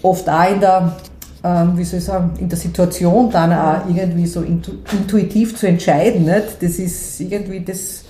oft 0.00 0.26
auch 0.26 0.50
in 0.50 0.60
der, 0.60 0.96
ähm, 1.44 1.76
wie 1.76 1.84
soll 1.84 1.98
ich 1.98 2.06
sagen, 2.06 2.30
in 2.38 2.48
der 2.48 2.58
Situation 2.58 3.30
dann 3.30 3.52
auch 3.52 3.86
irgendwie 3.86 4.26
so 4.26 4.40
intuitiv 4.40 5.54
zu 5.54 5.68
entscheiden. 5.68 6.24
Nicht? 6.24 6.62
Das 6.62 6.78
ist 6.78 7.20
irgendwie 7.20 7.60
das, 7.60 8.04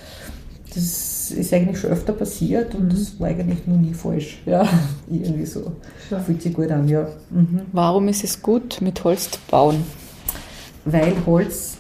das 0.73 1.08
ist 1.31 1.53
eigentlich 1.53 1.79
schon 1.79 1.91
öfter 1.91 2.13
passiert 2.13 2.75
und 2.75 2.85
mhm. 2.85 2.91
das 2.91 3.21
war 3.21 3.29
eigentlich 3.29 3.67
noch 3.67 3.77
nie 3.77 3.95
falsch. 3.95 4.43
Ja, 4.47 4.67
irgendwie 5.11 5.47
so. 5.47 5.73
Ja. 6.11 6.21
Fühlt 6.21 6.43
sich 6.43 6.55
gut 6.55 6.71
an, 6.71 6.89
ja. 6.89 7.07
Mhm. 7.31 7.63
Warum 7.73 8.09
ist 8.09 8.25
es 8.25 8.43
gut, 8.43 8.81
mit 8.81 9.03
Holz 9.05 9.31
zu 9.31 9.39
bauen? 9.51 9.85
Weil 10.85 11.13
Holz, 11.27 11.77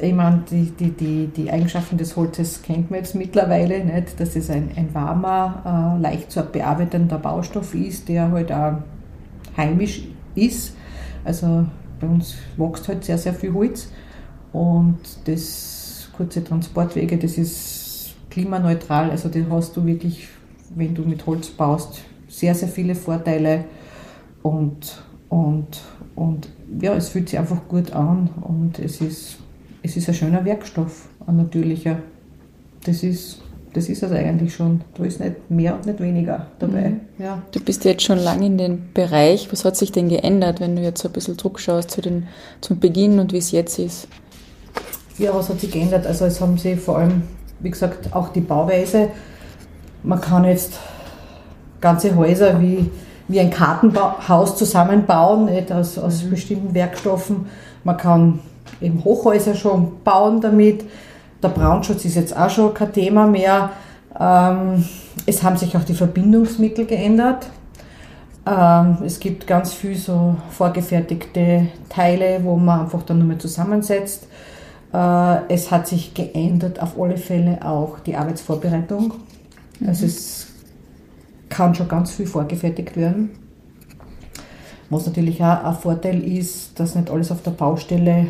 ich 0.00 0.12
meine, 0.12 0.42
die, 0.50 0.72
die, 0.78 0.90
die, 0.90 1.26
die 1.28 1.50
Eigenschaften 1.50 1.96
des 1.96 2.16
Holzes 2.16 2.62
kennt 2.62 2.90
man 2.90 3.00
jetzt 3.00 3.14
mittlerweile 3.14 3.84
nicht, 3.84 4.18
dass 4.18 4.34
es 4.34 4.50
ein, 4.50 4.70
ein 4.76 4.92
warmer, 4.92 5.96
äh, 5.98 6.02
leicht 6.02 6.32
zu 6.32 6.42
bearbeitender 6.42 7.18
Baustoff 7.18 7.74
ist, 7.74 8.08
der 8.08 8.30
halt 8.30 8.50
auch 8.50 8.78
heimisch 9.56 10.02
ist. 10.34 10.74
Also 11.24 11.66
bei 12.00 12.06
uns 12.06 12.34
wächst 12.56 12.88
halt 12.88 13.04
sehr, 13.04 13.18
sehr 13.18 13.34
viel 13.34 13.52
Holz 13.52 13.88
und 14.52 14.98
das 15.26 16.08
kurze 16.16 16.42
Transportwege, 16.42 17.16
das 17.16 17.38
ist 17.38 17.83
klimaneutral. 18.34 19.10
Also 19.10 19.28
den 19.28 19.50
hast 19.50 19.76
du 19.76 19.86
wirklich, 19.86 20.28
wenn 20.74 20.94
du 20.94 21.02
mit 21.02 21.24
Holz 21.26 21.48
baust, 21.48 22.02
sehr, 22.28 22.54
sehr 22.54 22.68
viele 22.68 22.94
Vorteile 22.96 23.64
und, 24.42 25.02
und, 25.28 25.80
und 26.16 26.48
ja, 26.80 26.94
es 26.94 27.08
fühlt 27.08 27.28
sich 27.28 27.38
einfach 27.38 27.68
gut 27.68 27.92
an 27.92 28.28
und 28.42 28.80
es 28.80 29.00
ist, 29.00 29.36
es 29.82 29.96
ist 29.96 30.08
ein 30.08 30.14
schöner 30.14 30.44
Werkstoff, 30.44 31.08
ein 31.26 31.36
natürlicher. 31.36 31.98
Das 32.84 33.04
ist, 33.04 33.40
das 33.72 33.88
ist 33.88 34.02
es 34.02 34.10
eigentlich 34.10 34.54
schon. 34.54 34.80
Da 34.94 35.04
ist 35.04 35.20
nicht 35.20 35.48
mehr 35.48 35.76
und 35.76 35.86
nicht 35.86 36.00
weniger 36.00 36.48
dabei. 36.58 36.90
Mhm. 36.90 37.00
Ja. 37.18 37.40
Du 37.52 37.60
bist 37.60 37.84
jetzt 37.84 38.02
schon 38.02 38.18
lange 38.18 38.46
in 38.46 38.58
dem 38.58 38.92
Bereich. 38.92 39.48
Was 39.52 39.64
hat 39.64 39.76
sich 39.76 39.92
denn 39.92 40.08
geändert, 40.08 40.60
wenn 40.60 40.74
du 40.74 40.82
jetzt 40.82 41.02
so 41.02 41.08
ein 41.08 41.12
bisschen 41.12 41.36
Druck 41.36 41.60
schaust 41.60 41.92
zu 41.92 42.00
den, 42.00 42.26
zum 42.60 42.80
Beginn 42.80 43.20
und 43.20 43.32
wie 43.32 43.38
es 43.38 43.52
jetzt 43.52 43.78
ist? 43.78 44.08
Ja, 45.18 45.32
was 45.32 45.48
hat 45.48 45.60
sich 45.60 45.70
geändert? 45.70 46.04
Also 46.06 46.24
es 46.24 46.40
haben 46.40 46.58
sich 46.58 46.80
vor 46.80 46.98
allem 46.98 47.22
wie 47.64 47.70
gesagt, 47.70 48.14
auch 48.14 48.28
die 48.28 48.42
Bauweise. 48.42 49.08
Man 50.02 50.20
kann 50.20 50.44
jetzt 50.44 50.78
ganze 51.80 52.14
Häuser 52.14 52.60
wie, 52.60 52.90
wie 53.26 53.40
ein 53.40 53.50
Kartenhaus 53.50 54.56
zusammenbauen, 54.56 55.46
nicht, 55.46 55.72
aus, 55.72 55.98
aus 55.98 56.22
mhm. 56.22 56.30
bestimmten 56.30 56.74
Werkstoffen. 56.74 57.46
Man 57.82 57.96
kann 57.96 58.38
eben 58.80 59.02
Hochhäuser 59.02 59.54
schon 59.54 60.02
bauen 60.04 60.40
damit. 60.40 60.84
Der 61.42 61.48
Brandschutz 61.48 62.04
ist 62.04 62.16
jetzt 62.16 62.36
auch 62.36 62.50
schon 62.50 62.74
kein 62.74 62.92
Thema 62.92 63.26
mehr. 63.26 63.70
Ähm, 64.18 64.84
es 65.26 65.42
haben 65.42 65.56
sich 65.56 65.76
auch 65.76 65.84
die 65.84 65.94
Verbindungsmittel 65.94 66.84
geändert. 66.84 67.46
Ähm, 68.46 68.98
es 69.06 69.20
gibt 69.20 69.46
ganz 69.46 69.72
viel 69.72 69.96
so 69.96 70.36
vorgefertigte 70.50 71.68
Teile, 71.88 72.40
wo 72.42 72.56
man 72.56 72.80
einfach 72.80 73.02
dann 73.04 73.18
nur 73.18 73.28
mehr 73.28 73.38
zusammensetzt. 73.38 74.26
Äh, 74.94 75.52
es 75.52 75.72
hat 75.72 75.88
sich 75.88 76.14
geändert 76.14 76.80
auf 76.80 76.98
alle 76.98 77.16
Fälle 77.16 77.58
auch 77.66 77.98
die 77.98 78.14
Arbeitsvorbereitung. 78.14 79.12
Mhm. 79.80 79.88
Also 79.88 80.06
es 80.06 80.46
kann 81.48 81.74
schon 81.74 81.88
ganz 81.88 82.12
viel 82.12 82.26
vorgefertigt 82.26 82.96
werden. 82.96 83.30
Was 84.90 85.06
natürlich 85.06 85.42
auch 85.42 85.64
ein 85.64 85.74
Vorteil 85.74 86.22
ist, 86.22 86.78
dass 86.78 86.94
nicht 86.94 87.10
alles 87.10 87.32
auf 87.32 87.42
der 87.42 87.50
Baustelle 87.50 88.28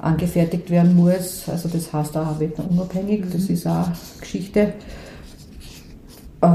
angefertigt 0.00 0.70
werden 0.70 0.96
muss. 0.96 1.46
Also 1.48 1.68
das 1.68 1.92
heißt 1.92 2.16
auch 2.16 2.36
unabhängig, 2.70 3.26
das 3.30 3.48
mhm. 3.48 3.54
ist 3.54 3.66
auch 3.66 3.88
Geschichte. 4.18 4.72
Äh, 6.40 6.46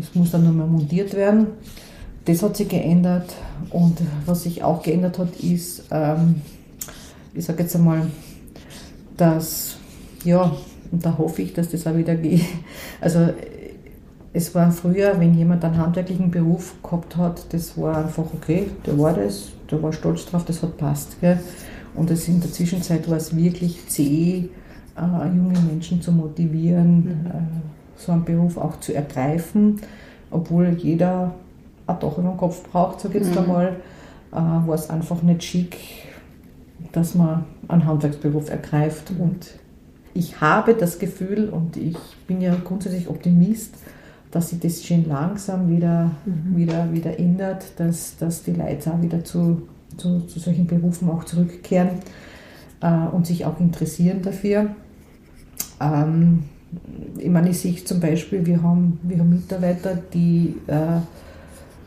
es 0.00 0.12
muss 0.14 0.32
dann 0.32 0.42
nur 0.42 0.52
mal 0.52 0.66
montiert 0.66 1.14
werden. 1.14 1.46
Das 2.24 2.42
hat 2.42 2.56
sich 2.56 2.68
geändert 2.68 3.34
und 3.70 3.98
was 4.26 4.42
sich 4.42 4.64
auch 4.64 4.82
geändert 4.82 5.18
hat, 5.18 5.36
ist, 5.36 5.84
ähm, 5.90 6.42
ich 7.34 7.44
sage 7.44 7.62
jetzt 7.62 7.76
einmal, 7.76 8.08
dass, 9.20 9.76
ja, 10.24 10.52
und 10.90 11.04
da 11.04 11.16
hoffe 11.16 11.42
ich, 11.42 11.52
dass 11.52 11.70
das 11.70 11.86
auch 11.86 11.96
wieder 11.96 12.14
geht. 12.14 12.44
Also 13.00 13.28
es 14.32 14.54
war 14.54 14.70
früher, 14.70 15.18
wenn 15.18 15.34
jemand 15.34 15.64
einen 15.64 15.78
handwerklichen 15.78 16.30
Beruf 16.30 16.74
gehabt 16.82 17.16
hat, 17.16 17.52
das 17.52 17.76
war 17.76 18.04
einfach 18.04 18.24
okay, 18.34 18.66
der 18.86 18.98
war 18.98 19.12
das, 19.12 19.50
der 19.70 19.82
war 19.82 19.92
stolz 19.92 20.26
drauf, 20.26 20.44
das 20.44 20.62
hat 20.62 20.76
passt. 20.76 21.20
Gell? 21.20 21.40
Und 21.94 22.10
das 22.10 22.28
in 22.28 22.40
der 22.40 22.52
Zwischenzeit 22.52 23.08
war 23.10 23.16
es 23.16 23.34
wirklich 23.36 23.88
zäh, 23.88 24.48
äh, 24.96 25.26
junge 25.26 25.58
Menschen 25.60 26.00
zu 26.00 26.12
motivieren, 26.12 26.96
mhm. 26.96 27.26
äh, 27.26 27.30
so 27.96 28.12
einen 28.12 28.24
Beruf 28.24 28.56
auch 28.56 28.78
zu 28.80 28.94
ergreifen, 28.94 29.80
obwohl 30.30 30.76
jeder 30.78 31.34
ein 31.86 31.98
Dach 31.98 32.18
über 32.18 32.28
den 32.28 32.36
Kopf 32.36 32.62
braucht, 32.70 33.00
sag 33.00 33.14
ich 33.14 33.22
jetzt 33.22 33.32
mhm. 33.32 33.38
einmal, 33.38 33.76
äh, 34.32 34.36
war 34.36 34.74
es 34.74 34.88
einfach 34.88 35.22
nicht 35.22 35.42
schick, 35.42 35.76
dass 36.92 37.14
man 37.14 37.44
einen 37.68 37.86
Handwerksberuf 37.86 38.50
ergreift. 38.50 39.12
Und 39.18 39.50
ich 40.14 40.40
habe 40.40 40.74
das 40.74 40.98
Gefühl, 40.98 41.48
und 41.48 41.76
ich 41.76 41.96
bin 42.26 42.40
ja 42.40 42.56
grundsätzlich 42.62 43.08
Optimist, 43.08 43.74
dass 44.30 44.50
sich 44.50 44.60
das 44.60 44.84
schön 44.84 45.08
langsam 45.08 45.68
wieder, 45.68 46.12
mhm. 46.24 46.56
wieder, 46.56 46.92
wieder 46.92 47.18
ändert, 47.18 47.64
dass, 47.76 48.16
dass 48.16 48.42
die 48.42 48.52
Leute 48.52 48.92
auch 48.92 49.02
wieder 49.02 49.24
zu, 49.24 49.62
zu, 49.96 50.20
zu 50.20 50.38
solchen 50.38 50.66
Berufen 50.66 51.08
auch 51.10 51.24
zurückkehren 51.24 51.90
äh, 52.80 53.06
und 53.12 53.26
sich 53.26 53.44
auch 53.44 53.58
interessieren 53.58 54.22
dafür. 54.22 54.70
Ähm, 55.80 56.44
ich 57.18 57.28
meine, 57.28 57.50
ich 57.50 57.58
sehe 57.58 57.74
zum 57.84 57.98
Beispiel, 57.98 58.46
wir 58.46 58.62
haben, 58.62 59.00
wir 59.02 59.18
haben 59.18 59.30
Mitarbeiter, 59.30 59.98
die 60.12 60.54
äh, 60.68 61.00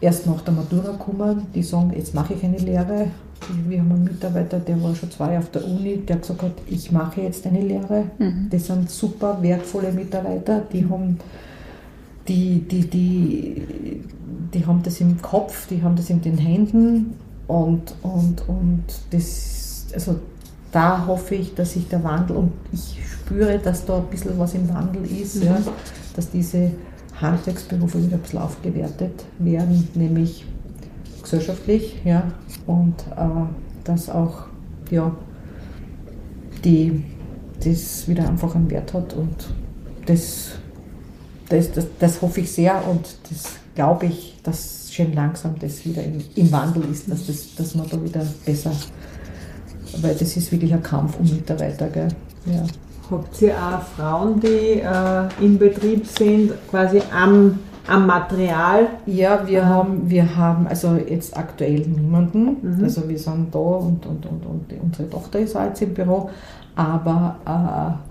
erst 0.01 0.27
nach 0.27 0.41
der 0.41 0.53
Matura 0.53 0.93
kommen, 0.97 1.47
die 1.55 1.63
sagen, 1.63 1.93
jetzt 1.95 2.13
mache 2.13 2.33
ich 2.33 2.43
eine 2.43 2.57
Lehre 2.57 3.07
wir 3.67 3.79
haben 3.79 3.91
einen 3.91 4.03
Mitarbeiter, 4.05 4.59
der 4.59 4.81
war 4.81 4.95
schon 4.95 5.11
zwei 5.11 5.37
auf 5.37 5.49
der 5.51 5.65
Uni, 5.65 5.97
der 5.97 6.17
gesagt 6.17 6.41
hat, 6.41 6.53
ich 6.67 6.91
mache 6.91 7.21
jetzt 7.21 7.45
eine 7.45 7.61
Lehre. 7.61 8.05
Mhm. 8.17 8.47
Das 8.49 8.67
sind 8.67 8.89
super 8.89 9.37
wertvolle 9.41 9.91
Mitarbeiter, 9.91 10.61
die 10.71 10.87
haben 10.89 11.19
die, 12.27 12.59
die, 12.61 12.87
die, 12.87 14.01
die 14.53 14.65
haben 14.65 14.81
das 14.83 15.01
im 15.01 15.21
Kopf, 15.21 15.67
die 15.67 15.83
haben 15.83 15.95
das 15.95 16.09
in 16.09 16.21
den 16.21 16.37
Händen 16.37 17.13
und, 17.47 17.93
und, 18.01 18.47
und 18.47 18.83
das, 19.11 19.87
also 19.93 20.19
da 20.71 21.05
hoffe 21.05 21.35
ich, 21.35 21.53
dass 21.53 21.73
sich 21.73 21.87
der 21.87 22.03
Wandel 22.03 22.37
und 22.37 22.51
ich 22.71 22.97
spüre, 23.11 23.59
dass 23.59 23.85
da 23.85 23.97
ein 23.97 24.05
bisschen 24.05 24.37
was 24.39 24.53
im 24.53 24.69
Wandel 24.69 25.05
ist, 25.05 25.35
mhm. 25.37 25.43
ja, 25.43 25.57
dass 26.15 26.29
diese 26.31 26.71
Handwerksberufe 27.19 28.01
wieder 28.03 28.15
ein 28.15 28.21
bisschen 28.21 28.39
aufgewertet 28.39 29.25
werden, 29.39 29.87
nämlich 29.93 30.45
gesellschaftlich, 31.33 31.95
ja, 32.05 32.31
und 32.67 32.95
äh, 33.15 33.45
dass 33.83 34.09
auch 34.09 34.45
ja, 34.91 35.15
die, 36.63 37.03
das 37.63 38.07
wieder 38.07 38.27
einfach 38.27 38.55
einen 38.55 38.69
Wert 38.69 38.93
hat 38.93 39.13
und 39.13 39.35
das, 40.05 40.51
das, 41.49 41.71
das, 41.71 41.87
das 41.99 42.21
hoffe 42.21 42.41
ich 42.41 42.51
sehr 42.51 42.87
und 42.87 43.17
das 43.29 43.53
glaube 43.73 44.05
ich, 44.05 44.37
dass 44.43 44.93
schon 44.93 45.13
langsam 45.13 45.55
das 45.59 45.83
wieder 45.85 46.03
im, 46.03 46.23
im 46.35 46.51
Wandel 46.51 46.83
ist, 46.91 47.09
dass, 47.09 47.25
das, 47.25 47.55
dass 47.55 47.75
man 47.75 47.89
da 47.89 48.03
wieder 48.03 48.25
besser, 48.45 48.71
weil 50.01 50.13
das 50.13 50.37
ist 50.37 50.51
wirklich 50.51 50.73
ein 50.73 50.83
Kampf 50.83 51.17
um 51.19 51.25
Mitarbeiter. 51.25 51.87
Gell? 51.87 52.09
Ja. 52.45 52.63
Habt 53.09 53.41
ihr 53.41 53.55
auch 53.57 53.81
Frauen, 53.81 54.39
die 54.39 54.81
äh, 54.81 55.43
im 55.43 55.57
Betrieb 55.57 56.05
sind, 56.05 56.51
quasi 56.69 57.01
am 57.11 57.59
am 57.87 58.07
Material? 58.07 58.87
Ja, 59.05 59.45
wir 59.45 59.63
Ah. 59.63 59.67
haben, 59.67 60.09
wir 60.09 60.35
haben 60.35 60.67
also 60.67 60.95
jetzt 60.95 61.35
aktuell 61.37 61.81
niemanden. 61.87 62.57
Mhm. 62.77 62.83
Also 62.83 63.07
wir 63.09 63.17
sind 63.19 63.53
da 63.53 63.59
und, 63.59 64.05
und, 64.05 64.25
und, 64.25 64.45
und 64.45 64.73
unsere 64.81 65.09
Tochter 65.09 65.39
ist 65.39 65.55
auch 65.55 65.65
jetzt 65.65 65.81
im 65.81 65.93
Büro. 65.93 66.29
Aber 66.75 67.35
äh, 67.45 68.09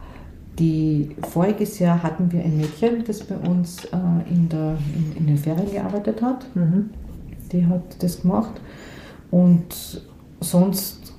die, 0.58 1.16
voriges 1.28 1.78
Jahr 1.78 2.02
hatten 2.02 2.30
wir 2.30 2.40
ein 2.44 2.56
Mädchen, 2.58 3.02
das 3.06 3.20
bei 3.20 3.36
uns 3.48 3.84
äh, 3.86 3.88
in, 4.30 4.48
der, 4.48 4.76
in, 4.94 5.16
in 5.16 5.26
den 5.26 5.38
Ferien 5.38 5.70
gearbeitet 5.70 6.20
hat. 6.22 6.44
Mhm. 6.54 6.90
Die 7.50 7.66
hat 7.66 7.82
das 8.00 8.20
gemacht. 8.22 8.60
Und 9.30 10.02
sonst 10.40 11.14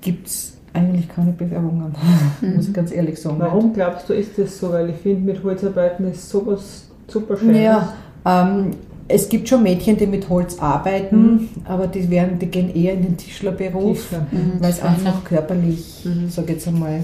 gibt 0.00 0.26
es 0.26 0.56
eigentlich 0.72 1.08
keine 1.08 1.30
Bewerbungen, 1.32 1.94
muss 2.56 2.66
ich 2.68 2.74
ganz 2.74 2.90
ehrlich 2.90 3.20
sagen. 3.20 3.36
Warum 3.38 3.72
glaubst 3.72 4.08
du, 4.08 4.12
ist 4.12 4.36
das 4.36 4.58
so? 4.58 4.72
Weil 4.72 4.90
ich 4.90 4.96
finde, 4.96 5.32
mit 5.32 5.42
Holzarbeiten 5.44 6.10
ist 6.10 6.28
sowas 6.28 6.88
super 7.08 7.36
schön. 7.36 7.54
Ja, 7.54 7.92
ähm, 8.24 8.70
es 9.08 9.28
gibt 9.28 9.48
schon 9.48 9.62
Mädchen, 9.62 9.96
die 9.98 10.06
mit 10.06 10.28
Holz 10.30 10.58
arbeiten, 10.58 11.48
aber 11.66 11.86
die, 11.86 12.08
werden, 12.08 12.38
die 12.38 12.46
gehen 12.46 12.74
eher 12.74 12.94
in 12.94 13.02
den 13.02 13.16
Tischlerberuf, 13.16 13.98
Tischler. 14.00 14.26
weil 14.60 14.70
es 14.70 14.82
einfach 14.82 15.22
körperlich, 15.24 16.04
Mhm. 16.04 16.28
sage 16.30 16.54
jetzt 16.54 16.66
einmal, 16.68 17.00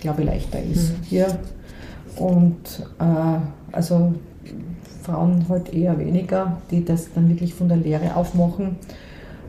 glaube 0.00 0.20
ich, 0.22 0.26
leichter 0.28 0.58
ist. 0.62 0.90
Mhm. 0.90 1.16
Ja. 1.16 1.26
Und 2.16 2.86
äh, 2.98 3.38
also 3.72 4.12
Frauen 5.02 5.46
halt 5.48 5.72
eher 5.72 5.98
weniger, 5.98 6.58
die 6.70 6.84
das 6.84 7.08
dann 7.14 7.28
wirklich 7.30 7.54
von 7.54 7.68
der 7.68 7.78
Lehre 7.78 8.14
aufmachen. 8.16 8.76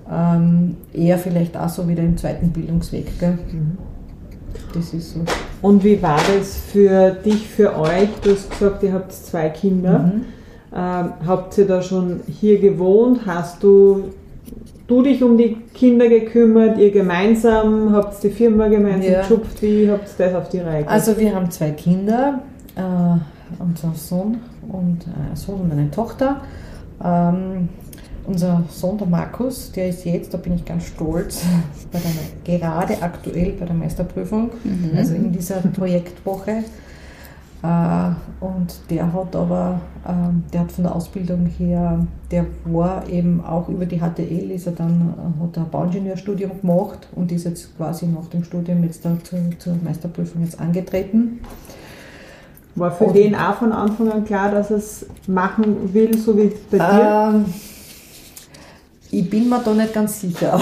Ähm, 0.09 0.77
eher 0.93 1.17
vielleicht 1.17 1.57
auch 1.57 1.69
so 1.69 1.87
wieder 1.87 2.03
im 2.03 2.17
zweiten 2.17 2.49
Bildungsweg. 2.51 3.19
Gell? 3.19 3.37
Mhm. 3.51 3.77
Das 4.73 4.93
ist 4.93 5.13
so. 5.13 5.19
Und 5.61 5.83
wie 5.83 6.01
war 6.01 6.19
das 6.35 6.57
für 6.71 7.11
dich, 7.11 7.47
für 7.47 7.77
euch? 7.77 8.09
Du 8.23 8.31
hast 8.31 8.49
gesagt, 8.49 8.83
ihr 8.83 8.93
habt 8.93 9.11
zwei 9.11 9.49
Kinder. 9.49 9.99
Mhm. 9.99 10.25
Ähm, 10.73 11.13
habt 11.27 11.57
ihr 11.57 11.67
da 11.67 11.81
schon 11.81 12.21
hier 12.27 12.59
gewohnt? 12.59 13.21
Hast 13.25 13.61
du, 13.61 14.05
du 14.87 15.01
dich 15.01 15.21
um 15.21 15.37
die 15.37 15.57
Kinder 15.73 16.07
gekümmert? 16.07 16.77
Ihr 16.77 16.91
gemeinsam? 16.91 17.91
Habt 17.91 18.23
ihr 18.23 18.29
die 18.29 18.35
Firma 18.35 18.67
gemeinsam 18.69 19.11
Ja. 19.11 19.19
geschupft? 19.21 19.61
Wie 19.61 19.89
habt 19.91 20.07
ihr 20.17 20.25
das 20.25 20.35
auf 20.35 20.49
die 20.49 20.59
Reihe 20.59 20.83
gekriegt? 20.83 20.89
Also 20.91 21.17
wir 21.17 21.35
haben 21.35 21.51
zwei 21.51 21.71
Kinder, 21.71 22.39
äh, 22.75 23.61
unser 23.61 23.93
Sohn 23.95 24.37
und 24.69 24.99
äh, 25.01 25.35
Sohn 25.35 25.59
und 25.61 25.71
eine 25.73 25.91
Tochter. 25.91 26.41
Ähm, 27.03 27.67
unser 28.27 28.63
Sohn, 28.69 28.97
der 28.97 29.07
Markus, 29.07 29.71
der 29.71 29.89
ist 29.89 30.05
jetzt, 30.05 30.33
da 30.33 30.37
bin 30.37 30.53
ich 30.55 30.65
ganz 30.65 30.85
stolz, 30.85 31.43
bei 31.91 31.99
der, 31.99 32.57
gerade 32.59 33.01
aktuell 33.01 33.53
bei 33.59 33.65
der 33.65 33.75
Meisterprüfung, 33.75 34.51
also 34.95 35.13
in 35.15 35.31
dieser 35.31 35.55
Projektwoche. 35.57 36.63
Äh, 37.63 38.09
und 38.43 38.73
der 38.89 39.13
hat 39.13 39.35
aber, 39.35 39.81
ähm, 40.07 40.43
der 40.51 40.61
hat 40.61 40.71
von 40.71 40.83
der 40.83 40.95
Ausbildung 40.95 41.45
her, 41.59 41.99
der 42.31 42.47
war 42.65 43.07
eben 43.07 43.43
auch 43.45 43.69
über 43.69 43.85
die 43.85 43.99
HTL, 43.99 44.49
ist 44.49 44.65
er 44.65 44.71
dann, 44.73 45.13
äh, 45.15 45.43
hat 45.43 45.57
er 45.57 45.63
ein 45.63 45.69
Bauingenieurstudium 45.69 46.59
gemacht 46.61 47.07
und 47.15 47.31
ist 47.31 47.45
jetzt 47.45 47.77
quasi 47.77 48.07
nach 48.07 48.27
dem 48.29 48.43
Studium 48.43 48.83
jetzt 48.83 49.05
da 49.05 49.15
zur, 49.23 49.37
zur 49.59 49.75
Meisterprüfung 49.83 50.41
jetzt 50.43 50.59
angetreten. 50.59 51.41
War 52.73 52.89
für 52.91 53.03
Und- 53.03 53.15
den 53.15 53.35
auch 53.35 53.55
von 53.55 53.71
Anfang 53.73 54.09
an 54.11 54.25
klar, 54.25 54.49
dass 54.49 54.71
er 54.71 54.77
es 54.77 55.05
machen 55.27 55.93
will, 55.93 56.17
so 56.17 56.35
wie 56.37 56.51
bei 56.71 56.77
dir? 56.77 57.31
Ähm, 57.35 57.45
ich 59.11 59.29
bin 59.29 59.49
mir 59.49 59.59
da 59.59 59.73
nicht 59.73 59.93
ganz 59.93 60.21
sicher. 60.21 60.59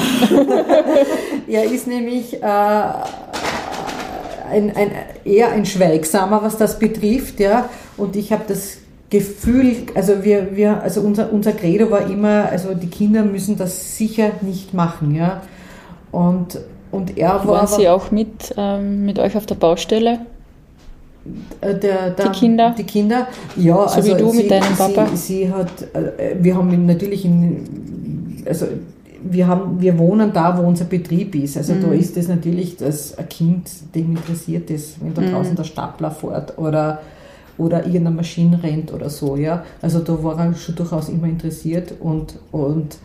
er 1.48 1.64
ist 1.66 1.88
nämlich 1.88 2.42
äh, 2.42 2.46
ein, 2.46 3.04
ein, 4.76 4.92
eher 5.24 5.52
ein 5.52 5.66
Schweigsamer, 5.66 6.42
was 6.42 6.58
das 6.58 6.80
betrifft, 6.80 7.40
ja. 7.40 7.70
Und 7.96 8.16
ich 8.16 8.32
habe 8.32 8.44
das 8.48 8.78
Gefühl, 9.10 9.76
also 9.96 10.24
wir, 10.24 10.56
wir, 10.56 10.82
also 10.82 11.02
unser, 11.02 11.32
unser 11.32 11.52
Credo 11.52 11.92
war 11.92 12.10
immer, 12.10 12.50
also 12.50 12.74
die 12.74 12.88
Kinder 12.88 13.24
müssen 13.24 13.58
das 13.58 13.98
sicher 13.98 14.32
nicht 14.42 14.74
machen, 14.74 15.16
ja. 15.16 15.42
Und, 16.12 16.60
und 16.92 17.18
er 17.18 17.30
war 17.30 17.48
Waren 17.48 17.68
Sie 17.68 17.88
auch 17.88 18.10
mit, 18.10 18.54
ähm, 18.58 19.06
mit 19.06 19.20
euch 19.20 19.38
auf 19.38 19.46
der 19.46 19.56
Baustelle? 19.56 20.22
Äh, 21.62 21.76
Der, 21.76 22.10
der, 22.10 22.30
Die 22.30 22.40
Kinder? 22.40 22.76
Die 22.76 22.84
Kinder, 22.84 23.28
ja. 23.56 23.88
So 23.88 24.04
wie 24.04 24.16
du 24.16 24.34
mit 24.34 24.50
deinem 24.50 24.76
Papa? 24.76 25.08
Sie, 25.14 25.18
sie 25.18 25.52
hat, 25.52 25.70
äh, 25.94 26.36
wir 26.40 26.56
haben 26.56 26.86
natürlich 26.86 27.26
in, 27.26 27.99
also 28.48 28.66
wir, 29.24 29.48
haben, 29.48 29.82
wir 29.82 29.98
wohnen 30.00 30.32
da, 30.34 30.58
wo 30.58 30.62
unser 30.68 30.86
Betrieb 30.86 31.36
ist. 31.36 31.58
Also 31.58 31.74
da 31.76 31.88
Mhm. 31.88 31.94
ist 31.94 32.16
es 32.18 32.28
natürlich, 32.28 32.78
dass 32.78 33.18
ein 33.18 33.28
Kind 33.28 33.70
dem 33.94 34.12
interessiert 34.12 34.70
ist, 34.70 35.04
wenn 35.04 35.14
da 35.14 35.22
Mhm. 35.22 35.32
draußen 35.32 35.56
der 35.56 35.64
Stapler 35.66 36.12
fährt 36.12 36.58
oder, 36.58 37.02
oder 37.58 37.86
irgendeine 37.86 38.16
Maschine 38.16 38.62
rennt 38.64 38.94
oder 38.94 39.10
so. 39.10 39.36
Ja? 39.36 39.64
Also 39.82 40.00
da 40.00 40.24
war 40.24 40.40
er 40.40 40.54
schon 40.54 40.76
durchaus 40.76 41.10
immer 41.10 41.28
interessiert 41.28 41.94
und, 42.00 42.40
und, 42.54 42.98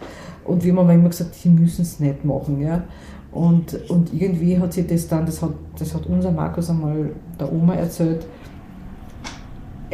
und 0.45 0.63
wir 0.65 0.73
haben 0.73 0.79
aber 0.79 0.95
immer 0.95 1.09
gesagt, 1.09 1.35
sie 1.35 1.49
müssen 1.49 1.83
es 1.83 1.99
nicht 1.99 2.25
machen. 2.25 2.61
Ja? 2.63 2.85
Und, 3.33 3.91
und 3.91 4.15
irgendwie 4.15 4.57
hat 4.61 4.73
sie 4.73 4.87
das 4.87 5.09
dann, 5.09 5.27
das 5.27 5.43
hat, 5.43 5.51
das 5.79 5.93
hat 5.95 6.07
unser 6.07 6.31
Markus 6.31 6.71
einmal 6.71 7.11
der 7.41 7.53
Oma 7.53 7.75
erzählt, 7.75 8.25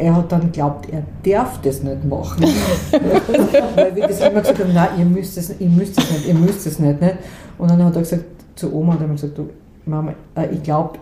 er 0.01 0.15
hat 0.15 0.31
dann 0.31 0.41
geglaubt, 0.41 0.87
er 0.89 1.03
darf 1.23 1.61
das 1.61 1.83
nicht 1.83 2.03
machen. 2.05 2.43
Weil 3.75 3.95
wir 3.95 4.07
das 4.07 4.19
immer 4.19 4.41
gesagt 4.41 4.59
haben, 4.59 4.73
nein, 4.73 4.89
ihr 4.97 5.05
müsst 5.05 5.37
es, 5.37 5.59
ihr 5.59 5.69
müsst 5.69 5.97
es 5.97 6.11
nicht, 6.11 6.27
ihr 6.27 6.33
müsst 6.33 6.65
es 6.65 6.79
nicht, 6.79 6.99
nicht. 6.99 7.15
Und 7.57 7.69
dann 7.69 7.83
hat 7.83 7.95
er 7.95 8.01
gesagt, 8.01 8.25
zu 8.55 8.73
Oma 8.73 8.93
hat 8.93 9.01
er 9.01 9.07
gesagt, 9.07 9.37
du, 9.37 9.49
Mama, 9.85 10.13
äh, 10.35 10.47
ich 10.53 10.63
glaube, 10.63 10.99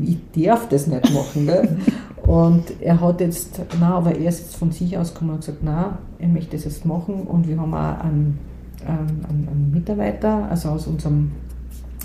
ich 0.00 0.44
darf 0.44 0.68
das 0.68 0.86
nicht 0.86 1.12
machen. 1.12 1.46
Gell? 1.46 1.76
Und 2.22 2.80
er 2.80 3.00
hat 3.00 3.20
jetzt, 3.20 3.60
na, 3.80 3.96
aber 3.96 4.12
er 4.12 4.28
ist 4.28 4.38
jetzt 4.38 4.56
von 4.56 4.70
sich 4.70 4.96
aus 4.96 5.12
gekommen 5.12 5.32
und 5.32 5.40
gesagt, 5.40 5.58
na, 5.62 5.98
er 6.20 6.28
möchte 6.28 6.56
das 6.56 6.64
jetzt 6.64 6.86
machen. 6.86 7.22
Und 7.22 7.48
wir 7.48 7.58
haben 7.60 7.74
auch 7.74 7.98
einen, 7.98 8.38
einen, 8.86 9.48
einen 9.50 9.70
Mitarbeiter, 9.74 10.46
also 10.48 10.68
aus 10.68 10.86
unserem, 10.86 11.32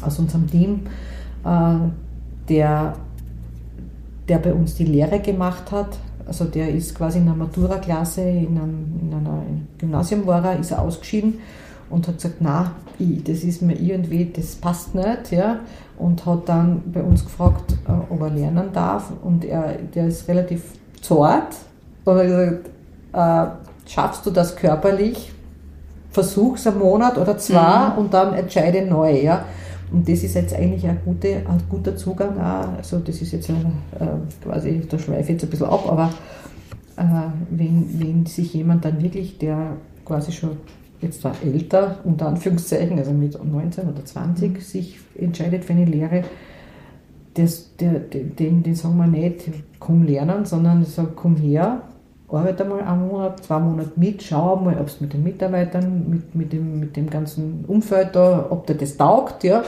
aus 0.01 0.17
unserem 0.17 0.47
Team, 0.47 0.81
äh, 1.45 1.75
der, 2.49 2.95
der 4.27 4.39
bei 4.39 4.53
uns 4.53 4.73
die 4.73 4.85
Lehre 4.85 5.19
gemacht 5.19 5.71
hat. 5.71 5.99
Also 6.27 6.45
der 6.45 6.69
ist 6.73 6.95
quasi 6.95 7.19
in 7.19 7.27
einer 7.27 7.35
Matura-Klasse, 7.35 8.21
in, 8.21 8.57
einem, 8.57 8.99
in 9.01 9.13
einer 9.13 9.43
Gymnasium 9.77 10.25
war 10.27 10.43
er, 10.43 10.59
ist 10.59 10.71
er 10.71 10.81
ausgeschieden 10.81 11.39
und 11.89 12.07
hat 12.07 12.17
gesagt, 12.17 12.35
na, 12.39 12.71
das 12.99 13.43
ist 13.43 13.61
mir 13.61 13.75
irgendwie, 13.79 14.25
das 14.25 14.55
passt 14.55 14.95
nicht, 14.95 15.31
ja. 15.31 15.59
Und 15.97 16.25
hat 16.25 16.49
dann 16.49 16.83
bei 16.91 17.01
uns 17.01 17.23
gefragt, 17.23 17.73
äh, 17.87 18.13
ob 18.13 18.21
er 18.21 18.29
lernen 18.29 18.69
darf. 18.73 19.11
Und 19.23 19.45
er, 19.45 19.73
der 19.95 20.07
ist 20.07 20.27
relativ 20.27 20.63
zart. 21.01 21.55
Und 22.05 22.17
er 22.17 22.23
hat 22.23 22.27
gesagt, 22.27 22.69
äh, 23.13 23.89
schaffst 23.89 24.25
du 24.25 24.31
das 24.31 24.55
körperlich? 24.55 25.31
Versuch's 26.11 26.67
einen 26.67 26.79
Monat 26.79 27.17
oder 27.17 27.37
zwei 27.37 27.89
und 27.95 28.13
dann 28.13 28.33
entscheide 28.33 28.85
neu, 28.85 29.21
ja. 29.21 29.45
Und 29.91 30.07
das 30.09 30.23
ist 30.23 30.35
jetzt 30.35 30.53
eigentlich 30.53 30.85
ein, 30.87 30.99
gute, 31.05 31.37
ein 31.37 31.61
guter 31.69 31.95
Zugang 31.95 32.37
auch. 32.39 32.77
Also 32.77 32.99
das 32.99 33.21
ist 33.21 33.31
jetzt 33.31 33.49
ein, 33.49 33.65
äh, 33.99 34.05
quasi, 34.43 34.81
da 34.87 34.99
schweife 34.99 35.21
ich 35.21 35.29
jetzt 35.29 35.43
ein 35.43 35.49
bisschen 35.49 35.67
ab, 35.67 35.85
aber 35.87 36.11
äh, 36.97 37.29
wenn, 37.49 37.99
wenn 37.99 38.25
sich 38.25 38.53
jemand 38.53 38.83
dann 38.83 39.01
wirklich, 39.01 39.37
der 39.37 39.77
quasi 40.03 40.31
schon 40.31 40.57
jetzt 41.01 41.23
da 41.23 41.31
älter, 41.43 41.99
unter 42.03 42.27
Anführungszeichen, 42.27 42.97
also 42.97 43.11
mit 43.11 43.41
19 43.41 43.87
oder 43.87 44.03
20, 44.03 44.61
sich 44.61 44.99
entscheidet 45.15 45.63
für 45.63 45.73
eine 45.73 45.85
Lehre, 45.85 46.23
das, 47.35 47.75
der, 47.77 47.99
den, 47.99 48.63
den 48.63 48.75
sagen 48.75 48.97
wir 48.97 49.07
nicht, 49.07 49.49
komm 49.79 50.03
lernen, 50.03 50.45
sondern 50.45 50.83
sagen, 50.85 51.11
komm 51.15 51.35
her, 51.35 51.83
arbeite 52.29 52.65
mal 52.65 52.81
einen 52.81 53.07
Monat, 53.07 53.43
zwei 53.43 53.59
Monate 53.59 53.91
mit, 53.95 54.21
schau 54.21 54.57
mal, 54.57 54.77
ob 54.79 54.87
es 54.87 54.99
mit 54.99 55.13
den 55.13 55.23
Mitarbeitern, 55.23 56.09
mit, 56.09 56.35
mit, 56.35 56.53
dem, 56.53 56.79
mit 56.79 56.95
dem 56.95 57.09
ganzen 57.09 57.63
Umfeld 57.67 58.15
da, 58.15 58.47
ob 58.49 58.67
dir 58.67 58.75
das 58.75 58.97
taugt, 58.97 59.43
ja, 59.43 59.63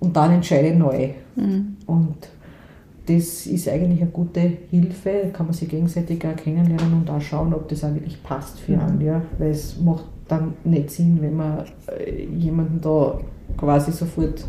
und 0.00 0.16
dann 0.16 0.32
entscheide 0.32 0.76
neu. 0.76 1.10
Und 1.86 2.16
das 3.06 3.46
ist 3.46 3.68
eigentlich 3.68 4.02
eine 4.02 4.10
gute 4.10 4.40
Hilfe, 4.40 5.30
kann 5.32 5.46
man 5.46 5.52
sich 5.52 5.68
gegenseitig 5.68 6.24
auch 6.26 6.36
kennenlernen 6.36 6.94
und 6.94 7.10
auch 7.10 7.20
schauen, 7.20 7.54
ob 7.54 7.68
das 7.68 7.84
auch 7.84 7.94
wirklich 7.94 8.22
passt 8.22 8.58
für 8.60 8.78
einen, 8.78 9.00
ja, 9.00 9.22
weil 9.38 9.50
es 9.50 9.80
macht 9.80 10.04
dann 10.28 10.54
nicht 10.64 10.90
Sinn, 10.90 11.18
wenn 11.20 11.36
man 11.36 11.64
äh, 11.86 12.24
jemanden 12.24 12.80
da 12.80 13.18
quasi 13.56 13.90
sofort 13.90 14.44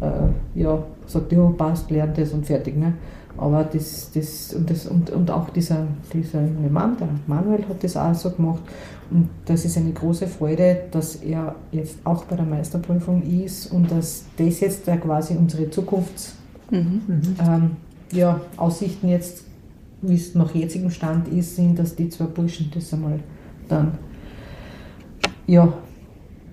äh, 0.00 0.60
ja, 0.60 0.82
sagt, 1.06 1.32
ja, 1.32 1.48
passt, 1.56 1.90
lernt 1.90 2.18
das 2.18 2.32
und 2.32 2.44
fertig. 2.44 2.76
Ne? 2.76 2.94
Aber 3.38 3.64
das, 3.64 4.10
das, 4.14 4.54
und, 4.54 4.70
das 4.70 4.86
und, 4.86 5.10
und 5.10 5.30
auch 5.30 5.50
dieser, 5.50 5.86
dieser 6.12 6.40
junge 6.42 6.70
Mann, 6.70 6.96
der 6.96 7.08
Manuel 7.26 7.68
hat 7.68 7.82
das 7.82 7.96
auch 7.96 8.14
so 8.14 8.30
gemacht. 8.30 8.62
Und 9.10 9.28
das 9.44 9.64
ist 9.64 9.76
eine 9.76 9.92
große 9.92 10.26
Freude, 10.26 10.84
dass 10.90 11.16
er 11.16 11.54
jetzt 11.70 11.98
auch 12.04 12.24
bei 12.24 12.36
der 12.36 12.44
Meisterprüfung 12.46 13.22
ist 13.22 13.70
und 13.72 13.90
dass 13.90 14.24
das 14.36 14.60
jetzt 14.60 14.88
da 14.88 14.96
quasi 14.96 15.36
unsere 15.36 15.70
Zukunfts, 15.70 16.34
Mhm. 16.70 17.00
ähm, 17.38 17.70
ja, 18.12 18.40
Aussichten 18.56 19.08
jetzt, 19.08 19.44
wie 20.02 20.14
es 20.14 20.34
nach 20.34 20.54
jetzigem 20.54 20.90
Stand 20.90 21.28
ist, 21.28 21.56
sind, 21.56 21.78
dass 21.78 21.94
die 21.94 22.08
zwei 22.08 22.24
Burschen 22.24 22.70
das 22.74 22.92
einmal 22.92 23.20
dann, 23.68 23.98
ja, 25.46 25.72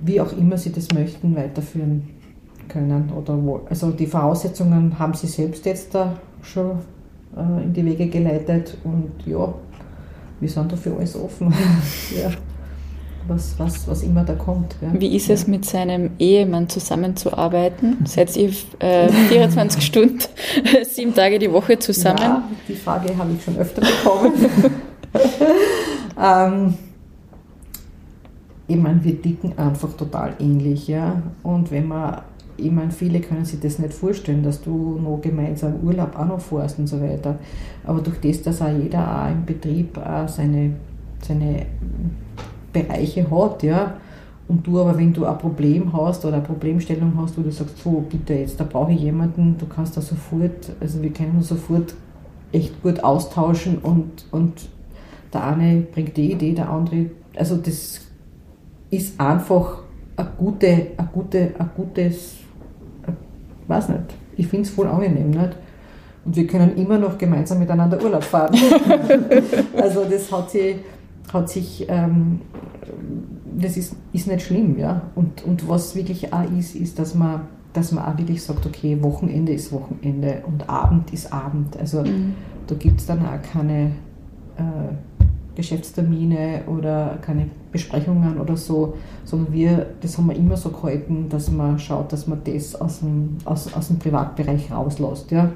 wie 0.01 0.21
auch 0.21 0.31
immer 0.33 0.57
sie 0.57 0.71
das 0.71 0.91
möchten, 0.93 1.35
weiterführen 1.35 2.09
können. 2.67 3.11
Oder 3.11 3.41
wo, 3.43 3.61
also 3.69 3.91
die 3.91 4.07
Voraussetzungen 4.07 4.97
haben 4.99 5.13
sie 5.13 5.27
selbst 5.27 5.65
jetzt 5.65 5.95
da 5.95 6.15
schon 6.43 6.79
äh, 7.35 7.63
in 7.63 7.73
die 7.73 7.85
Wege 7.85 8.07
geleitet 8.07 8.77
und 8.83 9.11
ja, 9.25 9.53
wir 10.39 10.49
sind 10.49 10.71
da 10.71 10.75
für 10.75 10.95
alles 10.95 11.15
offen. 11.15 11.53
ja. 12.21 12.29
Was, 13.25 13.57
was, 13.57 13.87
was 13.87 14.03
immer 14.03 14.25
da 14.25 14.33
kommt. 14.33 14.75
Ja. 14.81 14.89
Wie 14.99 15.15
ist 15.15 15.29
es 15.29 15.47
mit 15.47 15.63
seinem 15.63 16.11
Ehemann 16.19 16.67
zusammenzuarbeiten? 16.67 17.99
Seid 18.05 18.35
ihr 18.35 18.51
äh, 18.79 19.07
24 19.07 19.81
Stunden, 19.85 20.19
sieben 20.83 21.15
Tage 21.15 21.39
die 21.39 21.49
Woche 21.49 21.79
zusammen? 21.79 22.19
Ja, 22.19 22.43
die 22.67 22.75
Frage 22.75 23.17
habe 23.17 23.31
ich 23.31 23.41
schon 23.41 23.57
öfter 23.57 23.81
bekommen. 23.81 24.33
ähm, 26.21 26.73
ich 28.67 28.75
meine, 28.75 29.01
wir 29.03 29.13
dicken 29.13 29.57
einfach 29.57 29.93
total 29.93 30.33
ähnlich. 30.39 30.89
Ja? 30.89 31.21
Und 31.43 31.71
wenn 31.71 31.87
man 31.87 32.21
ich 32.57 32.71
meine, 32.71 32.91
viele 32.91 33.19
können 33.19 33.45
sich 33.45 33.59
das 33.59 33.79
nicht 33.79 33.93
vorstellen, 33.93 34.43
dass 34.43 34.61
du 34.61 34.99
noch 35.01 35.19
gemeinsam 35.21 35.75
Urlaub 35.83 36.17
auch 36.17 36.25
noch 36.25 36.39
fährst 36.39 36.79
und 36.79 36.87
so 36.87 37.01
weiter. 37.01 37.37
Aber 37.83 38.01
durch 38.01 38.19
das, 38.19 38.41
dass 38.41 38.61
auch 38.61 38.71
jeder 38.71 39.23
auch 39.23 39.31
im 39.31 39.45
Betrieb 39.45 39.97
auch 39.97 40.27
seine, 40.27 40.73
seine 41.21 41.65
Bereiche 42.71 43.29
hat, 43.29 43.63
ja, 43.63 43.95
und 44.47 44.67
du 44.67 44.79
aber, 44.79 44.97
wenn 44.97 45.13
du 45.13 45.25
ein 45.25 45.37
Problem 45.37 45.93
hast 45.93 46.25
oder 46.25 46.37
eine 46.37 46.45
Problemstellung 46.45 47.13
hast, 47.17 47.37
wo 47.37 47.41
du 47.41 47.51
sagst, 47.51 47.81
so 47.81 48.03
bitte 48.09 48.33
jetzt, 48.33 48.59
da 48.59 48.65
brauche 48.65 48.91
ich 48.91 48.99
jemanden, 48.99 49.55
du 49.57 49.65
kannst 49.65 49.95
da 49.95 50.01
sofort, 50.01 50.71
also 50.81 51.01
wir 51.01 51.11
können 51.11 51.37
uns 51.37 51.47
sofort 51.47 51.95
echt 52.51 52.81
gut 52.83 53.03
austauschen 53.03 53.77
und, 53.79 54.25
und 54.31 54.69
der 55.33 55.47
eine 55.47 55.81
bringt 55.81 56.17
die 56.17 56.33
Idee, 56.33 56.53
der 56.53 56.69
andere, 56.69 57.07
also 57.35 57.55
das 57.55 58.01
ist 58.89 59.19
einfach 59.19 59.79
eine 60.15 60.29
gute, 60.37 60.67
eine 60.97 61.09
gute, 61.11 61.51
ein 61.57 61.69
gutes 61.75 62.42
weiß 63.67 63.89
nicht, 63.89 64.01
ich 64.37 64.47
finde 64.47 64.67
es 64.67 64.69
voll 64.71 64.87
angenehm. 64.87 65.31
Nicht? 65.31 65.57
Und 66.25 66.35
wir 66.35 66.47
können 66.47 66.77
immer 66.77 66.97
noch 66.97 67.17
gemeinsam 67.17 67.59
miteinander 67.59 68.01
Urlaub 68.01 68.23
fahren. 68.23 68.55
also 69.75 70.05
das 70.05 70.31
hat 70.31 70.51
sich, 70.51 70.77
hat 71.31 71.49
sich 71.49 71.85
ähm, 71.89 72.39
das 73.57 73.77
ist, 73.77 73.95
ist 74.11 74.27
nicht 74.27 74.41
schlimm. 74.41 74.77
Ja? 74.79 75.01
Und, 75.15 75.43
und 75.43 75.67
was 75.67 75.95
wirklich 75.95 76.33
auch 76.33 76.49
ist, 76.57 76.75
ist, 76.75 76.99
dass 76.99 77.15
man, 77.15 77.41
dass 77.73 77.91
man 77.91 78.05
auch 78.05 78.17
wirklich 78.17 78.41
sagt, 78.41 78.65
okay, 78.65 78.97
Wochenende 79.01 79.53
ist 79.53 79.71
Wochenende 79.71 80.43
und 80.45 80.69
Abend 80.69 81.11
ist 81.13 81.31
Abend. 81.31 81.77
Also 81.77 82.01
mhm. 82.03 82.35
da 82.67 82.75
gibt 82.75 82.99
es 82.99 83.05
dann 83.05 83.25
auch 83.25 83.41
keine 83.41 83.91
äh, 84.57 84.93
Geschäftstermine 85.55 86.61
oder 86.67 87.17
keine 87.21 87.47
Besprechungen 87.71 88.39
oder 88.39 88.57
so, 88.57 88.95
sondern 89.25 89.53
wir, 89.53 89.87
das 90.01 90.17
haben 90.17 90.29
wir 90.29 90.35
immer 90.35 90.57
so 90.57 90.69
gehalten, 90.69 91.27
dass 91.29 91.51
man 91.51 91.77
schaut, 91.79 92.11
dass 92.11 92.27
man 92.27 92.41
das 92.43 92.79
aus 92.79 92.99
dem, 92.99 93.37
aus, 93.45 93.73
aus 93.73 93.87
dem 93.87 93.99
Privatbereich 93.99 94.71
rauslässt. 94.71 95.31
Ja. 95.31 95.49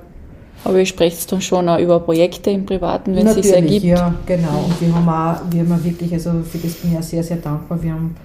Aber 0.64 0.80
ihr 0.80 0.86
sprecht 0.86 1.32
dann 1.32 1.42
schon 1.42 1.70
auch 1.70 1.80
über 1.80 2.00
Projekte 2.00 2.50
im 2.50 2.66
Privaten, 2.66 3.16
wenn 3.16 3.28
es 3.28 3.36
sich 3.36 3.54
ergibt? 3.54 3.84
ja, 3.84 4.14
genau. 4.26 4.66
Und 4.66 4.82
wir 4.82 4.94
haben 4.94 5.08
auch, 5.08 5.42
wir 5.52 5.62
haben 5.62 5.84
wirklich, 5.84 6.14
also 6.14 6.32
für 6.44 6.58
das 6.58 6.74
bin 6.74 6.92
ich 6.92 6.96
ja 6.96 7.02
sehr, 7.02 7.24
sehr 7.24 7.38
dankbar, 7.38 7.82
wir 7.82 7.94
haben 7.94 8.16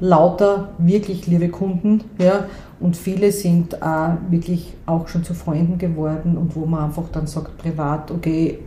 lauter 0.00 0.70
wirklich 0.78 1.26
liebe 1.28 1.48
Kunden, 1.48 2.02
ja, 2.18 2.46
und 2.80 2.96
viele 2.96 3.30
sind 3.30 3.80
auch 3.80 4.16
wirklich 4.28 4.74
auch 4.86 5.06
schon 5.06 5.22
zu 5.22 5.34
Freunden 5.34 5.78
geworden 5.78 6.36
und 6.36 6.56
wo 6.56 6.66
man 6.66 6.84
einfach 6.84 7.04
dann 7.12 7.28
sagt, 7.28 7.56
privat, 7.58 8.10
okay, 8.10 8.58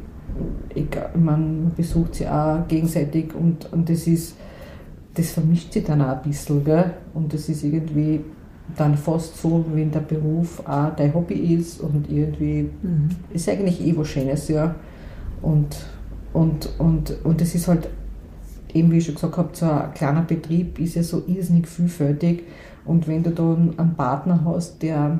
man 1.17 1.71
besucht 1.75 2.15
sie 2.15 2.27
auch 2.27 2.67
gegenseitig 2.67 3.33
und, 3.33 3.71
und 3.71 3.89
das 3.89 4.07
ist, 4.07 4.35
das 5.13 5.31
vermischt 5.31 5.73
sich 5.73 5.83
dann 5.83 6.01
auch 6.01 6.17
ein 6.17 6.21
bisschen, 6.23 6.63
gell? 6.63 6.91
Und 7.13 7.33
das 7.33 7.47
ist 7.47 7.63
irgendwie 7.63 8.21
dann 8.75 8.97
fast 8.97 9.37
so, 9.37 9.63
wenn 9.73 9.91
der 9.91 9.99
Beruf 10.01 10.61
auch 10.67 10.95
dein 10.95 11.13
Hobby 11.13 11.55
ist 11.55 11.79
und 11.79 12.09
irgendwie 12.09 12.69
mhm. 12.81 13.09
ist 13.31 13.47
eigentlich 13.47 13.85
eh 13.85 13.95
was 13.95 14.07
Schönes, 14.07 14.47
ja. 14.47 14.75
Und, 15.41 15.77
und, 16.33 16.69
und, 16.79 17.15
und 17.23 17.41
das 17.41 17.55
ist 17.55 17.67
halt, 17.67 17.87
eben 18.73 18.91
wie 18.91 18.97
ich 18.97 19.05
schon 19.05 19.15
gesagt 19.15 19.37
habe, 19.37 19.49
so 19.53 19.69
ein 19.69 19.93
kleiner 19.93 20.23
Betrieb 20.23 20.79
ist 20.79 20.95
ja 20.95 21.03
so 21.03 21.23
irrsinnig 21.27 21.67
vielfältig. 21.67 22.43
Und 22.85 23.07
wenn 23.07 23.23
du 23.23 23.31
dann 23.31 23.73
einen 23.77 23.95
Partner 23.95 24.41
hast, 24.45 24.81
der, 24.81 25.19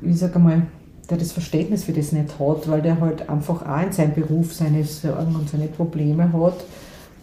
wie 0.00 0.12
sag 0.12 0.34
einmal, 0.36 0.62
der 1.08 1.18
das 1.18 1.32
Verständnis 1.32 1.84
für 1.84 1.92
das 1.92 2.12
nicht 2.12 2.38
hat, 2.38 2.68
weil 2.68 2.82
der 2.82 3.00
halt 3.00 3.28
einfach 3.28 3.64
auch 3.66 3.82
in 3.82 3.92
seinem 3.92 4.14
Beruf 4.14 4.54
seine 4.54 4.84
Sorgen 4.84 5.36
und 5.36 5.48
seine 5.48 5.68
Probleme 5.68 6.32
hat, 6.32 6.64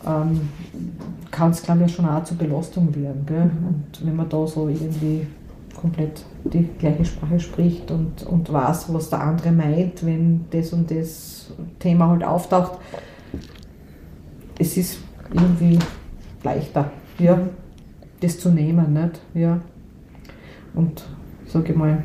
ähm, 0.05 0.49
kann 1.31 1.51
es, 1.51 1.63
glaube 1.63 1.83
ich, 1.85 1.93
schon 1.93 2.07
auch 2.07 2.23
zur 2.23 2.37
Belastung 2.37 2.93
werden. 2.95 3.25
Gell? 3.25 3.45
Mhm. 3.45 3.67
Und 3.67 4.05
wenn 4.05 4.15
man 4.15 4.29
da 4.29 4.45
so 4.47 4.67
irgendwie 4.67 5.27
komplett 5.75 6.23
die 6.45 6.69
gleiche 6.79 7.05
Sprache 7.05 7.39
spricht 7.39 7.91
und, 7.91 8.23
und 8.23 8.51
weiß, 8.51 8.93
was 8.93 9.09
der 9.09 9.21
andere 9.21 9.51
meint, 9.51 10.05
wenn 10.05 10.45
das 10.51 10.71
und 10.71 10.89
das 10.89 11.51
Thema 11.79 12.09
halt 12.09 12.23
auftaucht, 12.23 12.79
es 14.57 14.77
ist 14.77 14.99
irgendwie 15.33 15.79
leichter, 16.43 16.91
ja, 17.19 17.39
das 18.21 18.39
zu 18.39 18.49
nehmen, 18.49 18.93
nicht? 18.93 19.19
Ja. 19.33 19.59
Und 20.73 21.03
sage 21.47 21.71
ich 21.71 21.77
mal, 21.77 22.03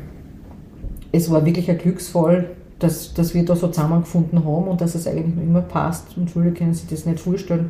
es 1.11 1.29
war 1.29 1.45
wirklich 1.45 1.69
ein 1.69 1.77
Glücksfall, 1.77 2.51
dass, 2.79 3.13
dass 3.13 3.33
wir 3.33 3.43
da 3.45 3.55
so 3.55 3.67
zusammengefunden 3.67 4.43
haben 4.45 4.67
und 4.67 4.81
dass 4.81 4.95
es 4.95 5.07
eigentlich 5.07 5.35
noch 5.35 5.43
immer 5.43 5.61
passt. 5.61 6.17
Und 6.17 6.31
viele 6.31 6.51
können 6.51 6.73
sich 6.73 6.87
das 6.87 7.05
nicht 7.05 7.19
vorstellen, 7.19 7.69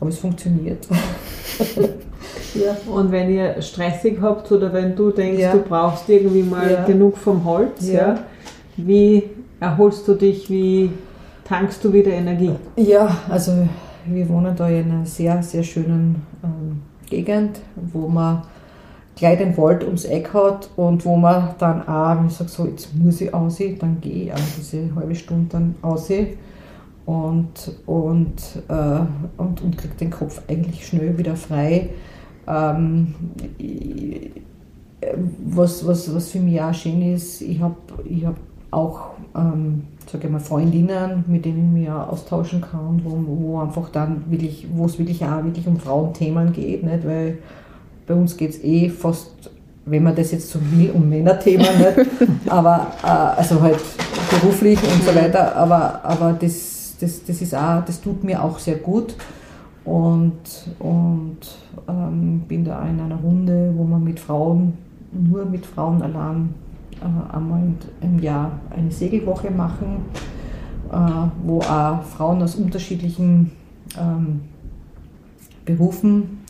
aber 0.00 0.10
es 0.10 0.18
funktioniert. 0.18 0.86
ja, 2.54 2.76
und 2.90 3.12
wenn 3.12 3.30
ihr 3.30 3.60
stressig 3.60 4.18
habt 4.20 4.50
oder 4.50 4.72
wenn 4.72 4.96
du 4.96 5.10
denkst, 5.10 5.40
ja. 5.40 5.52
du 5.52 5.60
brauchst 5.60 6.08
irgendwie 6.08 6.42
mal 6.42 6.70
ja. 6.70 6.84
genug 6.84 7.18
vom 7.18 7.44
Holz, 7.44 7.88
ja. 7.88 7.92
ja. 7.92 8.18
wie 8.76 9.24
erholst 9.60 10.08
du 10.08 10.14
dich, 10.14 10.48
wie 10.48 10.90
tankst 11.44 11.84
du 11.84 11.92
wieder 11.92 12.12
Energie? 12.12 12.52
Ja, 12.76 13.18
also 13.28 13.52
wir 14.06 14.28
wohnen 14.28 14.54
da 14.56 14.68
in 14.68 14.90
einer 14.90 15.06
sehr, 15.06 15.42
sehr 15.42 15.62
schönen 15.62 16.22
ähm, 16.42 16.82
Gegend, 17.08 17.60
wo 17.92 18.08
man 18.08 18.42
gleich 19.18 19.38
den 19.38 19.56
Wald 19.56 19.84
ums 19.84 20.04
Eck 20.04 20.32
hat 20.32 20.70
und 20.76 21.04
wo 21.04 21.16
man 21.16 21.50
dann 21.58 21.86
auch, 21.86 22.18
wenn 22.18 22.26
ich 22.26 22.34
sage, 22.34 22.50
so, 22.50 22.66
jetzt 22.66 22.94
muss 22.94 23.20
ich 23.20 23.32
aussehen, 23.34 23.78
dann 23.78 24.00
gehe 24.00 24.24
ich 24.24 24.32
auch 24.32 24.38
diese 24.56 24.94
halbe 24.94 25.14
Stunde 25.14 25.48
dann 25.50 25.74
aussehen 25.82 26.38
und, 27.06 27.72
und, 27.86 28.36
äh, 28.68 29.00
und, 29.36 29.60
und 29.62 29.76
kriege 29.76 29.94
den 30.00 30.10
Kopf 30.10 30.42
eigentlich 30.48 30.86
schnell 30.86 31.16
wieder 31.18 31.36
frei. 31.36 31.90
Ähm, 32.46 33.14
was, 35.44 35.86
was, 35.86 36.14
was 36.14 36.30
für 36.30 36.40
mich 36.40 36.60
auch 36.60 36.74
schön 36.74 37.02
ist, 37.14 37.40
ich 37.40 37.60
habe 37.60 37.76
ich 38.04 38.24
hab 38.24 38.36
auch 38.70 39.10
ähm, 39.34 39.84
sage 40.10 40.26
ich 40.26 40.32
mal, 40.32 40.40
Freundinnen, 40.40 41.24
mit 41.26 41.44
denen 41.44 41.74
ich 41.74 41.80
mich 41.80 41.90
austauschen 41.90 42.60
kann, 42.60 43.00
wo, 43.04 43.22
wo 43.26 43.60
einfach 43.60 43.90
dann 43.90 44.24
wirklich, 44.30 44.66
wo 44.72 44.86
es 44.86 44.98
wirklich 44.98 45.24
auch 45.24 45.44
wirklich 45.44 45.66
um 45.66 45.78
Frauenthemen 45.78 46.52
geht, 46.52 46.82
nicht? 46.82 47.06
weil 47.06 47.38
bei 48.08 48.14
uns 48.14 48.36
geht 48.36 48.50
es 48.50 48.64
eh 48.64 48.88
fast, 48.88 49.50
wenn 49.84 50.02
man 50.02 50.16
das 50.16 50.32
jetzt 50.32 50.50
so 50.50 50.58
will, 50.72 50.90
um 50.94 51.08
Männerthemen, 51.08 51.66
nicht? 51.78 52.10
aber 52.48 52.88
äh, 53.02 53.06
also 53.06 53.60
halt 53.60 53.78
beruflich 54.30 54.78
und 54.82 55.04
so 55.04 55.14
weiter, 55.14 55.54
aber, 55.54 56.04
aber 56.04 56.32
das, 56.32 56.96
das, 57.00 57.24
das 57.24 57.40
ist 57.40 57.54
auch, 57.54 57.84
das 57.84 58.00
tut 58.00 58.24
mir 58.24 58.42
auch 58.42 58.58
sehr 58.58 58.76
gut 58.76 59.14
und, 59.84 60.32
und 60.78 61.38
ähm, 61.88 62.40
bin 62.48 62.64
da 62.64 62.82
in 62.82 63.00
einer 63.00 63.16
Runde, 63.16 63.72
wo 63.76 63.84
man 63.84 64.02
mit 64.02 64.18
Frauen, 64.18 64.76
nur 65.12 65.44
mit 65.44 65.64
Frauen 65.64 66.02
allein 66.02 66.54
äh, 67.00 67.34
einmal 67.34 67.62
im 68.00 68.18
Jahr 68.18 68.52
eine 68.70 68.90
Segelwoche 68.90 69.50
machen, 69.50 70.04
äh, 70.90 70.96
wo 71.44 71.60
auch 71.60 72.02
Frauen 72.02 72.42
aus 72.42 72.56
unterschiedlichen 72.56 73.52
ähm, 73.98 74.40
Berufen 75.64 76.40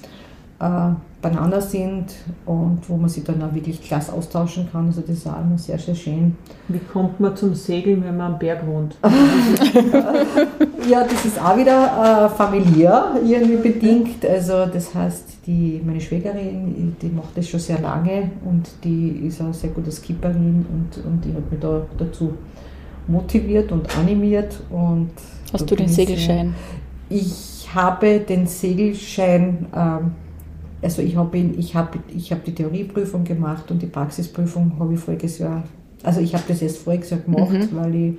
äh, 0.60 0.90
beieinander 1.20 1.60
sind 1.60 2.14
und 2.46 2.78
wo 2.88 2.96
man 2.96 3.08
sich 3.08 3.24
dann 3.24 3.42
auch 3.42 3.52
wirklich 3.52 3.82
klasse 3.82 4.12
austauschen 4.12 4.68
kann. 4.70 4.86
Also 4.86 5.00
das 5.00 5.10
ist 5.10 5.26
auch 5.26 5.40
immer 5.40 5.58
sehr, 5.58 5.78
sehr 5.78 5.96
schön. 5.96 6.36
Wie 6.68 6.78
kommt 6.78 7.18
man 7.18 7.36
zum 7.36 7.54
Segeln, 7.54 8.04
wenn 8.04 8.16
man 8.16 8.34
am 8.34 8.38
Berg 8.38 8.64
wohnt? 8.64 8.96
ja, 10.88 11.02
das 11.02 11.24
ist 11.24 11.42
auch 11.42 11.56
wieder 11.56 12.26
äh, 12.26 12.36
familiär 12.36 13.16
irgendwie 13.24 13.56
bedingt. 13.56 14.24
Also 14.24 14.66
das 14.66 14.94
heißt, 14.94 15.38
die, 15.46 15.82
meine 15.84 16.00
Schwägerin, 16.00 16.96
die 17.02 17.08
macht 17.08 17.36
das 17.36 17.48
schon 17.48 17.60
sehr 17.60 17.80
lange 17.80 18.30
und 18.44 18.68
die 18.84 19.26
ist 19.26 19.40
auch 19.40 19.52
sehr 19.52 19.70
gute 19.70 19.90
Skipperin 19.90 20.64
und, 20.70 21.04
und 21.04 21.24
die 21.24 21.34
hat 21.34 21.50
mich 21.50 21.60
da 21.60 21.82
dazu 21.98 22.34
motiviert 23.08 23.72
und 23.72 23.98
animiert. 23.98 24.60
Und 24.70 25.10
Hast 25.52 25.68
du 25.68 25.74
den 25.74 25.88
Segelschein? 25.88 26.54
Ich 27.08 27.68
habe 27.74 28.20
den 28.20 28.46
Segelschein 28.46 29.66
ähm, 29.74 30.12
also 30.80 31.02
ich 31.02 31.16
habe 31.16 31.38
ich 31.38 31.74
hab, 31.74 31.96
ich 32.14 32.32
hab 32.32 32.44
die 32.44 32.54
Theorieprüfung 32.54 33.24
gemacht 33.24 33.70
und 33.70 33.82
die 33.82 33.86
Praxisprüfung 33.86 34.72
habe 34.78 34.94
ich 34.94 35.00
voriges 35.00 35.38
Jahr, 35.38 35.64
also 36.02 36.20
ich 36.20 36.34
habe 36.34 36.44
das 36.48 36.62
erst 36.62 36.78
voriges 36.78 37.10
Jahr 37.10 37.20
gemacht, 37.20 37.50
mhm. 37.50 37.68
weil 37.72 37.94
ich 37.94 38.14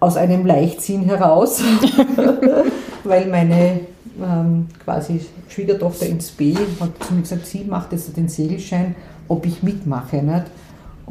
aus 0.00 0.16
einem 0.16 0.46
Leichtsinn 0.46 1.04
heraus, 1.04 1.62
weil 3.04 3.26
meine 3.26 3.80
ähm, 4.20 4.66
quasi 4.84 5.20
Schwiegertochter 5.48 6.06
ins 6.06 6.30
B 6.30 6.54
hat 6.80 7.04
zu 7.04 7.14
mir 7.14 7.22
gesagt, 7.22 7.46
sie 7.46 7.64
macht 7.64 7.92
jetzt 7.92 8.16
den 8.16 8.28
Segelschein, 8.28 8.94
ob 9.28 9.46
ich 9.46 9.62
mitmache. 9.62 10.22
Nicht? 10.22 10.46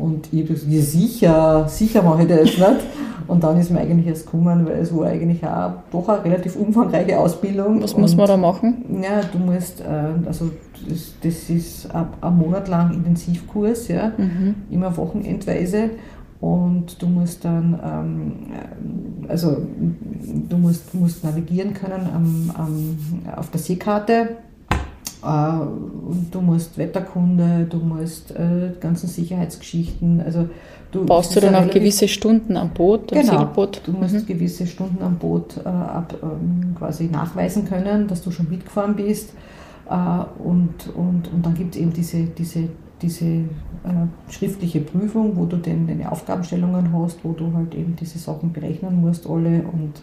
Und 0.02 0.28
ich 0.32 0.44
habe 0.44 0.54
gesagt, 0.54 0.72
ja 0.72 0.82
sicher, 0.82 1.66
sicher 1.68 2.02
mache 2.02 2.24
ich 2.24 2.28
das. 2.28 2.46
Nicht? 2.46 2.86
Und 3.28 3.44
dann 3.44 3.58
ist 3.60 3.72
mir 3.72 3.80
eigentlich 3.80 4.08
erst 4.08 4.26
gekommen, 4.26 4.66
weil 4.66 4.80
es 4.80 4.96
war 4.96 5.08
eigentlich 5.08 5.46
auch 5.46 5.74
doch 5.92 6.10
eine 6.10 6.24
relativ 6.26 6.56
umfangreiche 6.56 7.18
Ausbildung. 7.18 7.82
Was 7.82 7.96
muss 7.96 8.16
man 8.16 8.28
da 8.28 8.36
machen? 8.36 9.02
Ja, 9.02 9.22
du 9.32 9.38
musst, 9.38 9.82
äh, 9.82 9.86
also 10.26 10.50
das, 10.90 11.14
das 11.22 11.50
ist 11.50 11.88
ein 11.94 12.38
Monat 12.38 12.68
lang 12.68 12.94
Intensivkurs, 12.94 13.88
ja, 13.88 14.12
mhm. 14.18 14.56
immer 14.70 14.96
wochenendweise. 14.98 15.92
Und 16.42 17.00
du 17.00 17.06
musst 17.06 17.46
dann, 17.46 17.80
ähm, 17.86 18.34
also 19.28 19.58
du 20.50 20.58
musst, 20.58 20.94
musst 20.96 21.24
navigieren 21.24 21.74
können 21.76 22.10
am, 22.14 22.52
am, 22.58 22.98
auf 23.38 23.52
der 23.52 23.60
Seekarte. 23.60 24.30
Äh, 25.24 25.66
du 26.32 26.42
musst 26.42 26.78
Wetterkunde, 26.78 27.68
du 27.70 27.78
musst 27.78 28.32
äh, 28.32 28.72
ganzen 28.80 29.08
Sicherheitsgeschichten. 29.08 30.22
Also 30.22 30.50
du 30.92 31.06
Baust 31.06 31.36
du 31.36 31.40
dann 31.40 31.56
auch 31.56 31.70
gewisse 31.70 32.08
Stunden 32.08 32.58
am 32.58 32.70
Boot, 32.70 33.12
am 33.14 33.22
genau, 33.22 33.32
Segelboot? 33.32 33.82
Du 33.86 33.92
musst 33.92 34.14
mhm. 34.14 34.26
gewisse 34.26 34.68
Stunden 34.68 35.04
am 35.04 35.18
Boot 35.18 35.58
äh, 35.58 35.68
ab, 35.68 36.14
ähm, 36.22 36.76
quasi 36.78 37.06
nachweisen 37.06 37.66
können, 37.66 38.08
dass 38.08 38.22
du 38.22 38.32
schon 38.32 38.50
mitgefahren 38.50 38.96
bist. 38.96 39.34
Äh, 39.90 39.94
und, 40.44 40.74
und, 40.96 41.32
und 41.34 41.46
dann 41.46 41.54
gibt 41.54 41.76
es 41.76 41.82
eben 41.82 41.94
diese, 41.94 42.24
diese 42.24 42.70
diese 43.02 43.26
äh, 43.26 43.50
schriftliche 44.30 44.82
Prüfung, 44.82 45.36
wo 45.36 45.46
du 45.46 45.58
denn 45.58 45.88
deine 45.88 46.12
Aufgabenstellungen 46.12 46.94
hast, 46.94 47.24
wo 47.24 47.32
du 47.32 47.54
halt 47.54 47.74
eben 47.76 47.96
diese 47.96 48.20
Sachen 48.20 48.54
berechnen 48.54 49.02
musst, 49.02 49.28
alle 49.28 49.64
und, 49.64 50.02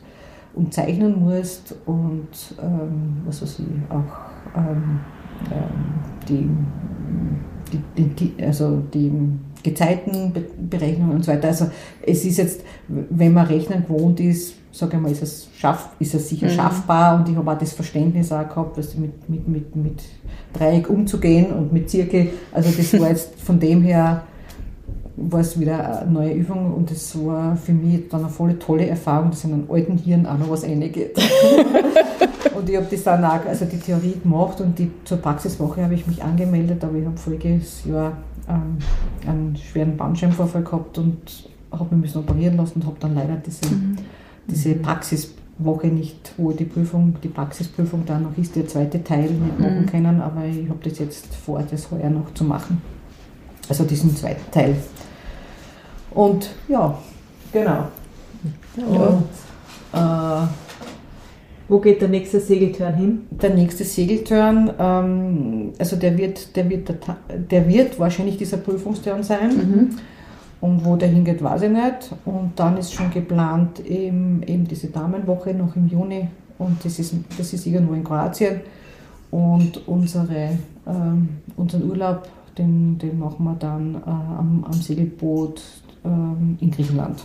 und 0.55 0.75
zeichnen 0.75 1.21
musst 1.21 1.75
und 1.87 2.29
ähm, 2.61 3.19
was 3.25 3.43
weiß 3.43 3.61
ich, 3.61 3.91
auch 3.91 4.57
ähm, 4.57 5.01
ähm 5.51 5.99
die, 6.29 7.81
die, 7.97 8.09
die, 8.09 8.45
also 8.45 8.83
die 8.93 9.13
Gezeitenberechnungen 9.63 11.17
und 11.17 11.25
so 11.25 11.33
weiter. 11.33 11.49
Also 11.49 11.71
es 12.05 12.25
ist 12.25 12.39
jetzt, 12.39 12.63
wenn 12.89 13.33
man 13.33 13.47
rechnen 13.47 13.85
gewohnt 13.87 14.21
ist, 14.21 14.55
sage 14.73 14.97
ich 14.97 15.03
mal, 15.03 15.11
ist 15.11 15.23
es, 15.23 15.49
schaff, 15.57 15.91
ist 15.99 16.15
es 16.15 16.29
sicher 16.29 16.47
mhm. 16.47 16.53
schaffbar 16.53 17.19
und 17.19 17.29
ich 17.29 17.37
habe 17.37 17.51
auch 17.51 17.59
das 17.59 17.73
Verständnis 17.73 18.31
auch 18.33 18.49
gehabt, 18.49 18.79
dass 18.79 18.95
mit, 18.97 19.29
mit, 19.29 19.49
mit, 19.49 19.77
mit 19.77 20.03
Dreieck 20.53 20.89
umzugehen 20.89 21.53
und 21.53 21.73
mit 21.73 21.91
Zirkel, 21.91 22.31
also 22.53 22.71
das 22.71 23.01
war 23.01 23.09
jetzt 23.09 23.39
von 23.41 23.59
dem 23.59 23.83
her 23.83 24.23
war 25.21 25.41
es 25.41 25.59
wieder 25.59 26.03
eine 26.03 26.11
neue 26.11 26.33
Übung 26.33 26.73
und 26.75 26.91
das 26.91 27.15
war 27.25 27.57
für 27.57 27.73
mich 27.73 28.09
dann 28.09 28.21
eine 28.21 28.31
voll 28.31 28.59
tolle 28.59 28.87
Erfahrung, 28.87 29.31
dass 29.31 29.45
in 29.45 29.53
einem 29.53 29.71
alten 29.71 29.99
Hirn 29.99 30.27
auch 30.27 30.39
noch 30.39 30.51
was 30.51 30.65
reingeht. 30.65 31.19
und 32.57 32.69
ich 32.69 32.77
habe 32.77 32.87
das 32.91 33.03
dann 33.03 33.25
auch, 33.25 33.45
also 33.47 33.65
die 33.65 33.79
Theorie 33.79 34.15
gemacht 34.23 34.61
und 34.61 34.79
die, 34.79 34.91
zur 35.05 35.19
Praxiswoche 35.19 35.83
habe 35.83 35.95
ich 35.95 36.07
mich 36.07 36.23
angemeldet, 36.23 36.85
aber 36.85 36.97
ich 36.97 37.07
habe 37.07 37.17
voriges 37.17 37.85
Jahr 37.85 38.13
ähm, 38.49 38.79
einen 39.27 39.57
schweren 39.57 39.97
Bandscheibenvorfall 39.97 40.63
gehabt 40.63 40.99
und 40.99 41.19
habe 41.71 41.95
mich 41.97 42.15
müssen 42.15 42.19
operieren 42.19 42.57
lassen 42.57 42.81
und 42.81 42.87
habe 42.87 42.97
dann 43.01 43.15
leider 43.15 43.37
diese 43.37 43.67
mhm 43.67 43.97
diese 44.49 44.75
Praxiswoche 44.75 45.89
nicht, 45.89 46.33
wo 46.37 46.53
die 46.53 46.65
Prüfung, 46.65 47.17
die 47.23 47.29
Praxisprüfung 47.29 48.05
dann 48.07 48.25
noch 48.25 48.37
ist, 48.37 48.57
der 48.57 48.67
zweite 48.67 49.03
Teil 49.05 49.31
nicht 49.31 49.59
machen 49.59 49.83
mhm. 49.83 49.87
können, 49.87 50.21
aber 50.21 50.45
ich 50.45 50.69
habe 50.69 50.81
das 50.83 50.99
jetzt 50.99 51.35
vor, 51.35 51.63
das 51.63 51.91
heuer 51.91 52.11
noch 52.11 52.33
zu 52.35 52.45
machen. 52.45 52.81
Also 53.69 53.85
diesen 53.85 54.17
zweiten 54.17 54.51
Teil. 54.51 54.77
Und 56.19 56.51
ja, 56.67 56.99
genau. 57.53 57.85
Und, 58.77 59.29
äh, 59.93 60.47
wo 61.69 61.79
geht 61.79 62.01
der 62.01 62.09
nächste 62.09 62.41
Segeltörn 62.41 62.95
hin? 62.95 63.27
Der 63.31 63.51
nächste 63.55 63.85
Segeltörn, 63.85 64.73
ähm, 64.81 65.73
also 65.79 65.95
der 65.95 66.19
wird, 66.19 66.57
der, 66.57 66.69
wird, 66.69 66.89
der, 66.89 67.17
der 67.29 67.69
wird 67.69 68.01
wahrscheinlich 68.01 68.37
dieser 68.37 68.57
Prüfungstörn 68.57 69.23
sein. 69.23 69.57
Mhm. 69.57 69.91
Und 70.61 70.85
wo 70.85 70.97
der 70.97 71.09
hingeht, 71.09 71.41
weiß 71.41 71.63
ich 71.63 71.71
nicht. 71.71 72.13
Und 72.25 72.51
dann 72.57 72.77
ist 72.79 72.93
schon 72.93 73.13
geplant 73.13 73.79
eben, 73.87 74.43
eben 74.43 74.67
diese 74.67 74.89
Damenwoche 74.89 75.55
noch 75.55 75.77
im 75.77 75.87
Juni. 75.87 76.27
Und 76.59 76.85
das 76.85 76.99
ist, 76.99 77.15
das 77.39 77.53
ist 77.53 77.65
irgendwo 77.65 77.95
in 77.95 78.03
Kroatien. 78.03 78.63
Und 79.31 79.87
unsere, 79.87 80.59
ähm, 80.85 81.29
unseren 81.57 81.89
Urlaub, 81.89 82.27
den, 82.59 82.99
den 82.99 83.21
machen 83.21 83.45
wir 83.45 83.55
dann 83.55 83.95
äh, 83.95 83.99
am, 84.09 84.65
am, 84.65 84.73
Segelboot 84.73 85.63
in 86.61 86.71
Griechenland. 86.71 87.21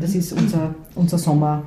Das 0.00 0.14
ist 0.14 0.32
unser, 0.32 0.74
unser 0.94 1.18
Sommer, 1.18 1.62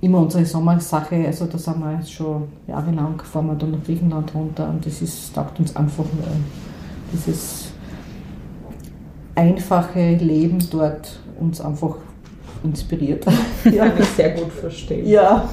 immer 0.00 0.18
unsere 0.20 0.44
Sommersache. 0.44 1.26
Also 1.26 1.46
da 1.46 1.56
sind 1.56 1.80
wir 1.80 1.92
jetzt 1.94 2.12
schon 2.12 2.44
jahrelang, 2.66 3.20
fahren 3.22 3.46
wir 3.46 3.54
dann 3.54 3.72
nach 3.72 3.84
Griechenland 3.84 4.34
runter. 4.34 4.68
Und 4.68 4.84
das 4.84 5.00
ist, 5.00 5.34
taugt 5.34 5.58
uns 5.58 5.74
einfach, 5.74 6.04
dieses 7.12 7.72
einfache 9.34 10.16
Leben 10.16 10.58
dort 10.70 11.18
uns 11.40 11.60
einfach 11.60 11.96
inspiriert. 12.62 13.24
Ja, 13.70 13.88
kann 13.88 14.02
ich 14.02 14.08
sehr 14.08 14.30
gut 14.30 14.52
verstehen. 14.60 15.08
Ja. 15.08 15.48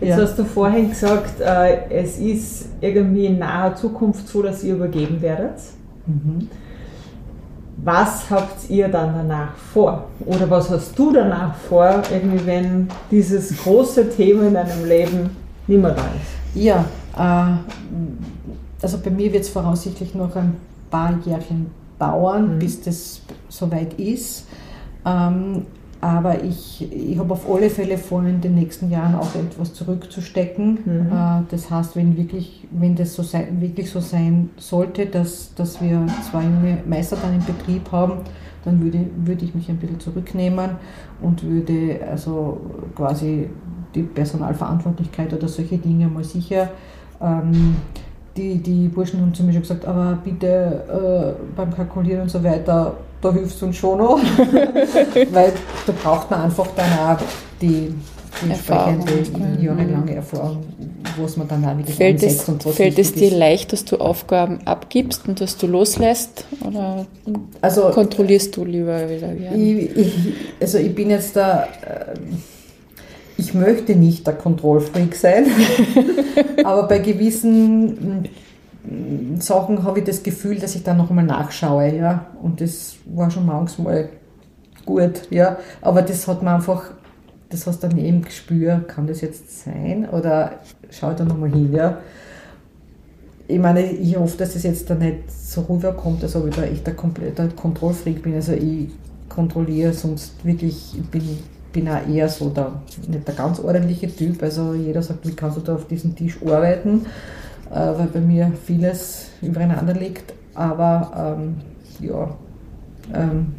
Jetzt 0.00 0.18
ja. 0.18 0.24
hast 0.24 0.38
du 0.38 0.44
vorhin 0.44 0.88
gesagt, 0.88 1.40
äh, 1.40 1.88
es 1.90 2.18
ist 2.18 2.68
irgendwie 2.80 3.26
in 3.26 3.38
naher 3.38 3.76
Zukunft 3.76 4.26
so, 4.26 4.42
dass 4.42 4.64
ihr 4.64 4.74
übergeben 4.74 5.20
werdet. 5.20 5.60
Mhm. 6.06 6.48
Was 7.84 8.30
habt 8.30 8.70
ihr 8.70 8.86
dann 8.86 9.12
danach 9.12 9.56
vor? 9.56 10.04
Oder 10.24 10.48
was 10.48 10.70
hast 10.70 10.96
du 10.96 11.12
danach 11.12 11.56
vor, 11.56 12.02
irgendwie, 12.12 12.46
wenn 12.46 12.88
dieses 13.10 13.56
große 13.60 14.08
Thema 14.10 14.46
in 14.46 14.54
deinem 14.54 14.84
Leben 14.84 15.36
nicht 15.66 15.82
mehr 15.82 15.90
da 15.90 16.02
ist? 16.02 16.54
Ja, 16.54 16.84
äh, 17.16 17.56
also 18.80 18.98
bei 18.98 19.10
mir 19.10 19.32
wird 19.32 19.42
es 19.42 19.48
voraussichtlich 19.48 20.14
noch 20.14 20.36
ein 20.36 20.56
paar 20.90 21.18
Jährchen 21.24 21.72
dauern, 21.98 22.54
mhm. 22.54 22.58
bis 22.60 22.80
das 22.82 23.20
soweit 23.48 23.94
ist. 23.94 24.46
Ähm, 25.04 25.66
aber 26.02 26.42
ich, 26.42 26.92
ich 26.92 27.16
habe 27.18 27.32
auf 27.32 27.48
alle 27.48 27.70
Fälle 27.70 27.96
vor, 27.96 28.22
in 28.24 28.40
den 28.40 28.56
nächsten 28.56 28.90
Jahren 28.90 29.14
auch 29.14 29.34
etwas 29.34 29.72
zurückzustecken. 29.72 30.78
Mhm. 30.84 31.06
Äh, 31.12 31.42
das 31.48 31.70
heißt, 31.70 31.96
wenn, 31.96 32.16
wirklich, 32.16 32.66
wenn 32.72 32.96
das 32.96 33.14
so 33.14 33.22
sein, 33.22 33.60
wirklich 33.60 33.88
so 33.88 34.00
sein 34.00 34.50
sollte, 34.56 35.06
dass, 35.06 35.54
dass 35.54 35.80
wir 35.80 36.04
zwei 36.28 36.42
junge 36.42 36.78
Meister 36.86 37.16
dann 37.22 37.34
im 37.34 37.44
Betrieb 37.44 37.90
haben, 37.92 38.14
dann 38.64 38.82
würde, 38.82 39.06
würde 39.24 39.44
ich 39.44 39.54
mich 39.54 39.68
ein 39.68 39.76
bisschen 39.76 40.00
zurücknehmen 40.00 40.72
und 41.20 41.42
würde 41.44 42.00
also 42.10 42.60
quasi 42.96 43.48
die 43.94 44.02
Personalverantwortlichkeit 44.02 45.32
oder 45.32 45.48
solche 45.48 45.78
Dinge 45.78 46.08
mal 46.08 46.24
sicher 46.24 46.68
ähm, 47.22 47.76
die, 48.36 48.58
die 48.58 48.88
Burschen 48.88 49.20
haben 49.20 49.34
zu 49.34 49.44
mir 49.44 49.52
schon 49.52 49.62
gesagt, 49.62 49.84
aber 49.84 50.18
bitte 50.24 51.36
äh, 51.38 51.54
beim 51.54 51.72
Kalkulieren 51.72 52.22
und 52.22 52.30
so 52.30 52.42
weiter, 52.42 52.96
da 53.22 53.32
hilfst 53.32 53.62
du 53.62 53.66
uns 53.66 53.76
schon 53.76 53.98
noch. 53.98 54.18
Weil 55.30 55.52
da 55.86 55.92
braucht 56.02 56.30
man 56.30 56.42
einfach 56.42 56.66
dann 56.76 56.92
auch 56.98 57.22
die, 57.60 57.94
die 58.42 58.50
entsprechende 58.50 59.62
jahrelange 59.62 60.16
Erfahrung, 60.16 60.64
was 61.16 61.36
man 61.36 61.48
dann 61.48 61.64
auch 61.64 61.76
wirklich 61.78 61.96
fällt 61.96 62.22
es, 62.22 62.48
und 62.48 62.66
was 62.66 62.74
Fällt 62.74 62.98
es 62.98 63.14
dir 63.14 63.28
ist. 63.28 63.36
leicht, 63.36 63.72
dass 63.72 63.84
du 63.84 63.96
Aufgaben 63.96 64.58
abgibst 64.64 65.28
und 65.28 65.40
dass 65.40 65.56
du 65.56 65.66
loslässt? 65.66 66.44
Oder 66.66 67.06
also, 67.60 67.90
kontrollierst 67.90 68.56
du 68.56 68.64
lieber 68.64 69.08
wieder? 69.08 69.32
Ich, 69.54 69.96
ich, 69.96 70.14
also 70.60 70.78
ich 70.78 70.94
bin 70.94 71.10
jetzt 71.10 71.36
da... 71.36 71.64
Äh, 71.64 72.18
ich 73.38 73.54
möchte 73.54 73.96
nicht 73.96 74.26
der 74.26 74.34
Kontrollfreak 74.34 75.16
sein, 75.16 75.46
aber 76.64 76.84
bei 76.86 76.98
gewissen 76.98 78.28
Sachen 79.38 79.84
habe 79.84 80.00
ich 80.00 80.04
das 80.04 80.22
Gefühl, 80.22 80.58
dass 80.58 80.74
ich 80.74 80.82
da 80.82 80.94
noch 80.94 81.10
einmal 81.10 81.24
nachschaue, 81.24 81.94
ja, 81.94 82.26
und 82.42 82.60
das 82.60 82.96
war 83.06 83.30
schon 83.30 83.46
manchmal 83.46 84.08
gut, 84.84 85.22
ja, 85.30 85.56
aber 85.80 86.02
das 86.02 86.26
hat 86.26 86.42
man 86.42 86.56
einfach, 86.56 86.90
das 87.48 87.66
hast 87.66 87.82
du 87.82 87.88
dann 87.88 87.98
eben 87.98 88.22
gespürt, 88.22 88.88
kann 88.88 89.06
das 89.06 89.20
jetzt 89.20 89.64
sein? 89.64 90.08
Oder 90.10 90.54
schau 90.90 91.12
da 91.12 91.24
nochmal 91.24 91.50
hin, 91.50 91.72
ja. 91.72 91.98
Ich 93.46 93.58
meine, 93.58 93.82
ich 93.84 94.16
hoffe, 94.16 94.38
dass 94.38 94.56
es 94.56 94.62
jetzt 94.62 94.88
da 94.90 94.94
nicht 94.94 95.30
so 95.30 95.62
rüberkommt, 95.62 96.22
als 96.22 96.34
ob 96.34 96.48
ich 96.48 96.54
da 96.54 96.62
echt 96.62 96.86
der 96.86 96.94
komplette 96.94 97.48
Kontrollfreak 97.48 98.22
bin, 98.22 98.34
also 98.34 98.52
ich 98.52 98.88
kontrolliere 99.28 99.92
sonst 99.92 100.44
wirklich, 100.44 100.96
ich 100.98 101.06
bin 101.08 101.38
bin 101.72 101.88
auch 101.88 102.06
eher 102.06 102.28
so 102.28 102.50
der, 102.50 102.82
nicht 103.08 103.26
der 103.26 103.34
ganz 103.34 103.58
ordentliche 103.58 104.14
Typ. 104.14 104.42
Also 104.42 104.74
jeder 104.74 105.02
sagt, 105.02 105.26
wie 105.26 105.34
kannst 105.34 105.56
du 105.56 105.62
da 105.62 105.74
auf 105.74 105.86
diesem 105.86 106.14
Tisch 106.14 106.38
arbeiten, 106.44 107.06
äh, 107.72 107.98
weil 107.98 108.06
bei 108.06 108.20
mir 108.20 108.52
vieles 108.64 109.26
übereinander 109.40 109.94
liegt. 109.94 110.32
Aber 110.54 111.36
ähm, 111.38 111.56
ja, 112.00 112.36
ähm, 113.14 113.54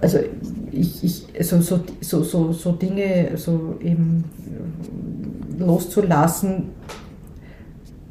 also 0.00 0.18
ich, 0.70 1.04
ich 1.04 1.26
also 1.38 1.60
so, 1.60 1.80
so, 2.00 2.22
so, 2.22 2.52
so 2.52 2.72
Dinge 2.72 3.30
so 3.36 3.76
eben 3.80 4.24
loszulassen, 5.58 6.70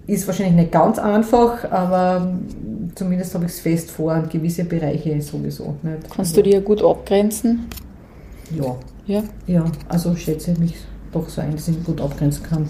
ist 0.08 0.26
wahrscheinlich 0.26 0.56
nicht 0.56 0.72
ganz 0.72 1.00
einfach, 1.00 1.70
aber 1.70 2.34
zumindest 2.96 3.34
habe 3.36 3.46
ich 3.46 3.52
es 3.52 3.60
fest 3.60 3.92
vor 3.92 4.14
und 4.16 4.30
gewisse 4.30 4.64
Bereiche 4.64 5.22
sowieso 5.22 5.76
nicht. 5.84 6.10
Kannst 6.10 6.36
du 6.38 6.42
dir 6.42 6.62
gut 6.62 6.82
abgrenzen? 6.82 7.68
Ja. 8.56 8.76
Ja? 9.06 9.24
Ja, 9.48 9.66
also 9.88 10.16
schätze 10.16 10.52
ich 10.52 10.60
mich 10.60 10.76
doch 11.12 11.28
so 11.30 11.42
ein, 11.42 11.54
dass 11.54 11.68
ich 11.68 11.84
gut 11.84 12.02
abgrenzen 12.02 12.44
kann. 12.44 12.70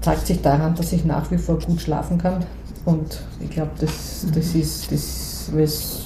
Zeigt 0.00 0.26
sich 0.26 0.40
daran, 0.40 0.74
dass 0.74 0.92
ich 0.92 1.04
nach 1.04 1.30
wie 1.30 1.38
vor 1.38 1.58
gut 1.58 1.80
schlafen 1.80 2.18
kann. 2.18 2.44
Und 2.84 3.20
ich 3.40 3.50
glaube, 3.50 3.72
das, 3.80 4.26
das 4.34 4.54
mhm. 4.54 4.60
ist 4.60 4.92
das, 4.92 5.50
was 5.52 6.02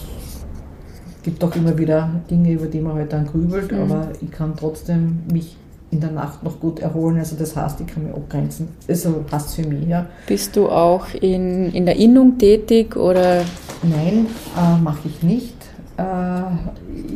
gibt 1.23 1.43
doch 1.43 1.55
immer 1.57 1.77
wieder 1.79 2.11
Dinge, 2.31 2.53
über 2.53 2.67
die 2.67 2.81
man 2.81 2.95
halt 2.95 3.13
dann 3.13 3.27
grübelt, 3.27 3.73
Mhm. 3.73 3.81
aber 3.81 4.09
ich 4.21 4.31
kann 4.31 4.55
trotzdem 4.57 5.21
mich 5.33 5.57
in 5.91 6.01
der 6.01 6.11
Nacht 6.11 6.43
noch 6.43 6.61
gut 6.61 6.81
erholen. 6.81 7.19
Also 7.19 7.37
das 7.37 7.57
heißt, 7.57 7.81
ich 7.81 7.87
kann 7.87 8.05
mich 8.05 8.15
abgrenzen. 8.15 8.69
Also 8.89 9.25
passt 9.27 9.55
für 9.55 9.67
mich, 9.67 9.87
ja. 9.89 10.07
Bist 10.27 10.57
du 10.57 10.69
auch 10.69 11.07
in, 11.21 11.73
in 11.73 11.87
der 11.87 11.97
Innung 11.97 12.37
tätig 12.37 12.97
oder 12.97 13.43
Nein, 13.83 14.27
äh, 14.57 14.81
mache 14.83 15.09
ich 15.09 15.23
nicht. 15.23 15.55
Äh, 15.97 16.03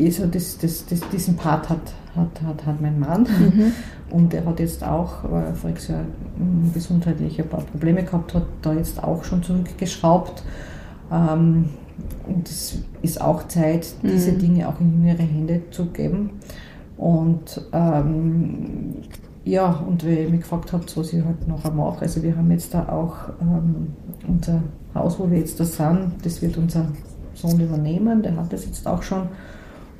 also 0.05 0.27
das, 0.27 0.59
das, 0.59 0.87
das, 0.87 1.01
diesen 1.11 1.37
Part 1.37 1.69
hat, 1.69 1.95
hat, 2.15 2.43
hat, 2.47 2.67
hat 2.67 2.81
mein 2.81 2.99
Mann 2.99 3.27
und 4.11 4.33
er 4.35 4.45
hat 4.45 4.61
jetzt 4.61 4.85
auch, 4.85 5.25
weil 5.25 5.45
er 5.45 5.55
voriges 5.55 5.89
Jahr 5.89 6.03
mm, 6.03 6.73
gesundheitlich 6.73 7.41
ein 7.41 7.49
paar 7.49 7.63
Probleme 7.63 8.05
gehabt 8.05 8.35
hat, 8.35 8.47
da 8.63 8.73
jetzt 8.73 9.03
auch 9.03 9.25
schon 9.25 9.43
zurückgeschraubt. 9.43 10.43
Ähm, 11.13 11.71
und 12.29 12.49
es 12.49 12.79
ist 13.03 13.21
auch 13.21 13.49
Zeit, 13.49 13.89
diese 14.03 14.33
Mhm. 14.33 14.39
Dinge 14.39 14.69
auch 14.69 14.79
in 14.81 14.93
jüngere 14.93 15.23
Hände 15.23 15.63
zu 15.71 15.87
geben. 15.87 16.31
Und 16.97 17.61
ähm, 17.73 18.97
ja, 19.45 19.71
und 19.71 20.05
weil 20.05 20.19
ihr 20.19 20.29
mich 20.29 20.41
gefragt 20.41 20.73
habt, 20.73 20.97
was 20.97 21.13
ich 21.13 21.25
halt 21.25 21.49
noch 21.49 21.73
mache, 21.73 22.03
also 22.03 22.23
wir 22.23 22.37
haben 22.37 22.51
jetzt 22.51 22.75
da 22.75 22.89
auch 22.89 23.15
ähm, 23.41 23.89
unser 24.27 24.63
Haus, 24.95 25.19
wo 25.19 25.31
wir 25.31 25.39
jetzt 25.39 25.59
da 25.59 25.65
sind, 25.65 26.13
das 26.23 26.43
wird 26.43 26.57
unser 26.59 26.87
Sohn 27.41 27.61
übernehmen, 27.61 28.23
der 28.23 28.37
hat 28.37 28.53
das 28.53 28.65
jetzt 28.67 28.87
auch 28.87 29.03
schon. 29.03 29.29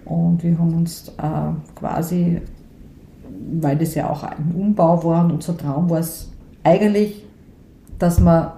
Und 0.05 0.43
wir 0.43 0.59
haben 0.59 0.75
uns 0.75 1.09
äh, 1.19 1.79
quasi, 1.79 2.41
weil 3.61 3.77
das 3.77 3.95
ja 3.95 4.09
auch 4.09 4.23
ein 4.23 4.55
Umbau 4.57 5.05
war 5.05 5.25
und 5.25 5.33
unser 5.33 5.57
Traum 5.57 5.91
war 5.91 6.01
es 6.01 6.31
eigentlich, 6.65 7.25
dass 7.99 8.21
wir 8.21 8.55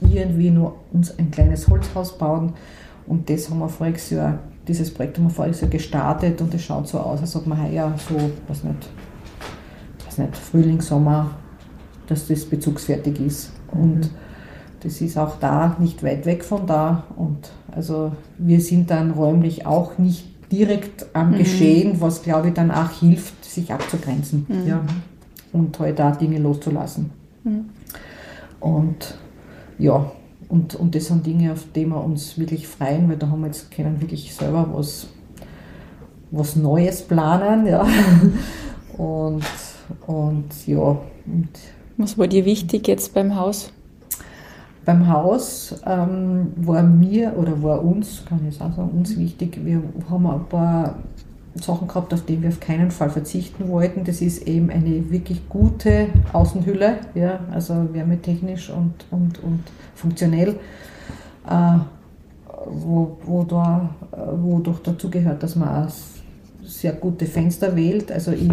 irgendwie 0.00 0.50
nur 0.50 0.76
uns 0.92 1.18
ein 1.18 1.30
kleines 1.30 1.68
Holzhaus 1.68 2.16
bauen. 2.16 2.52
Und 3.06 3.28
das 3.30 3.50
haben 3.50 3.58
wir 3.58 3.68
voriges 3.68 4.10
Jahr, 4.10 4.38
dieses 4.66 4.92
Projekt 4.92 5.18
haben 5.18 5.24
wir 5.24 5.30
voriges 5.30 5.60
Jahr 5.60 5.70
gestartet 5.70 6.40
und 6.40 6.52
es 6.54 6.62
schaut 6.62 6.88
so 6.88 6.98
aus, 6.98 7.20
als 7.20 7.36
ob 7.36 7.46
wir 7.46 7.60
heuer 7.60 7.94
so, 8.08 8.16
was 8.48 8.64
nicht, 8.64 8.88
was 10.04 10.18
nicht, 10.18 10.36
Frühling, 10.36 10.80
Sommer, 10.80 11.30
dass 12.06 12.26
das 12.28 12.44
bezugsfertig 12.44 13.20
ist. 13.20 13.52
Und 13.72 14.10
das 14.80 15.00
ist 15.00 15.18
auch 15.18 15.38
da 15.38 15.76
nicht 15.78 16.02
weit 16.02 16.26
weg 16.26 16.44
von 16.44 16.66
da. 16.66 17.04
Und 17.16 17.50
also 17.72 18.12
wir 18.38 18.60
sind 18.60 18.90
dann 18.90 19.10
räumlich 19.12 19.66
auch 19.66 19.98
nicht 19.98 20.24
direkt 20.50 21.06
am 21.12 21.36
Geschehen, 21.36 22.00
was 22.00 22.22
glaube 22.22 22.48
ich 22.48 22.54
dann 22.54 22.70
auch 22.70 22.90
hilft, 22.90 23.44
sich 23.44 23.72
abzugrenzen. 23.72 24.46
Ja. 24.66 24.82
Und 25.52 25.78
halt 25.78 25.98
da 25.98 26.10
Dinge 26.12 26.38
loszulassen. 26.38 27.10
Und 28.60 29.14
ja, 29.78 30.10
und, 30.48 30.74
und 30.74 30.94
das 30.94 31.06
sind 31.06 31.26
Dinge, 31.26 31.52
auf 31.52 31.64
die 31.74 31.86
wir 31.86 32.02
uns 32.02 32.38
wirklich 32.38 32.68
freuen, 32.68 33.08
weil 33.08 33.16
da 33.16 33.28
haben 33.28 33.40
wir 33.40 33.48
jetzt 33.48 33.70
können 33.70 34.00
wirklich 34.00 34.34
selber 34.34 34.68
was, 34.72 35.08
was 36.30 36.56
Neues 36.56 37.02
planen. 37.02 37.66
Ja. 37.66 37.86
Und, 38.96 39.44
und 40.06 40.66
ja, 40.66 40.78
und 40.78 41.48
was 41.98 42.16
war 42.16 42.28
dir 42.28 42.44
wichtig 42.44 42.88
jetzt 42.88 43.14
beim 43.14 43.36
Haus? 43.36 43.72
Beim 44.86 45.08
Haus 45.08 45.74
ähm, 45.84 46.52
war 46.56 46.82
mir 46.84 47.36
oder 47.36 47.60
war 47.60 47.84
uns, 47.84 48.24
kann 48.24 48.40
ich 48.48 48.54
auch 48.60 48.72
sagen, 48.72 48.90
uns 48.96 49.18
wichtig, 49.18 49.58
wir 49.64 49.82
haben 50.08 50.26
ein 50.26 50.46
paar 50.46 50.94
Sachen 51.56 51.88
gehabt, 51.88 52.14
auf 52.14 52.24
die 52.24 52.40
wir 52.40 52.50
auf 52.50 52.60
keinen 52.60 52.92
Fall 52.92 53.10
verzichten 53.10 53.68
wollten. 53.68 54.04
Das 54.04 54.20
ist 54.22 54.46
eben 54.46 54.70
eine 54.70 55.10
wirklich 55.10 55.48
gute 55.48 56.06
Außenhülle, 56.32 56.98
ja, 57.14 57.40
also 57.50 57.88
wärmetechnisch 57.92 58.70
und, 58.70 58.92
und, 59.10 59.42
und 59.42 59.64
funktionell, 59.96 60.50
äh, 61.50 61.78
wo, 62.66 63.18
wo, 63.24 63.42
da, 63.42 63.90
wo 64.40 64.60
doch 64.60 64.78
dazu 64.78 65.10
gehört, 65.10 65.42
dass 65.42 65.56
man 65.56 65.86
auch 65.86 65.92
sehr 66.62 66.92
gute 66.92 67.26
Fenster 67.26 67.74
wählt. 67.74 68.12
Also 68.12 68.30
ich, 68.30 68.50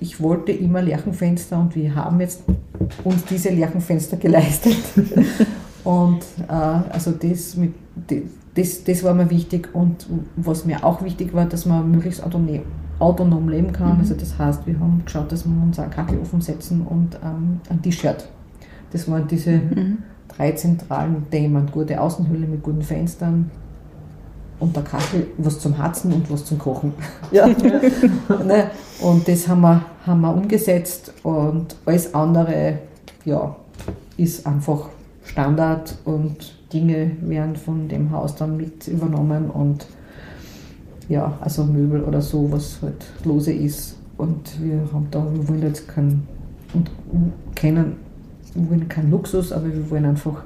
ich 0.00 0.20
wollte 0.22 0.52
immer 0.52 0.80
Lärchenfenster 0.80 1.58
und 1.58 1.76
wir 1.76 1.94
haben 1.94 2.18
jetzt 2.20 2.44
uns 3.04 3.26
diese 3.26 3.50
Lärchenfenster 3.50 4.16
geleistet. 4.16 4.78
und 5.86 6.20
äh, 6.48 6.52
also 6.52 7.12
das, 7.12 7.56
mit, 7.56 7.74
das, 8.54 8.82
das 8.84 9.04
war 9.04 9.14
mir 9.14 9.30
wichtig 9.30 9.72
und 9.72 10.06
was 10.36 10.64
mir 10.64 10.84
auch 10.84 11.02
wichtig 11.02 11.32
war, 11.32 11.44
dass 11.46 11.64
man 11.64 11.90
möglichst 11.90 12.24
autonom, 12.24 12.60
autonom 12.98 13.48
leben 13.48 13.72
kann. 13.72 13.98
Also 14.00 14.14
das 14.14 14.38
heißt, 14.38 14.66
wir 14.66 14.80
haben 14.80 15.02
geschaut, 15.04 15.30
dass 15.30 15.46
wir 15.46 15.62
uns 15.62 15.78
einen 15.78 15.92
Kachelofen 15.92 16.40
setzen 16.40 16.82
und 16.82 17.14
ähm, 17.24 17.60
ein 17.70 17.80
T-Shirt. 17.82 18.28
Das 18.90 19.08
waren 19.08 19.28
diese 19.28 19.60
drei 20.28 20.52
zentralen 20.52 21.30
Themen. 21.30 21.70
Gute 21.70 22.00
Außenhülle 22.00 22.46
mit 22.46 22.62
guten 22.62 22.82
Fenstern, 22.82 23.50
und 24.58 24.74
der 24.74 24.82
Kachel 24.82 25.26
was 25.38 25.60
zum 25.60 25.76
Harzen 25.76 26.12
und 26.12 26.30
was 26.30 26.44
zum 26.44 26.58
Kochen. 26.58 26.92
Ja. 27.30 27.46
ne? 28.46 28.70
Und 29.00 29.28
das 29.28 29.46
haben 29.48 29.60
wir, 29.60 29.84
haben 30.06 30.20
wir 30.20 30.34
umgesetzt 30.34 31.12
und 31.22 31.76
alles 31.84 32.14
andere 32.14 32.78
ja, 33.24 33.54
ist 34.16 34.46
einfach 34.46 34.88
Standard 35.36 35.94
und 36.06 36.54
Dinge 36.72 37.10
werden 37.20 37.56
von 37.56 37.88
dem 37.88 38.10
Haus 38.10 38.36
dann 38.36 38.56
mit 38.56 38.88
übernommen 38.88 39.50
und 39.50 39.86
ja, 41.10 41.36
also 41.42 41.62
Möbel 41.64 42.02
oder 42.04 42.22
so, 42.22 42.50
was 42.50 42.78
halt 42.80 43.04
lose 43.22 43.52
ist. 43.52 43.98
Und 44.16 44.58
wir 44.62 44.80
haben 44.94 45.08
da, 45.10 45.22
wir 45.30 45.46
wollen 45.46 45.60
jetzt 45.60 45.88
keinen 45.88 46.26
und 46.72 46.90
kennen, 47.54 47.96
wir 48.54 48.70
wollen 48.70 48.88
keinen 48.88 49.10
Luxus, 49.10 49.52
aber 49.52 49.66
wir 49.66 49.90
wollen 49.90 50.06
einfach 50.06 50.42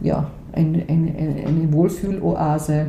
ja, 0.00 0.30
eine, 0.52 0.84
eine, 0.86 1.12
eine 1.44 1.72
Wohlfühloase 1.72 2.86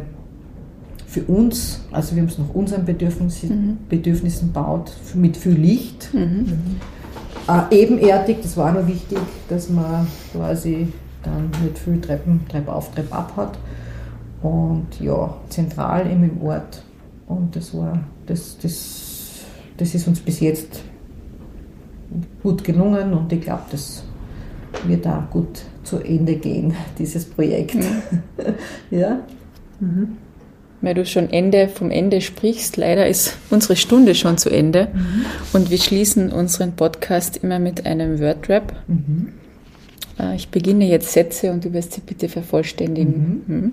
für 1.07 1.23
uns. 1.23 1.81
Also 1.91 2.15
wir 2.15 2.21
haben 2.21 2.29
es 2.29 2.37
nach 2.37 2.53
unseren 2.53 2.85
Bedürfnissen, 2.85 3.79
Bedürfnissen 3.89 4.53
baut, 4.53 4.91
mit 5.15 5.35
viel 5.35 5.53
Licht. 5.53 6.11
Äh, 7.47 7.83
ebenerdig, 7.83 8.41
das 8.41 8.57
war 8.57 8.71
noch 8.71 8.87
wichtig, 8.87 9.19
dass 9.49 9.69
man 9.69 10.07
quasi 10.31 10.91
dann 11.23 11.51
nicht 11.63 11.77
viel 11.77 12.01
Treppen, 12.01 12.47
Treppe 12.47 12.73
auf, 12.73 12.93
Treppe 12.93 13.13
ab 13.13 13.33
hat. 13.35 13.57
Und 14.41 14.87
ja, 14.99 15.35
zentral 15.49 16.09
eben 16.09 16.23
im 16.23 16.41
Ort. 16.41 16.83
Und 17.27 17.55
das 17.55 17.75
war, 17.75 17.99
das, 18.25 18.57
das, 18.61 19.45
das 19.77 19.95
ist 19.95 20.07
uns 20.07 20.19
bis 20.19 20.39
jetzt 20.39 20.83
gut 22.43 22.63
gelungen 22.63 23.13
und 23.13 23.31
ich 23.33 23.41
glaube, 23.41 23.63
das 23.71 24.03
wird 24.85 25.05
da 25.05 25.27
gut 25.31 25.63
zu 25.83 25.99
Ende 25.99 26.35
gehen, 26.35 26.73
dieses 26.99 27.25
Projekt. 27.25 27.77
ja. 28.91 29.19
Weil 30.85 30.93
du 30.93 31.03
schon 31.03 31.31
Ende 31.31 31.67
vom 31.67 31.89
Ende 31.89 32.21
sprichst, 32.21 32.77
leider 32.77 33.07
ist 33.07 33.37
unsere 33.49 33.75
Stunde 33.75 34.13
schon 34.13 34.37
zu 34.37 34.51
Ende 34.51 34.89
und 35.51 35.71
wir 35.71 35.79
schließen 35.79 36.31
unseren 36.31 36.73
Podcast 36.73 37.37
immer 37.37 37.57
mit 37.57 37.87
einem 37.87 38.19
Wordrap. 38.19 38.71
Äh, 40.19 40.35
Ich 40.35 40.49
beginne 40.49 40.85
jetzt 40.87 41.11
Sätze 41.11 41.51
und 41.51 41.65
du 41.65 41.73
wirst 41.73 41.93
sie 41.93 42.01
bitte 42.01 42.29
vervollständigen. 42.29 43.41
Mhm. 43.47 43.71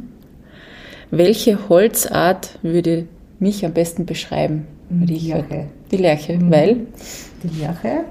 Welche 1.11 1.69
Holzart 1.69 2.59
würde 2.63 3.05
mich 3.39 3.63
am 3.67 3.75
besten 3.75 4.07
beschreiben? 4.07 4.67
Ich 5.07 5.27
Lerche. 5.27 5.35
heute- 5.37 5.65
Die 5.91 5.97
Lerche, 5.99 6.39
weil 6.49 6.77
Die 7.43 7.61
Lerche, 7.61 8.05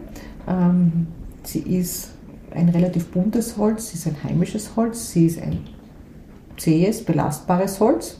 ähm, 0.48 1.08
sie 1.42 1.62
ist 1.62 2.10
ein 2.54 2.70
relativ 2.70 3.08
buntes 3.08 3.58
Holz, 3.58 3.90
sie 3.90 3.96
ist 3.98 4.06
ein 4.06 4.18
heimisches 4.24 4.76
Holz, 4.76 5.10
sie 5.12 5.26
ist 5.26 5.42
ein 5.42 5.58
zähes, 6.58 7.02
belastbares 7.04 7.80
Holz. 7.80 8.20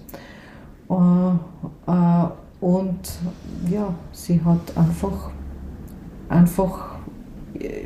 Äh, 0.92 1.92
äh, 1.92 2.26
und 2.60 3.00
ja, 3.72 3.94
sie 4.12 4.40
hat 4.44 4.76
einfach, 4.78 5.30
einfach 6.30 6.96
äh, 7.60 7.86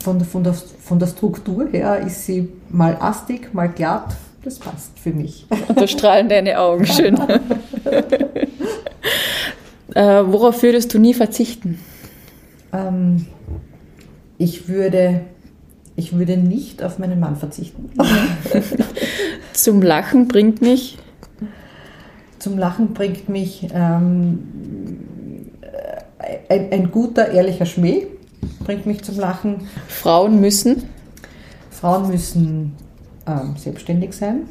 von, 0.00 0.18
der- 0.18 0.26
von, 0.26 0.44
der, 0.44 0.52
von 0.54 0.98
der 0.98 1.06
Struktur 1.06 1.68
her 1.70 2.00
ist 2.00 2.26
sie 2.26 2.48
mal 2.68 2.96
astig, 3.00 3.54
mal 3.54 3.68
glatt. 3.68 4.14
Das 4.44 4.58
passt 4.58 4.98
für 4.98 5.10
mich. 5.10 5.46
und 5.68 5.80
da 5.80 5.86
strahlen 5.86 6.28
deine 6.28 6.58
Augen 6.58 6.84
schön. 6.84 7.16
äh, 9.94 10.22
worauf 10.26 10.62
würdest 10.62 10.92
du 10.94 10.98
nie 10.98 11.14
verzichten? 11.14 11.78
Ähm, 12.72 13.26
ich, 14.38 14.68
würde, 14.68 15.20
ich 15.96 16.16
würde 16.16 16.36
nicht 16.36 16.82
auf 16.82 16.98
meinen 16.98 17.20
Mann 17.20 17.36
verzichten. 17.36 17.90
Zum 19.52 19.80
Lachen 19.82 20.26
bringt 20.28 20.60
mich 20.60 20.98
Zum 22.42 22.58
Lachen 22.58 22.92
bringt 22.92 23.28
mich 23.28 23.68
ähm, 23.72 24.42
ein, 26.48 26.72
ein 26.72 26.90
guter, 26.90 27.30
ehrlicher 27.30 27.66
Schmäh, 27.66 28.08
bringt 28.64 28.84
mich 28.84 29.02
zum 29.04 29.18
Lachen. 29.18 29.68
Frauen 29.86 30.40
müssen 30.40 30.82
Frauen 31.82 32.06
müssen 32.06 32.76
ähm, 33.26 33.56
selbstständig 33.56 34.12
sein 34.12 34.42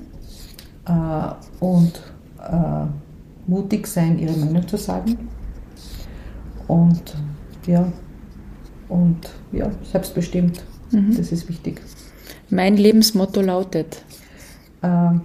äh, 0.86 1.64
und 1.64 1.94
äh, 2.40 2.88
mutig 3.48 3.88
sein, 3.88 4.20
ihre 4.20 4.34
Meinung 4.34 4.68
zu 4.68 4.76
sagen. 4.76 5.30
Und 6.68 7.16
ja, 7.66 7.88
und 8.90 9.30
ja, 9.54 9.72
selbstbestimmt. 9.90 10.66
Das 10.92 11.32
ist 11.32 11.48
wichtig. 11.48 11.80
Mein 12.50 12.76
Lebensmotto 12.76 13.40
lautet. 13.40 14.04
Ähm, 14.84 15.22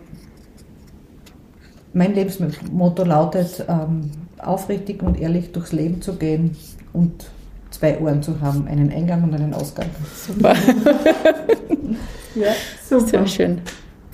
mein 1.97 2.15
Lebensmotto 2.15 3.05
lautet, 3.05 3.65
ähm, 3.69 4.11
aufrichtig 4.39 5.03
und 5.03 5.19
ehrlich 5.19 5.53
durchs 5.53 5.73
Leben 5.73 6.03
zu 6.03 6.17
gehen 6.17 6.55
und 6.93 7.31
zwei 7.71 7.99
Ohren 7.99 8.23
zu 8.23 8.39
haben, 8.41 8.69
einen 8.69 8.93
Eingang 8.93 9.25
und 9.25 9.35
einen 9.35 9.55
Ausgang. 9.55 9.89
Super. 10.15 10.55
ja, 12.35 12.53
super. 12.87 13.07
Sehr 13.07 13.27
schön. 13.27 13.61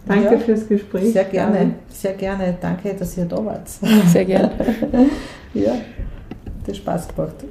Danke 0.07 0.35
ja, 0.35 0.39
fürs 0.39 0.69
Gespräch. 0.69 1.13
Sehr 1.13 1.25
gerne, 1.25 1.75
sehr 1.89 2.13
gerne. 2.15 2.57
Danke, 2.61 2.95
dass 2.95 3.17
ihr 3.17 3.25
da 3.25 3.45
wart. 3.45 3.69
Sehr 3.69 4.25
gerne. 4.25 4.51
ja, 5.55 5.75
hat 6.67 6.77
Spaß 6.77 7.09
gemacht. 7.09 7.45